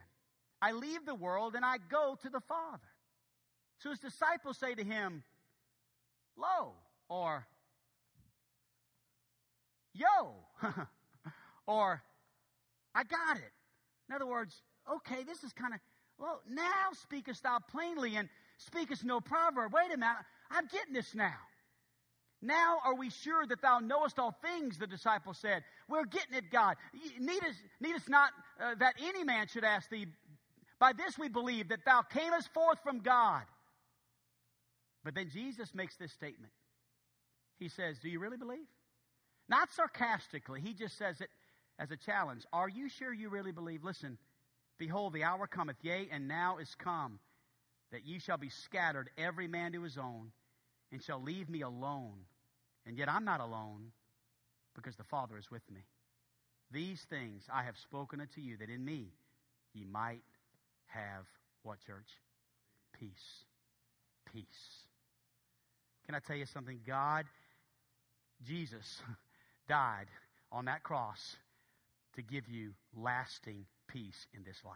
I 0.61 0.73
leave 0.73 1.05
the 1.05 1.15
world 1.15 1.55
and 1.55 1.63
I 1.63 1.77
go 1.89 2.17
to 2.21 2.29
the 2.29 2.41
Father. 2.41 2.87
So 3.79 3.91
his 3.91 3.99
disciples 3.99 4.57
say 4.57 4.75
to 4.75 4.83
him, 4.83 5.23
Lo, 6.37 6.73
or 7.07 7.45
Yo, 9.93 10.35
or 11.67 12.01
I 12.93 13.03
got 13.03 13.37
it. 13.37 13.51
In 14.07 14.15
other 14.15 14.25
words, 14.25 14.61
okay, 14.95 15.23
this 15.23 15.43
is 15.43 15.53
kind 15.53 15.73
of, 15.73 15.79
well, 16.17 16.41
now 16.49 16.89
speakest 16.93 17.43
thou 17.43 17.59
plainly, 17.59 18.15
and 18.15 18.29
speakest 18.59 19.03
no 19.03 19.19
proverb. 19.21 19.73
Wait 19.73 19.93
a 19.93 19.97
minute, 19.97 20.15
I'm 20.51 20.67
getting 20.67 20.93
this 20.93 21.13
now. 21.15 21.35
Now 22.41 22.77
are 22.85 22.95
we 22.95 23.09
sure 23.09 23.45
that 23.47 23.61
thou 23.61 23.79
knowest 23.79 24.17
all 24.17 24.33
things, 24.41 24.77
the 24.77 24.87
disciple 24.87 25.33
said. 25.33 25.63
We're 25.89 26.05
getting 26.05 26.35
it, 26.35 26.49
God. 26.51 26.75
Need 27.19 27.43
us, 27.43 27.55
need 27.81 27.95
us 27.95 28.07
not 28.07 28.31
uh, 28.61 28.75
that 28.79 28.95
any 29.03 29.23
man 29.23 29.47
should 29.47 29.65
ask 29.65 29.89
thee. 29.89 30.07
By 30.79 30.93
this 30.93 31.17
we 31.17 31.27
believe 31.27 31.69
that 31.69 31.83
thou 31.85 32.01
camest 32.01 32.53
forth 32.53 32.79
from 32.83 32.99
God. 32.99 33.43
But 35.03 35.15
then 35.15 35.29
Jesus 35.33 35.73
makes 35.73 35.95
this 35.97 36.13
statement. 36.13 36.51
He 37.57 37.67
says, 37.67 37.97
Do 37.99 38.09
you 38.09 38.19
really 38.19 38.37
believe? 38.37 38.67
Not 39.49 39.69
sarcastically, 39.75 40.61
he 40.61 40.73
just 40.73 40.97
says 40.97 41.19
it 41.19 41.29
as 41.77 41.91
a 41.91 41.97
challenge. 41.97 42.43
Are 42.53 42.69
you 42.69 42.87
sure 42.87 43.13
you 43.13 43.29
really 43.29 43.51
believe? 43.51 43.83
Listen, 43.83 44.17
behold, 44.77 45.13
the 45.13 45.23
hour 45.23 45.47
cometh, 45.47 45.77
yea, 45.81 46.07
and 46.11 46.27
now 46.27 46.57
is 46.59 46.73
come 46.75 47.19
that 47.91 48.05
ye 48.05 48.19
shall 48.19 48.37
be 48.37 48.49
scattered, 48.49 49.09
every 49.17 49.47
man 49.47 49.71
to 49.73 49.83
his 49.83 49.97
own, 49.97 50.31
and 50.91 51.01
shall 51.01 51.21
leave 51.21 51.49
me 51.49 51.61
alone. 51.61 52.25
And 52.85 52.97
yet 52.97 53.09
I'm 53.09 53.25
not 53.25 53.41
alone, 53.41 53.91
because 54.75 54.95
the 54.95 55.03
Father 55.03 55.37
is 55.37 55.51
with 55.51 55.63
me. 55.71 55.81
These 56.71 57.05
things 57.09 57.43
I 57.51 57.63
have 57.63 57.77
spoken 57.77 58.21
unto 58.21 58.41
you, 58.41 58.57
that 58.57 58.69
in 58.69 58.83
me 58.85 59.07
ye 59.73 59.85
might 59.85 60.21
have 60.87 61.25
what, 61.63 61.79
church? 61.85 62.07
Peace. 62.99 63.45
Peace. 64.31 64.85
Can 66.05 66.15
I 66.15 66.19
tell 66.19 66.35
you 66.35 66.45
something? 66.45 66.79
God, 66.85 67.25
Jesus, 68.45 69.01
died 69.67 70.07
on 70.51 70.65
that 70.65 70.83
cross 70.83 71.35
to 72.15 72.21
give 72.21 72.47
you 72.47 72.71
lasting 72.95 73.65
peace 73.87 74.27
in 74.33 74.43
this 74.43 74.57
life. 74.65 74.75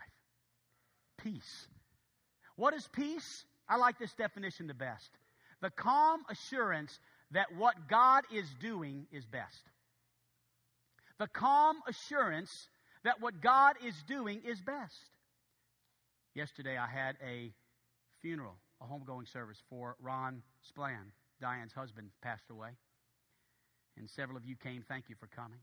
Peace. 1.17 1.67
What 2.56 2.74
is 2.74 2.88
peace? 2.88 3.46
I 3.68 3.78
like 3.78 3.98
this 3.98 4.13
definition 4.13 4.68
the 4.68 4.74
best. 4.74 5.10
The 5.62 5.70
calm 5.70 6.22
assurance 6.30 7.00
that 7.32 7.48
what 7.58 7.88
God 7.88 8.24
is 8.34 8.48
doing 8.60 9.08
is 9.12 9.26
best. 9.26 9.63
The 11.20 11.28
calm 11.28 11.78
assurance 11.88 12.68
that 13.04 13.22
what 13.22 13.42
God 13.42 13.76
is 13.86 13.96
doing 14.08 14.42
is 14.46 14.62
best. 14.62 14.95
Yesterday 16.36 16.78
I 16.78 16.88
had 16.88 17.16
a 17.26 17.51
funeral, 18.22 18.56
a 18.82 18.86
homegoing 18.86 19.32
service 19.32 19.62
for 19.70 19.95
Ron 20.01 20.41
Splan. 20.70 21.12
Diane's 21.41 21.74
husband 21.74 22.10
passed 22.22 22.49
away. 22.49 22.70
And 23.97 24.10
several 24.10 24.38
of 24.38 24.45
you 24.45 24.56
came. 24.56 24.84
Thank 24.88 25.06
you 25.10 25.16
for 25.20 25.28
coming. 25.28 25.60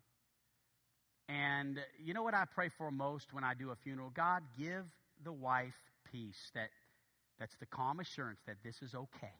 And 1.29 1.79
you 2.03 2.15
know 2.15 2.23
what 2.23 2.35
I 2.35 2.45
pray 2.45 2.69
for 2.69 2.91
most 2.91 3.33
when 3.33 3.45
I 3.45 3.55
do 3.55 3.71
a 3.71 3.77
funeral? 3.77 4.11
God, 4.11 4.43
give 4.59 4.85
the 5.25 5.33
wife 5.33 5.75
peace 6.11 6.51
that 6.55 6.71
that's 7.41 7.57
the 7.57 7.67
calm 7.67 7.99
assurance 7.99 8.39
that 8.47 8.59
this 8.63 8.83
is 8.83 8.95
okay, 8.95 9.33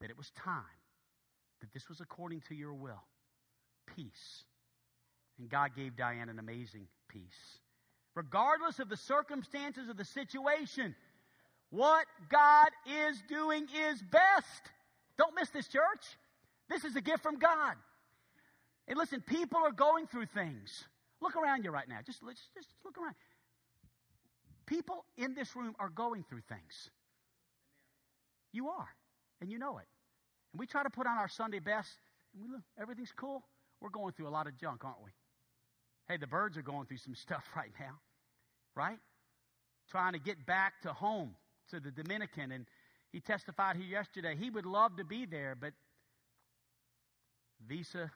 that 0.00 0.10
it 0.10 0.18
was 0.18 0.30
time, 0.36 0.62
that 1.60 1.72
this 1.72 1.88
was 1.88 2.00
according 2.00 2.42
to 2.42 2.54
your 2.54 2.74
will. 2.74 3.02
Peace. 3.96 4.44
And 5.38 5.48
God 5.48 5.70
gave 5.74 5.96
Diane 5.96 6.28
an 6.28 6.38
amazing 6.38 6.86
peace. 7.08 7.58
Regardless 8.14 8.78
of 8.78 8.88
the 8.88 8.96
circumstances 8.96 9.88
of 9.88 9.96
the 9.96 10.04
situation, 10.04 10.94
what 11.70 12.06
God 12.28 12.68
is 12.86 13.22
doing 13.28 13.66
is 13.90 14.02
best. 14.02 14.62
Don't 15.18 15.34
miss 15.34 15.48
this, 15.50 15.68
church. 15.68 16.04
This 16.68 16.84
is 16.84 16.96
a 16.96 17.00
gift 17.00 17.22
from 17.22 17.38
God. 17.38 17.76
And 18.88 18.98
listen, 18.98 19.22
people 19.22 19.58
are 19.58 19.72
going 19.72 20.06
through 20.06 20.26
things. 20.26 20.84
Look 21.20 21.34
around 21.34 21.64
you 21.64 21.70
right 21.70 21.88
now. 21.88 21.98
Just, 22.04 22.20
just, 22.20 22.54
just 22.54 22.68
look 22.84 22.98
around. 22.98 23.14
People 24.66 25.04
in 25.16 25.34
this 25.34 25.56
room 25.56 25.74
are 25.78 25.88
going 25.88 26.24
through 26.28 26.42
things. 26.48 26.90
You 28.56 28.68
are, 28.68 28.88
and 29.42 29.52
you 29.52 29.58
know 29.58 29.76
it. 29.76 29.84
And 30.54 30.58
we 30.58 30.66
try 30.66 30.82
to 30.82 30.88
put 30.88 31.06
on 31.06 31.18
our 31.18 31.28
Sunday 31.28 31.58
best, 31.58 31.90
and 32.32 32.42
we 32.42 32.48
look, 32.48 32.62
everything's 32.80 33.12
cool. 33.14 33.42
We're 33.82 33.90
going 33.90 34.14
through 34.14 34.28
a 34.28 34.30
lot 34.30 34.46
of 34.46 34.56
junk, 34.56 34.82
aren't 34.82 35.04
we? 35.04 35.10
Hey, 36.08 36.16
the 36.16 36.26
birds 36.26 36.56
are 36.56 36.62
going 36.62 36.86
through 36.86 36.96
some 36.96 37.14
stuff 37.26 37.44
right 37.54 37.72
now, 37.78 38.00
right? 38.74 38.96
Trying 39.90 40.14
to 40.14 40.18
get 40.18 40.46
back 40.46 40.80
to 40.84 40.94
home, 40.94 41.34
to 41.68 41.80
the 41.80 41.90
Dominican. 41.90 42.50
And 42.50 42.64
he 43.12 43.20
testified 43.20 43.76
here 43.76 43.84
yesterday. 43.84 44.34
He 44.34 44.48
would 44.48 44.64
love 44.64 44.96
to 44.96 45.04
be 45.04 45.26
there, 45.26 45.54
but 45.60 45.74
visa 47.68 48.10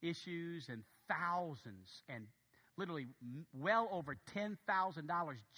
issues 0.00 0.68
and 0.68 0.84
thousands 1.08 2.04
and 2.08 2.28
literally 2.78 3.08
well 3.52 3.88
over 3.90 4.16
$10,000 4.32 4.56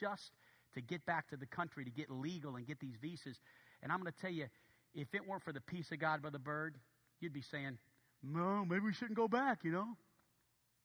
just 0.00 0.30
to 0.72 0.80
get 0.80 1.04
back 1.04 1.28
to 1.28 1.36
the 1.36 1.46
country, 1.46 1.84
to 1.84 1.90
get 1.90 2.10
legal 2.10 2.56
and 2.56 2.66
get 2.66 2.80
these 2.80 2.96
visas. 3.00 3.38
And 3.84 3.92
I'm 3.92 4.00
going 4.00 4.10
to 4.10 4.20
tell 4.20 4.32
you, 4.32 4.46
if 4.94 5.14
it 5.14 5.28
weren't 5.28 5.44
for 5.44 5.52
the 5.52 5.60
peace 5.60 5.92
of 5.92 6.00
God, 6.00 6.22
by 6.22 6.30
the 6.30 6.38
Bird, 6.38 6.76
you'd 7.20 7.32
be 7.32 7.42
saying, 7.42 7.78
no, 8.22 8.64
maybe 8.64 8.80
we 8.80 8.92
shouldn't 8.92 9.16
go 9.16 9.28
back, 9.28 9.60
you 9.62 9.70
know? 9.70 9.86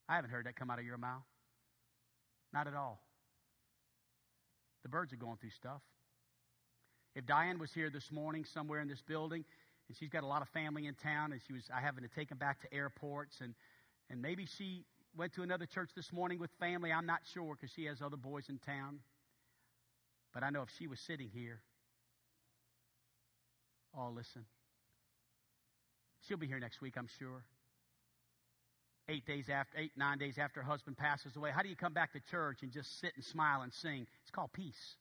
I 0.07 0.15
haven't 0.15 0.29
heard 0.29 0.45
that 0.45 0.55
come 0.55 0.69
out 0.69 0.79
of 0.79 0.85
your 0.85 0.97
mouth. 0.97 1.23
Not 2.53 2.67
at 2.67 2.75
all. 2.75 3.01
The 4.83 4.89
birds 4.89 5.13
are 5.13 5.17
going 5.17 5.37
through 5.37 5.51
stuff. 5.51 5.81
If 7.15 7.25
Diane 7.25 7.59
was 7.59 7.71
here 7.71 7.89
this 7.89 8.11
morning 8.11 8.43
somewhere 8.43 8.81
in 8.81 8.87
this 8.87 9.01
building, 9.01 9.45
and 9.87 9.97
she's 9.97 10.09
got 10.09 10.23
a 10.23 10.27
lot 10.27 10.41
of 10.41 10.49
family 10.49 10.87
in 10.87 10.93
town, 10.95 11.31
and 11.31 11.41
she 11.47 11.53
was 11.53 11.63
I 11.73 11.81
having 11.81 12.03
to 12.03 12.09
take 12.09 12.29
them 12.29 12.37
back 12.37 12.61
to 12.61 12.73
airports, 12.73 13.37
and 13.41 13.55
and 14.09 14.21
maybe 14.21 14.45
she 14.45 14.85
went 15.15 15.33
to 15.33 15.43
another 15.43 15.65
church 15.65 15.91
this 15.95 16.11
morning 16.11 16.39
with 16.39 16.49
family. 16.59 16.91
I'm 16.91 17.05
not 17.05 17.19
sure 17.33 17.55
because 17.55 17.71
she 17.73 17.85
has 17.85 18.01
other 18.01 18.17
boys 18.17 18.49
in 18.49 18.57
town. 18.59 18.99
But 20.33 20.43
I 20.43 20.49
know 20.49 20.61
if 20.61 20.69
she 20.77 20.87
was 20.87 20.99
sitting 20.99 21.29
here, 21.33 21.61
oh, 23.97 24.11
listen, 24.15 24.45
she'll 26.27 26.37
be 26.37 26.47
here 26.47 26.59
next 26.59 26.81
week, 26.81 26.95
I'm 26.97 27.09
sure. 27.19 27.43
Eight 29.07 29.25
days 29.25 29.45
after, 29.51 29.77
eight, 29.77 29.91
nine 29.97 30.19
days 30.19 30.37
after 30.37 30.61
her 30.61 30.65
husband 30.67 30.97
passes 30.97 31.35
away, 31.35 31.49
how 31.51 31.63
do 31.63 31.69
you 31.69 31.75
come 31.75 31.93
back 31.93 32.13
to 32.13 32.19
church 32.29 32.59
and 32.61 32.71
just 32.71 32.99
sit 32.99 33.11
and 33.15 33.23
smile 33.25 33.61
and 33.61 33.73
sing? 33.73 34.05
It's 34.21 34.31
called 34.31 34.53
peace. 34.53 34.95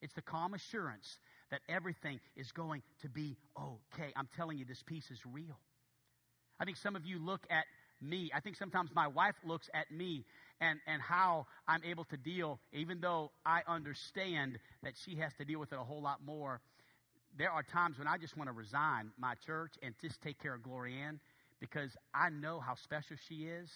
It's 0.00 0.14
the 0.14 0.22
calm 0.22 0.54
assurance 0.54 1.18
that 1.50 1.60
everything 1.68 2.20
is 2.36 2.50
going 2.52 2.82
to 3.02 3.08
be 3.08 3.36
okay. 3.58 4.12
I'm 4.16 4.28
telling 4.36 4.58
you, 4.58 4.64
this 4.64 4.82
peace 4.86 5.10
is 5.10 5.18
real. 5.30 5.58
I 6.60 6.64
think 6.64 6.76
some 6.78 6.96
of 6.96 7.04
you 7.04 7.18
look 7.18 7.42
at 7.50 7.64
me. 8.00 8.30
I 8.34 8.40
think 8.40 8.56
sometimes 8.56 8.90
my 8.94 9.08
wife 9.08 9.34
looks 9.44 9.68
at 9.74 9.90
me 9.90 10.24
and, 10.60 10.78
and 10.86 11.00
how 11.02 11.46
I'm 11.66 11.82
able 11.84 12.04
to 12.06 12.16
deal, 12.16 12.60
even 12.72 13.00
though 13.00 13.30
I 13.44 13.60
understand 13.66 14.58
that 14.82 14.94
she 15.04 15.16
has 15.16 15.32
to 15.38 15.44
deal 15.44 15.60
with 15.60 15.72
it 15.72 15.78
a 15.78 15.84
whole 15.84 16.02
lot 16.02 16.18
more. 16.24 16.60
There 17.38 17.50
are 17.50 17.62
times 17.62 17.98
when 17.98 18.08
I 18.08 18.18
just 18.18 18.36
want 18.36 18.48
to 18.48 18.52
resign 18.52 19.10
my 19.18 19.34
church 19.46 19.74
and 19.82 19.94
just 20.00 20.20
take 20.20 20.42
care 20.42 20.54
of 20.54 20.62
Glory 20.62 20.94
Ann 20.94 21.20
because 21.60 21.96
I 22.14 22.30
know 22.30 22.60
how 22.60 22.74
special 22.74 23.16
she 23.28 23.46
is. 23.46 23.70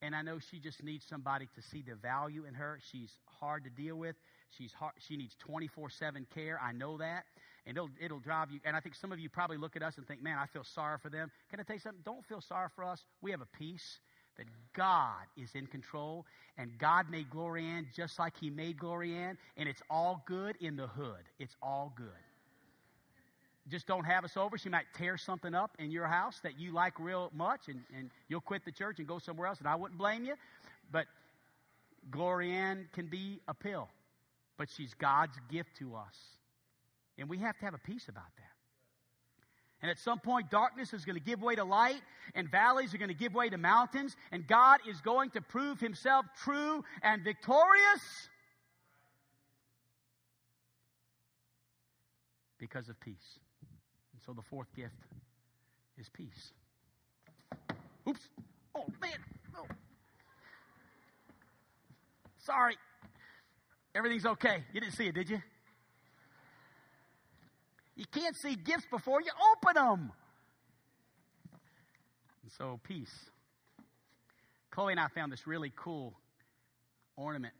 And 0.00 0.16
I 0.16 0.22
know 0.22 0.40
she 0.40 0.58
just 0.58 0.82
needs 0.82 1.04
somebody 1.08 1.48
to 1.54 1.62
see 1.62 1.84
the 1.86 1.94
value 1.94 2.44
in 2.44 2.54
her. 2.54 2.80
She's 2.90 3.12
hard 3.38 3.62
to 3.64 3.70
deal 3.70 3.94
with. 3.94 4.16
She's 4.50 4.72
hard, 4.72 4.94
she 4.98 5.16
needs 5.16 5.36
24 5.38 5.90
7 5.90 6.26
care. 6.34 6.60
I 6.60 6.72
know 6.72 6.98
that 6.98 7.24
and 7.66 7.76
it'll, 7.76 7.90
it'll 8.00 8.18
drive 8.18 8.50
you. 8.50 8.60
And 8.64 8.76
I 8.76 8.80
think 8.80 8.94
some 8.94 9.12
of 9.12 9.18
you 9.18 9.28
probably 9.28 9.56
look 9.56 9.76
at 9.76 9.82
us 9.82 9.96
and 9.96 10.06
think, 10.06 10.22
man, 10.22 10.38
I 10.38 10.46
feel 10.46 10.64
sorry 10.64 10.98
for 10.98 11.08
them. 11.08 11.30
Can 11.50 11.60
I 11.60 11.62
tell 11.62 11.76
you 11.76 11.80
something? 11.80 12.02
Don't 12.04 12.24
feel 12.26 12.40
sorry 12.40 12.68
for 12.74 12.84
us. 12.84 13.04
We 13.20 13.30
have 13.30 13.40
a 13.40 13.56
peace 13.58 14.00
that 14.36 14.46
God 14.74 15.26
is 15.36 15.50
in 15.54 15.66
control, 15.66 16.24
and 16.56 16.70
God 16.78 17.10
made 17.10 17.30
Glory 17.30 17.64
Ann 17.66 17.86
just 17.94 18.18
like 18.18 18.34
He 18.40 18.48
made 18.48 18.78
Glory 18.78 19.14
Ann, 19.14 19.36
and 19.56 19.68
it's 19.68 19.82
all 19.90 20.22
good 20.26 20.56
in 20.60 20.76
the 20.76 20.86
hood. 20.86 21.24
It's 21.38 21.54
all 21.62 21.92
good. 21.96 22.08
Just 23.68 23.86
don't 23.86 24.04
have 24.04 24.24
us 24.24 24.36
over. 24.36 24.58
She 24.58 24.68
might 24.68 24.86
tear 24.94 25.16
something 25.16 25.54
up 25.54 25.76
in 25.78 25.90
your 25.90 26.06
house 26.06 26.40
that 26.42 26.58
you 26.58 26.72
like 26.72 26.98
real 26.98 27.30
much, 27.34 27.68
and, 27.68 27.80
and 27.96 28.10
you'll 28.28 28.40
quit 28.40 28.64
the 28.64 28.72
church 28.72 28.98
and 28.98 29.06
go 29.06 29.18
somewhere 29.18 29.46
else, 29.46 29.60
and 29.60 29.68
I 29.68 29.76
wouldn't 29.76 29.98
blame 29.98 30.24
you. 30.24 30.34
But 30.90 31.06
Glory 32.10 32.50
Ann 32.50 32.88
can 32.92 33.06
be 33.06 33.40
a 33.46 33.54
pill, 33.54 33.88
but 34.58 34.68
she's 34.68 34.94
God's 34.94 35.36
gift 35.48 35.76
to 35.78 35.94
us. 35.94 36.16
And 37.18 37.28
we 37.28 37.38
have 37.38 37.56
to 37.58 37.64
have 37.64 37.74
a 37.74 37.78
peace 37.78 38.08
about 38.08 38.34
that. 38.36 38.42
And 39.80 39.90
at 39.90 39.98
some 39.98 40.18
point, 40.20 40.50
darkness 40.50 40.92
is 40.92 41.04
going 41.04 41.18
to 41.18 41.24
give 41.24 41.42
way 41.42 41.54
to 41.56 41.64
light, 41.64 42.00
and 42.34 42.48
valleys 42.50 42.94
are 42.94 42.98
going 42.98 43.08
to 43.08 43.14
give 43.14 43.34
way 43.34 43.48
to 43.48 43.58
mountains, 43.58 44.16
and 44.30 44.46
God 44.46 44.80
is 44.88 45.00
going 45.00 45.30
to 45.30 45.40
prove 45.40 45.80
himself 45.80 46.26
true 46.42 46.84
and 47.02 47.22
victorious 47.22 48.28
because 52.58 52.88
of 52.88 52.98
peace. 53.00 53.38
So 54.24 54.32
the 54.32 54.42
fourth 54.42 54.68
gift 54.74 54.94
is 55.98 56.08
peace. 56.08 56.52
Oops. 58.08 58.20
Oh, 58.74 58.86
man. 59.00 59.18
Oh. 59.56 59.66
Sorry. 62.38 62.76
Everything's 63.94 64.26
okay. 64.26 64.64
You 64.72 64.80
didn't 64.80 64.94
see 64.94 65.06
it, 65.06 65.14
did 65.14 65.28
you? 65.28 65.42
You 67.96 68.04
can't 68.10 68.36
see 68.36 68.54
gifts 68.54 68.86
before 68.90 69.20
you 69.20 69.30
open 69.52 69.74
them. 69.74 70.12
And 72.42 72.52
so, 72.56 72.80
peace. 72.82 73.12
Chloe 74.70 74.92
and 74.92 75.00
I 75.00 75.08
found 75.08 75.30
this 75.30 75.46
really 75.46 75.72
cool 75.76 76.14
ornament. 77.16 77.54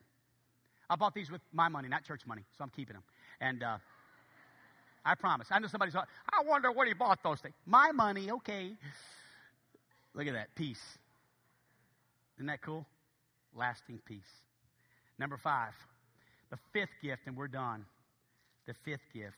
I 0.89 0.97
bought 0.97 1.15
these 1.15 1.31
with 1.31 1.43
my 1.53 1.69
money, 1.69 1.89
not 1.89 2.05
church 2.05 2.23
money, 2.27 2.43
so 2.57 2.65
I'm 2.65 2.71
keeping 2.71 2.95
them. 2.95 3.03
And 3.41 3.63
uh, 3.63 3.79
I 5.05 5.15
promise. 5.15 5.49
I 5.51 5.59
know 5.59 5.69
somebody's 5.69 5.97
I 5.97 6.05
wonder 6.47 6.71
what 6.71 6.87
he 6.87 6.95
bought 6.95 7.23
those 7.23 7.41
things. 7.41 7.55
My 7.67 7.91
money, 7.93 8.31
okay. 8.31 8.73
Look 10.15 10.27
at 10.27 10.35
that, 10.35 10.55
peace. 10.55 10.83
Isn't 12.37 12.47
that 12.47 12.63
cool? 12.63 12.87
Lasting 13.55 14.01
peace. 14.05 14.21
Number 15.19 15.37
five, 15.37 15.73
the 16.51 16.59
fifth 16.73 16.91
gift, 17.03 17.23
and 17.27 17.37
we're 17.37 17.49
done. 17.49 17.85
The 18.67 18.75
fifth 18.85 19.03
gift 19.13 19.37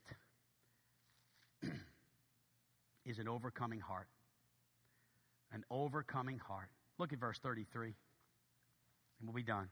is 3.07 3.19
an 3.19 3.29
overcoming 3.29 3.81
heart. 3.81 4.09
An 5.53 5.65
overcoming 5.71 6.39
heart. 6.39 6.69
Look 6.99 7.13
at 7.13 7.19
verse 7.19 7.39
33, 7.43 7.89
and 7.89 7.95
we'll 9.25 9.35
be 9.35 9.43
done. 9.43 9.69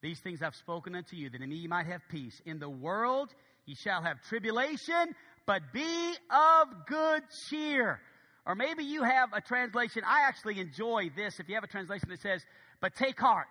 These 0.00 0.20
things 0.20 0.42
I've 0.42 0.54
spoken 0.54 0.94
unto 0.94 1.16
you, 1.16 1.30
that 1.30 1.40
in 1.40 1.48
me 1.48 1.56
you 1.56 1.68
might 1.68 1.86
have 1.86 2.02
peace. 2.08 2.40
In 2.46 2.58
the 2.58 2.68
world 2.68 3.34
ye 3.68 3.74
shall 3.74 4.02
have 4.02 4.20
tribulation, 4.22 5.14
but 5.46 5.62
be 5.72 6.14
of 6.30 6.68
good 6.86 7.22
cheer. 7.48 8.00
Or 8.46 8.54
maybe 8.54 8.82
you 8.82 9.02
have 9.02 9.28
a 9.34 9.42
translation. 9.42 10.02
I 10.06 10.22
actually 10.26 10.58
enjoy 10.58 11.10
this. 11.14 11.38
If 11.38 11.48
you 11.48 11.54
have 11.54 11.64
a 11.64 11.68
translation 11.68 12.08
that 12.08 12.20
says, 12.20 12.46
but 12.80 12.94
take 12.94 13.20
heart. 13.20 13.46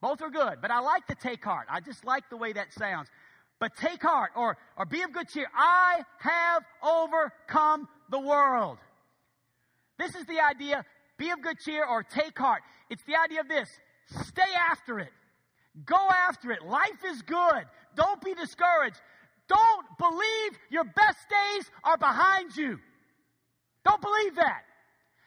Both 0.00 0.22
are 0.22 0.30
good, 0.30 0.58
but 0.62 0.70
I 0.70 0.78
like 0.78 1.06
the 1.06 1.14
take 1.14 1.44
heart. 1.44 1.66
I 1.68 1.80
just 1.80 2.04
like 2.04 2.30
the 2.30 2.36
way 2.36 2.52
that 2.54 2.72
sounds. 2.72 3.08
But 3.58 3.76
take 3.76 4.00
heart 4.00 4.30
or, 4.36 4.56
or 4.76 4.86
be 4.86 5.02
of 5.02 5.12
good 5.12 5.28
cheer. 5.28 5.48
I 5.54 6.02
have 6.18 6.62
overcome 6.82 7.88
the 8.10 8.20
world. 8.20 8.78
This 9.98 10.14
is 10.14 10.24
the 10.26 10.40
idea. 10.40 10.84
Be 11.18 11.30
of 11.30 11.42
good 11.42 11.58
cheer 11.58 11.84
or 11.84 12.02
take 12.02 12.38
heart. 12.38 12.62
It's 12.88 13.02
the 13.02 13.16
idea 13.22 13.40
of 13.40 13.48
this. 13.48 13.68
Stay 14.24 14.54
after 14.70 14.98
it. 15.00 15.10
Go 15.84 16.08
after 16.28 16.52
it. 16.52 16.62
Life 16.64 17.04
is 17.04 17.20
good. 17.22 17.64
Don't 17.96 18.22
be 18.24 18.34
discouraged. 18.34 19.00
Don't 19.48 19.86
believe 19.98 20.58
your 20.70 20.84
best 20.84 21.18
days 21.28 21.70
are 21.82 21.96
behind 21.96 22.56
you. 22.56 22.78
Don't 23.84 24.02
believe 24.02 24.36
that. 24.36 24.62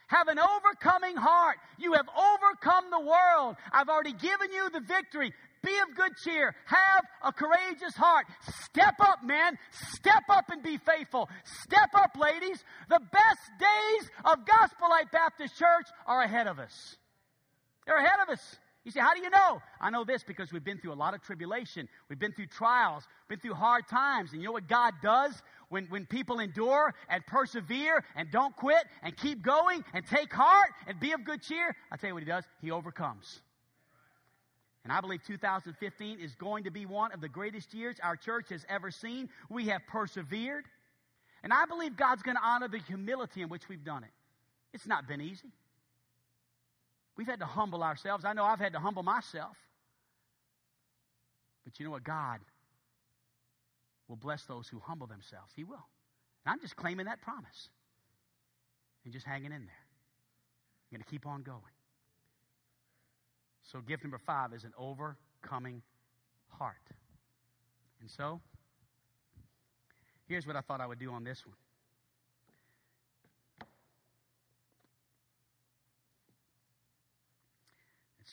Have 0.06 0.28
an 0.28 0.38
overcoming 0.38 1.16
heart. 1.16 1.56
You 1.78 1.94
have 1.94 2.06
overcome 2.08 2.90
the 2.90 3.00
world. 3.00 3.56
I've 3.72 3.88
already 3.88 4.12
given 4.12 4.52
you 4.52 4.68
the 4.70 4.80
victory. 4.80 5.32
Be 5.62 5.72
of 5.78 5.96
good 5.96 6.12
cheer. 6.22 6.54
Have 6.66 7.04
a 7.24 7.32
courageous 7.32 7.96
heart. 7.96 8.26
Step 8.64 8.94
up, 9.00 9.24
man. 9.24 9.56
Step 9.94 10.24
up 10.28 10.50
and 10.50 10.62
be 10.62 10.76
faithful. 10.76 11.28
Step 11.64 11.90
up, 11.94 12.16
ladies. 12.20 12.62
The 12.88 13.00
best 13.00 13.50
days 13.58 14.10
of 14.24 14.44
Gospel 14.44 14.90
Light 14.90 15.10
Baptist 15.10 15.56
Church 15.56 15.86
are 16.06 16.22
ahead 16.22 16.46
of 16.46 16.58
us. 16.58 16.96
They're 17.86 17.96
ahead 17.96 18.20
of 18.22 18.28
us. 18.28 18.58
You 18.84 18.90
say, 18.90 19.00
how 19.00 19.14
do 19.14 19.20
you 19.20 19.30
know? 19.30 19.62
I 19.80 19.90
know 19.90 20.02
this 20.04 20.24
because 20.24 20.52
we've 20.52 20.64
been 20.64 20.78
through 20.78 20.92
a 20.92 20.94
lot 20.94 21.14
of 21.14 21.22
tribulation. 21.22 21.88
We've 22.08 22.18
been 22.18 22.32
through 22.32 22.46
trials, 22.46 23.04
been 23.28 23.38
through 23.38 23.54
hard 23.54 23.86
times. 23.86 24.32
And 24.32 24.40
you 24.40 24.46
know 24.48 24.52
what 24.52 24.66
God 24.66 24.94
does 25.00 25.40
when, 25.68 25.86
when 25.86 26.04
people 26.04 26.40
endure 26.40 26.92
and 27.08 27.24
persevere 27.24 28.04
and 28.16 28.28
don't 28.32 28.56
quit 28.56 28.84
and 29.04 29.16
keep 29.16 29.40
going 29.40 29.84
and 29.94 30.04
take 30.04 30.32
heart 30.32 30.70
and 30.88 30.98
be 30.98 31.12
of 31.12 31.24
good 31.24 31.42
cheer? 31.42 31.76
i 31.92 31.96
tell 31.96 32.08
you 32.08 32.14
what 32.14 32.24
He 32.24 32.28
does. 32.28 32.44
He 32.60 32.72
overcomes. 32.72 33.42
And 34.82 34.92
I 34.92 35.00
believe 35.00 35.20
2015 35.24 36.18
is 36.18 36.34
going 36.34 36.64
to 36.64 36.72
be 36.72 36.84
one 36.84 37.12
of 37.12 37.20
the 37.20 37.28
greatest 37.28 37.72
years 37.72 37.96
our 38.02 38.16
church 38.16 38.48
has 38.48 38.66
ever 38.68 38.90
seen. 38.90 39.28
We 39.48 39.66
have 39.66 39.82
persevered. 39.86 40.64
And 41.44 41.52
I 41.52 41.66
believe 41.66 41.96
God's 41.96 42.22
going 42.22 42.36
to 42.36 42.42
honor 42.44 42.66
the 42.66 42.78
humility 42.78 43.42
in 43.42 43.48
which 43.48 43.68
we've 43.68 43.84
done 43.84 44.02
it. 44.02 44.10
It's 44.72 44.88
not 44.88 45.06
been 45.06 45.20
easy. 45.20 45.52
We've 47.16 47.26
had 47.26 47.40
to 47.40 47.46
humble 47.46 47.82
ourselves. 47.82 48.24
I 48.24 48.32
know 48.32 48.44
I've 48.44 48.58
had 48.58 48.72
to 48.72 48.78
humble 48.78 49.02
myself. 49.02 49.56
But 51.64 51.78
you 51.78 51.84
know 51.84 51.92
what? 51.92 52.04
God 52.04 52.40
will 54.08 54.16
bless 54.16 54.44
those 54.44 54.68
who 54.68 54.80
humble 54.80 55.06
themselves. 55.06 55.52
He 55.54 55.64
will. 55.64 55.86
And 56.44 56.52
I'm 56.52 56.60
just 56.60 56.76
claiming 56.76 57.06
that 57.06 57.20
promise 57.22 57.68
and 59.04 59.12
just 59.12 59.26
hanging 59.26 59.52
in 59.52 59.66
there. 59.66 59.84
I'm 60.90 60.98
going 60.98 61.04
to 61.04 61.10
keep 61.10 61.26
on 61.26 61.42
going. 61.42 61.60
So, 63.70 63.80
gift 63.80 64.02
number 64.02 64.18
five 64.18 64.52
is 64.52 64.64
an 64.64 64.72
overcoming 64.76 65.82
heart. 66.48 66.76
And 68.00 68.10
so, 68.10 68.40
here's 70.26 70.46
what 70.46 70.56
I 70.56 70.60
thought 70.60 70.80
I 70.80 70.86
would 70.86 70.98
do 70.98 71.12
on 71.12 71.24
this 71.24 71.46
one. 71.46 71.56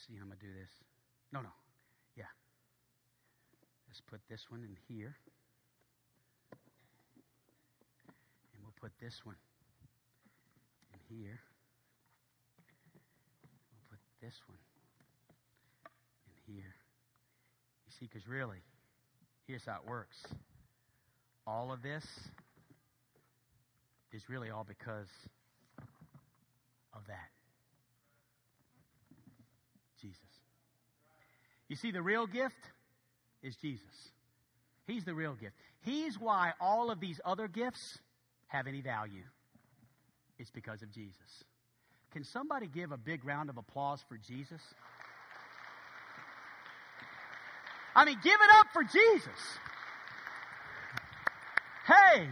See, 0.10 0.18
I'm 0.18 0.26
going 0.26 0.40
to 0.40 0.46
do 0.46 0.52
this. 0.60 0.72
No, 1.32 1.42
no. 1.42 1.54
Yeah. 2.18 2.26
Let's 3.88 4.02
put 4.10 4.22
this 4.28 4.42
one 4.50 4.64
in 4.64 4.76
here. 4.88 5.16
And 8.54 8.64
we'll 8.64 8.74
put 8.82 8.92
this 9.00 9.22
one 9.24 9.36
in 10.94 11.16
here. 11.16 11.40
We'll 13.72 13.86
put 13.92 14.00
this 14.20 14.34
one 14.48 14.58
in 16.26 16.56
here. 16.56 16.74
You 17.86 17.94
see, 18.00 18.10
because 18.12 18.28
really, 18.28 18.64
here's 19.46 19.66
how 19.66 19.78
it 19.84 19.88
works. 19.88 20.18
All 21.46 21.72
of 21.72 21.84
this 21.84 22.06
is 24.12 24.24
really 24.28 24.50
all 24.50 24.66
because 24.68 25.08
of 26.96 27.06
that. 27.08 27.30
Jesus. 30.02 30.18
You 31.70 31.76
see, 31.76 31.92
the 31.92 32.02
real 32.02 32.28
gift 32.28 32.60
is 33.42 33.56
Jesus. 33.56 34.12
He's 34.86 35.06
the 35.06 35.14
real 35.14 35.36
gift. 35.36 35.54
He's 35.82 36.20
why 36.20 36.54
all 36.60 36.92
of 36.92 37.00
these 37.00 37.22
other 37.24 37.48
gifts 37.48 38.00
have 38.48 38.68
any 38.68 38.82
value. 38.82 39.24
It's 40.40 40.50
because 40.50 40.82
of 40.82 40.92
Jesus. 40.92 41.44
Can 42.12 42.24
somebody 42.24 42.68
give 42.68 42.92
a 42.92 42.98
big 42.98 43.24
round 43.24 43.50
of 43.50 43.58
applause 43.58 44.04
for 44.10 44.18
Jesus? 44.18 44.62
I 47.96 48.06
mean, 48.06 48.18
give 48.24 48.34
it 48.34 48.56
up 48.60 48.68
for 48.74 48.84
Jesus. 48.84 49.40
Hey, 51.86 52.30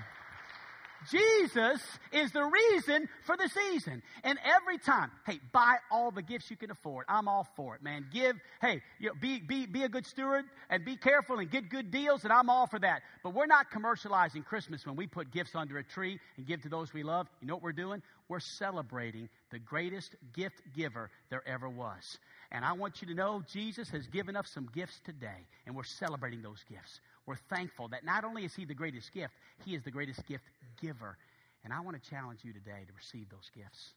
Jesus 1.10 1.82
is 2.12 2.32
the 2.32 2.44
reason 2.44 3.08
for 3.26 3.38
the 3.38 3.50
season. 3.50 4.02
And 4.24 4.38
every 4.44 4.78
time, 4.78 5.12
hey, 5.26 5.40
buy 5.52 5.78
all 5.92 6.12
the 6.12 6.22
gifts 6.22 6.50
you 6.50 6.58
can 6.58 6.72
afford. 6.72 7.06
I'm 7.08 7.28
all 7.28 7.48
for 7.56 7.76
it, 7.76 7.84
man. 7.84 8.06
Give, 8.12 8.36
hey, 8.62 8.82
you 9.00 9.10
know, 9.10 9.16
be, 9.20 9.40
be, 9.40 9.66
be 9.66 9.84
a 9.84 9.90
good 9.90 10.06
steward 10.06 10.46
and 10.70 10.84
be 10.84 10.98
careful 10.98 11.40
and 11.40 11.50
get 11.50 11.70
good 11.70 11.92
deals, 11.92 12.24
and 12.24 12.34
I'm 12.34 12.50
all 12.50 12.68
for 12.68 12.80
that. 12.80 13.02
But 13.24 13.34
we're 13.34 13.46
not 13.46 13.72
commercializing 13.72 14.46
Christmas 14.46 14.86
when 14.86 14.96
we 14.96 15.08
put 15.08 15.32
gifts 15.32 15.56
under 15.56 15.78
a 15.78 15.84
tree 15.84 16.20
and 16.38 16.46
give 16.46 16.62
to 16.64 16.70
those 16.70 16.94
we 16.94 17.04
love. 17.04 17.28
You 17.42 17.48
know 17.48 17.56
what 17.56 17.64
we're 17.64 17.72
doing? 17.72 18.02
We're 18.30 18.40
celebrating 18.40 19.30
the 19.52 19.60
greatest 19.60 20.16
gift 20.34 20.62
giver 20.76 21.10
there 21.30 21.48
ever 21.48 21.70
was. 21.70 22.18
And 22.52 22.66
I 22.66 22.74
want 22.74 23.02
you 23.02 23.08
to 23.08 23.14
know 23.14 23.44
Jesus 23.52 23.90
has 23.90 24.08
given 24.08 24.36
us 24.36 24.50
some 24.54 24.70
gifts 24.74 25.00
today, 25.06 25.48
and 25.66 25.76
we're 25.76 25.84
celebrating 25.84 26.42
those 26.42 26.64
gifts. 26.70 27.00
We're 27.26 27.36
thankful 27.50 27.90
that 27.90 28.06
not 28.06 28.24
only 28.24 28.46
is 28.46 28.56
He 28.56 28.66
the 28.66 28.74
greatest 28.74 29.14
gift, 29.14 29.34
He 29.66 29.76
is 29.76 29.84
the 29.84 29.92
greatest 29.92 30.26
gift 30.28 30.46
giver. 30.82 31.18
And 31.64 31.74
I 31.74 31.82
want 31.82 32.02
to 32.02 32.10
challenge 32.10 32.40
you 32.44 32.54
today 32.54 32.86
to 32.88 32.94
receive 32.94 33.30
those 33.30 33.50
gifts. 33.56 33.94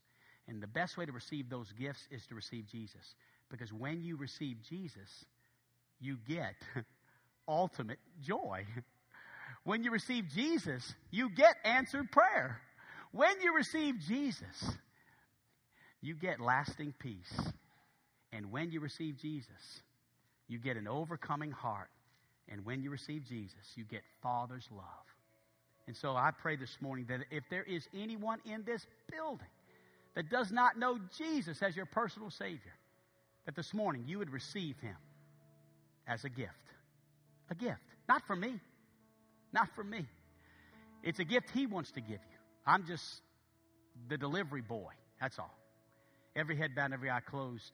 And 0.49 0.63
the 0.63 0.67
best 0.67 0.97
way 0.97 1.07
to 1.07 1.13
receive 1.13 1.49
those 1.49 1.73
gifts 1.73 2.07
is 2.11 2.27
to 2.27 2.35
receive 2.35 2.67
Jesus. 2.67 3.15
Because 3.51 3.73
when 3.73 4.03
you 4.03 4.17
receive 4.17 4.57
Jesus, 4.69 5.25
you 6.01 6.17
get 6.29 6.55
ultimate 7.49 7.99
joy. 8.23 8.65
When 9.65 9.85
you 9.85 9.91
receive 9.91 10.29
Jesus, 10.35 10.95
you 11.11 11.29
get 11.29 11.57
answered 11.65 12.11
prayer. 12.11 12.61
When 13.13 13.41
you 13.43 13.55
receive 13.55 13.99
Jesus, 13.99 14.77
you 16.01 16.15
get 16.15 16.41
lasting 16.41 16.95
peace. 16.99 17.39
And 18.33 18.51
when 18.51 18.71
you 18.71 18.81
receive 18.81 19.19
Jesus, 19.19 19.83
you 20.49 20.59
get 20.59 20.77
an 20.77 20.89
overcoming 20.89 21.51
heart. 21.51 21.91
And 22.49 22.65
when 22.65 22.83
you 22.83 22.91
receive 22.91 23.25
Jesus, 23.29 23.75
you 23.75 23.85
get 23.85 24.03
Father's 24.23 24.69
love. 24.71 25.10
And 25.91 25.97
so 25.97 26.15
I 26.15 26.31
pray 26.31 26.55
this 26.55 26.77
morning 26.81 27.07
that 27.09 27.23
if 27.33 27.43
there 27.51 27.65
is 27.65 27.85
anyone 27.93 28.39
in 28.45 28.63
this 28.65 28.87
building 29.11 29.49
that 30.15 30.31
does 30.31 30.53
not 30.53 30.79
know 30.79 31.01
Jesus 31.19 31.61
as 31.65 31.75
your 31.75 31.85
personal 31.85 32.31
Savior, 32.31 32.77
that 33.45 33.57
this 33.57 33.75
morning 33.75 34.05
you 34.07 34.19
would 34.19 34.31
receive 34.31 34.79
Him 34.79 34.95
as 36.07 36.23
a 36.23 36.29
gift. 36.29 36.53
A 37.51 37.57
gift. 37.57 37.81
Not 38.09 38.23
for 38.25 38.37
me. 38.37 38.61
Not 39.53 39.67
for 39.75 39.83
me. 39.83 40.07
It's 41.03 41.19
a 41.19 41.25
gift 41.25 41.51
He 41.53 41.67
wants 41.67 41.91
to 41.91 42.01
give 42.01 42.21
you. 42.21 42.39
I'm 42.65 42.87
just 42.87 43.05
the 44.09 44.17
delivery 44.17 44.63
boy. 44.63 44.93
That's 45.21 45.41
all. 45.41 45.59
Every 46.37 46.57
head 46.57 46.77
bowed, 46.77 46.93
every 46.93 47.11
eye 47.11 47.19
closed. 47.19 47.73